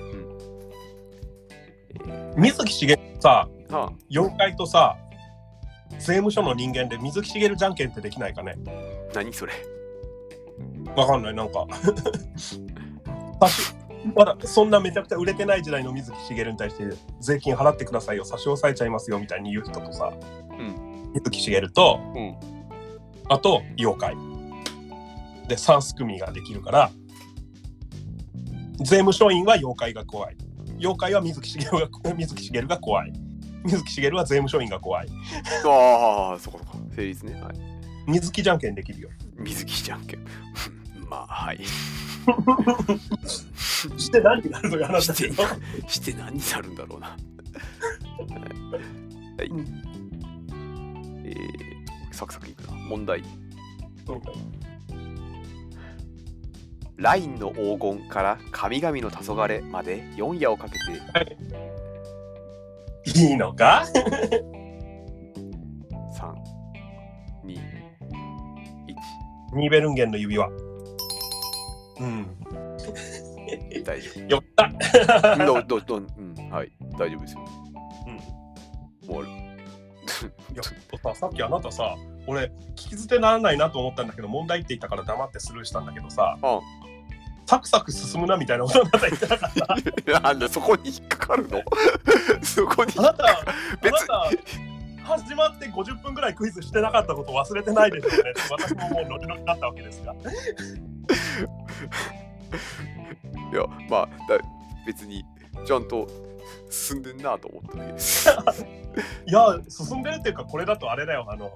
[2.07, 4.97] え水木しげるさーは妖怪とさ
[5.99, 8.57] 税務署の人間で水木しげるじゃんけんってできないかね。
[8.67, 8.71] あ、
[9.15, 9.53] 何それ。
[10.97, 11.67] わかんない、なんか。
[14.15, 16.85] まだそんなめちゃくちゃ売れてない時代の水木しげるに対して
[17.21, 18.25] 税金払ってくださいよ。
[18.25, 21.13] 差し押さえちゃいますよみたいに言う人とさ、ん。
[21.13, 22.37] 水木しげると、うん。
[23.29, 24.30] あと妖怪
[25.51, 26.93] で3組ができるから
[28.79, 30.37] 税務署員は妖怪が怖い
[30.79, 33.13] 妖怪は水木しげるが 水木しげるが怖い
[33.65, 35.09] 水木しげるは税務署員が怖い
[35.67, 36.79] ああ、そこそこ。
[36.97, 37.35] 成立ね。
[37.43, 37.55] はい。
[38.07, 40.25] 水木じゃんけんできるよ水木じゃんけん。
[41.11, 41.59] まあ、はい。
[43.99, 45.43] して何になるという話だけど
[45.89, 47.09] して何になるんだろうな。
[49.37, 49.49] はい。
[49.49, 49.67] うん
[51.27, 52.73] えー、サクサクいくな。
[52.89, 53.23] 問題。
[57.01, 60.85] ラインの黄金から神々の黄昏まで4夜をかけて。
[63.19, 63.95] いいのか？3、
[67.45, 67.61] 2、1。
[69.57, 70.47] ニーベルンゲンの指輪。
[70.49, 72.27] うん。
[73.83, 74.71] 大丈よった。
[75.35, 75.63] 夫。
[75.65, 77.41] どどどうん、はい、大丈夫ですよ。
[78.07, 79.15] うん。
[79.15, 79.29] もう、い
[80.55, 81.97] やささっきあなたさ
[82.27, 86.61] 俺聞き捨てならないなと思ったんだけど問題って言ったから黙ってスルーしたんだけどさあ
[87.51, 89.53] サクサク進むなみたいなことあなた言ってなかっ
[90.07, 90.21] た。
[90.23, 91.61] なんでそこに引っかかるの？
[92.45, 92.93] そこに。
[92.97, 93.53] あなた あな
[93.83, 94.31] 別た
[95.03, 98.33] 始まって50分ぐらいクイズしてなかったこと忘れてないですよね。
[98.51, 100.13] 私ももうノリノリだったわけですが。
[100.13, 100.17] い
[103.57, 104.39] やまあだ
[104.87, 105.25] 別に
[105.67, 106.07] ちゃんと
[106.71, 108.29] 進んでんなと思っただけです。
[109.27, 111.27] いや進んでるっていうかこれだとあれだよ。
[111.29, 111.51] あの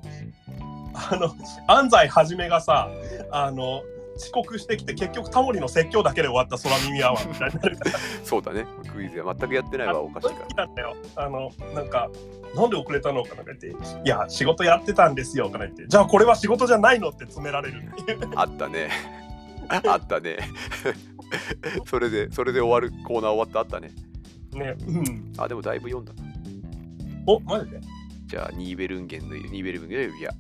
[0.93, 1.33] あの
[1.69, 2.89] 安西はじめがさ
[3.31, 3.85] あの
[4.17, 7.99] 遅刻してきて結局タモリの説教だけで終わった空耳アワーみたいにな。
[8.23, 8.67] そうだね。
[8.93, 10.69] クイズは全くやってないわおかしいから。
[11.17, 12.11] あの、なんか、
[12.55, 17.83] なんで遅れたのかなか言って、いや、仕事やってたんですよとか言って、じゃあこれは仕事じゃないのって詰められる。
[18.37, 18.91] あったね。
[19.69, 20.39] あったね。
[21.87, 23.61] それでそれで終わるコーナー終わった？
[23.61, 23.91] あったね。
[24.53, 25.33] ね、うん。
[25.37, 26.13] あでもだいぶ読んだ。
[26.15, 26.23] な
[27.27, 27.81] お、マジで？
[28.27, 30.33] じゃあニーベルンゲンのニーベルンゲンの指輪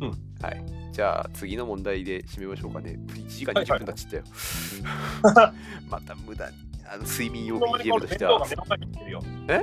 [0.00, 0.10] うん。
[0.42, 0.64] はい。
[0.92, 2.98] じゃあ次の問題で締めましょうかね。
[3.08, 5.52] 1時間20分経っちゃったよ、
[5.90, 6.56] また無駄に
[6.86, 8.46] あの睡眠用 BGM としては。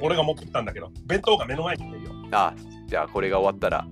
[0.01, 2.11] 俺が持ってきたんだけど、弁当が目の前に来てるよ。
[2.31, 2.53] あ
[2.87, 3.85] じゃあこれが終わったら。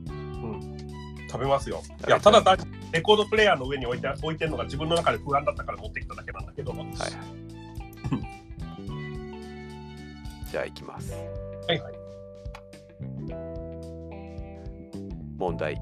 [1.32, 1.84] 食べますよ。
[2.02, 6.72] いべや、ただ単にレコードプレイヤーの上に置いて置いてるのが自分の中で不安だったから持ってきただけなんだけど。
[6.72, 6.90] はいはい。
[10.52, 11.14] じゃあいきます。
[11.68, 11.82] はい。
[15.38, 15.80] 問題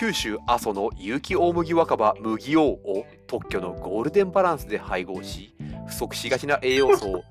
[0.00, 5.54] 九州阿蘇の有機大麦若葉麦王を特許のゴールデンバランスで配合し
[5.88, 7.22] 不足しがちな栄養素を。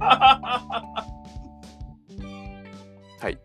[0.00, 0.88] は
[3.28, 3.38] い。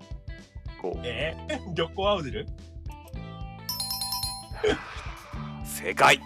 [0.82, 1.00] こう。
[1.04, 2.48] えー、旅行アウデル？
[5.66, 6.22] 正解。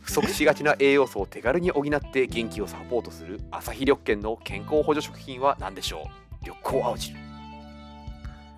[0.00, 6.08] 不足しがちな栄養素を手軽に補って元気をサポートする朝日緑健の健康補助食品は何でしょ
[6.42, 6.44] う？
[6.44, 7.16] 緑光青汁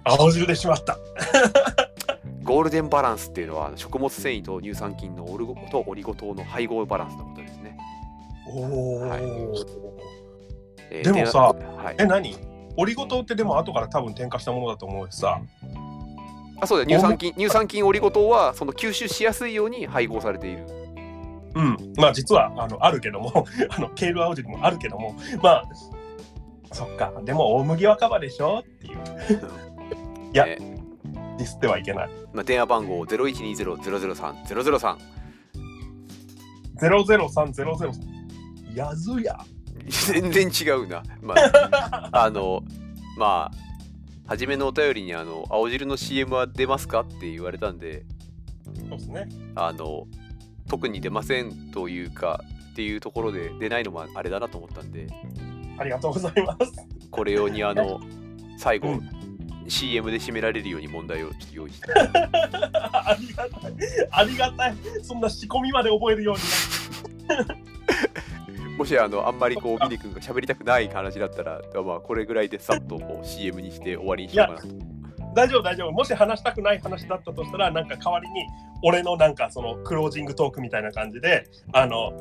[0.05, 0.99] 青汁でしまった。
[2.43, 7.77] ゴールデンバランスっていうのは食物繊維と乳酸菌のオルゴとオリゴ糖の配合バランスのことですね。
[8.49, 8.61] お
[8.97, 9.21] お、はい
[10.91, 12.37] えーでもさではいえ、、何？
[12.77, 15.41] オリゴ糖ってでも後から多分添加したものだと思うしさ。
[16.62, 20.67] あそうだ乳酸菌乳酸菌オリゴ糖はその吸収しやすいように配合されている。
[21.55, 21.77] うん。
[21.97, 25.65] まあ実はあのあるけども、 あのケール青汁もあるけども、まあ、
[26.73, 27.12] そっか。
[27.25, 28.61] でも大麦若葉でしょ？
[28.61, 28.99] っていう。
[30.33, 30.59] いやえ
[31.41, 32.11] ディスってはいけない。
[32.35, 34.97] まあ、電話番号0120-003-003
[36.79, 39.39] 00300やずや。
[40.12, 41.03] 全然違うな。
[41.23, 42.62] まあ、 あの
[43.17, 43.57] まあ
[44.27, 48.05] 初めのお便りにあの青汁の CM は出ますかって言われたんで
[48.75, 49.27] そうですね。
[49.55, 50.07] あの
[50.69, 55.07] 特に出ませんというかっていうところで出ないのもあれだなと思ったんで
[55.79, 56.73] ありがとうございます。
[57.11, 57.99] これ用にあの
[58.59, 59.20] 最後、うん
[59.71, 63.73] CM で締められるように問題をちょっと用意して ありがたい。
[64.11, 64.75] ありがたい。
[65.03, 66.37] そんな仕込みまで覚えるよう
[68.69, 74.91] に もしあのあんまりこうミニ君が喋りたくない話だったら、まあ、これぐらいでさっとこう CM にして終わりにしようかなとな。
[75.35, 75.93] 大丈夫、大丈夫。
[75.93, 78.47] もし話したくない話だったとしたら、なんか代わりに、
[78.83, 82.13] 俺のなんかそのクロージングトークみたいな感じで、あの、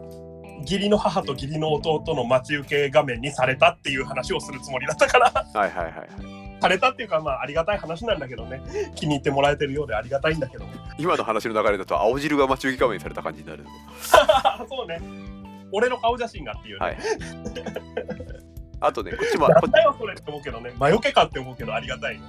[0.62, 8.62] 義理の母と義理の弟の待ち受け画面にされたっていう話をするつもりだったから、はいはいはいはいされたっていうか、まあ、ありがたい話なんだけどね、
[8.96, 10.66] 気に入ってもらえてるようでありがたいんだけど。
[10.98, 13.66] 今の話の流れだと青汁が待ち受け画面にされた感じになる
[14.70, 15.02] そうね。
[15.72, 16.86] 俺の顔写真がっていうね。
[16.86, 16.98] はい
[18.82, 22.22] あとねこっちもなんこだよそれって思うけどね、魔除けかって思うけどありがたいね。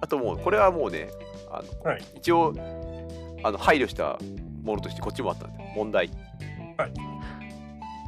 [0.00, 1.08] あともうこれはもうね
[1.50, 2.54] あの、はい一応
[3.42, 4.16] あの配慮した
[4.62, 6.08] ものとしてこっちもあったんで問題、
[6.76, 6.92] はい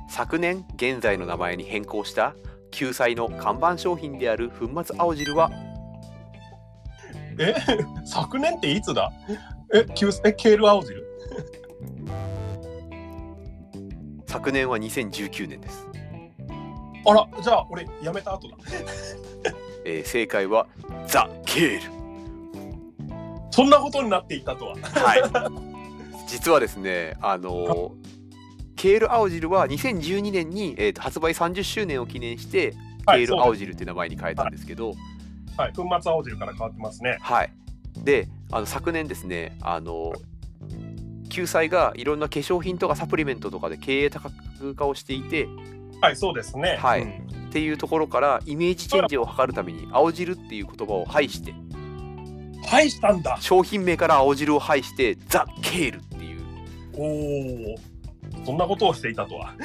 [0.08, 2.34] 昨年現在の名前に変更した
[2.76, 5.50] 救済の看板商品である粉末青汁は？
[7.38, 7.54] え？
[8.04, 9.10] 昨年っていつだ？
[9.72, 10.32] え、急え？
[10.34, 11.02] ケール青汁？
[14.28, 15.86] 昨年は2019年です、
[17.06, 18.56] あら、じゃあ俺やめた後だ。
[19.86, 20.66] えー正解は
[21.06, 21.82] ザ・ケール。
[23.52, 24.74] そんなことになっていたとは。
[24.82, 25.22] はい。
[26.26, 28.05] 実はですねあのー
[28.76, 32.72] ケール青汁は2012年に、えーと発売30周年を記念して
[33.06, 34.94] ケール青汁っていう名前に変えたんですけど、
[35.56, 37.18] はい、粉末青汁から変わってますね。
[37.20, 37.52] はい。
[37.98, 40.12] で、あの昨年ですね、あの
[41.28, 45.48] 救済がいろんな化粧品とかサプリメントとかで経営多角化をしていて
[46.00, 46.78] はい、そうですね。
[46.80, 51.54] はいうんっていうところからイメージチェンジを図るために青汁っていう言葉を排して
[52.66, 53.38] はい、したんだ。
[53.40, 56.42] 商品名から青汁を排してザ・ケールっていう
[56.98, 57.95] おお。
[58.46, 59.52] そんなことをしていたとは。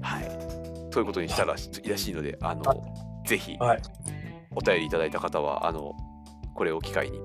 [0.00, 0.24] はい。
[0.92, 2.62] ということにしたらしいらしいのであの
[3.26, 3.82] ぜひはい。
[4.54, 5.96] お便りいただいた方はあの
[6.54, 7.20] これを機会に。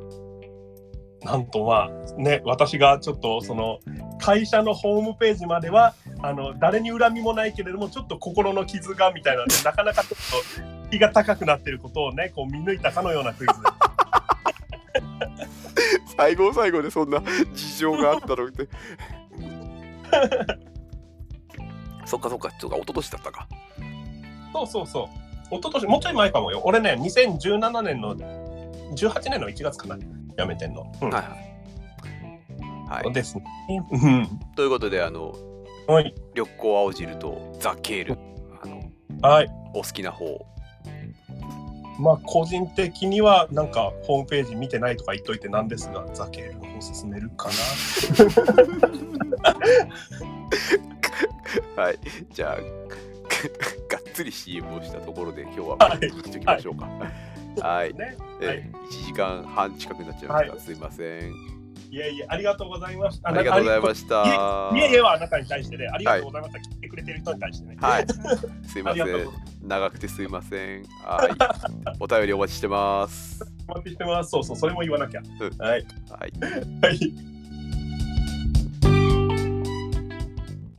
[1.24, 3.80] なんとまあね、私がちょっとその
[4.20, 13.54] 会社のホームページまではあの誰に恨みもないけれどもちょっと心の傷がみたいなのでなかなかちょっと気が高くなってることをねこう見抜いたかのようなクイズ
[16.18, 17.22] 最後の最後でそんな
[17.54, 18.68] 事情があったのって。
[22.06, 23.48] そっかそっかそうか一昨年だったか。
[24.54, 25.10] そうそうそ
[25.52, 25.56] う。
[25.56, 26.62] 一昨年もうちょい前かもよ。
[26.64, 29.98] 俺ね2017年の18年の1月かな。
[30.38, 31.10] やめてんの、うん。
[31.10, 33.44] はいはい、はい、ですね。
[33.92, 34.40] うん。
[34.56, 35.34] ということであの
[35.88, 36.14] はい。
[36.34, 38.18] 緑光青汁とザ・ケール。
[38.64, 39.50] あのはい。
[39.74, 40.26] お好きな方
[42.00, 47.50] まあ個人的にはなんかホームページ見てないとか言っといてなんですがザケールの方進めるか
[51.76, 52.00] はい
[52.32, 52.56] じゃあ
[53.90, 55.78] がっつり CM をしたところで今日は
[56.40, 56.88] きましょうか、
[57.62, 57.94] はい。
[57.94, 58.16] ね。
[58.42, 60.60] えはい1時間半近くなっちゃいました。
[60.60, 61.59] すいません。
[61.92, 63.30] いえいえ、ありがとうございました。
[63.30, 64.24] ありがとうございましした。
[64.24, 64.78] た。
[64.78, 66.60] いえいえはあなたに対してね、ありがとうございました。
[66.60, 67.78] 聞いてくれてる人に対してね。
[67.82, 68.06] はい。
[68.68, 69.30] すいません。
[69.64, 70.84] 長くてすいません。
[71.04, 71.96] はい。
[72.00, 73.44] お便りお待ちしてます。
[73.68, 74.30] お待ちしてます。
[74.30, 75.22] そうそう、それも言わなきゃ。
[75.22, 75.86] うんはい。
[76.10, 76.32] はい。
[76.82, 77.39] はい。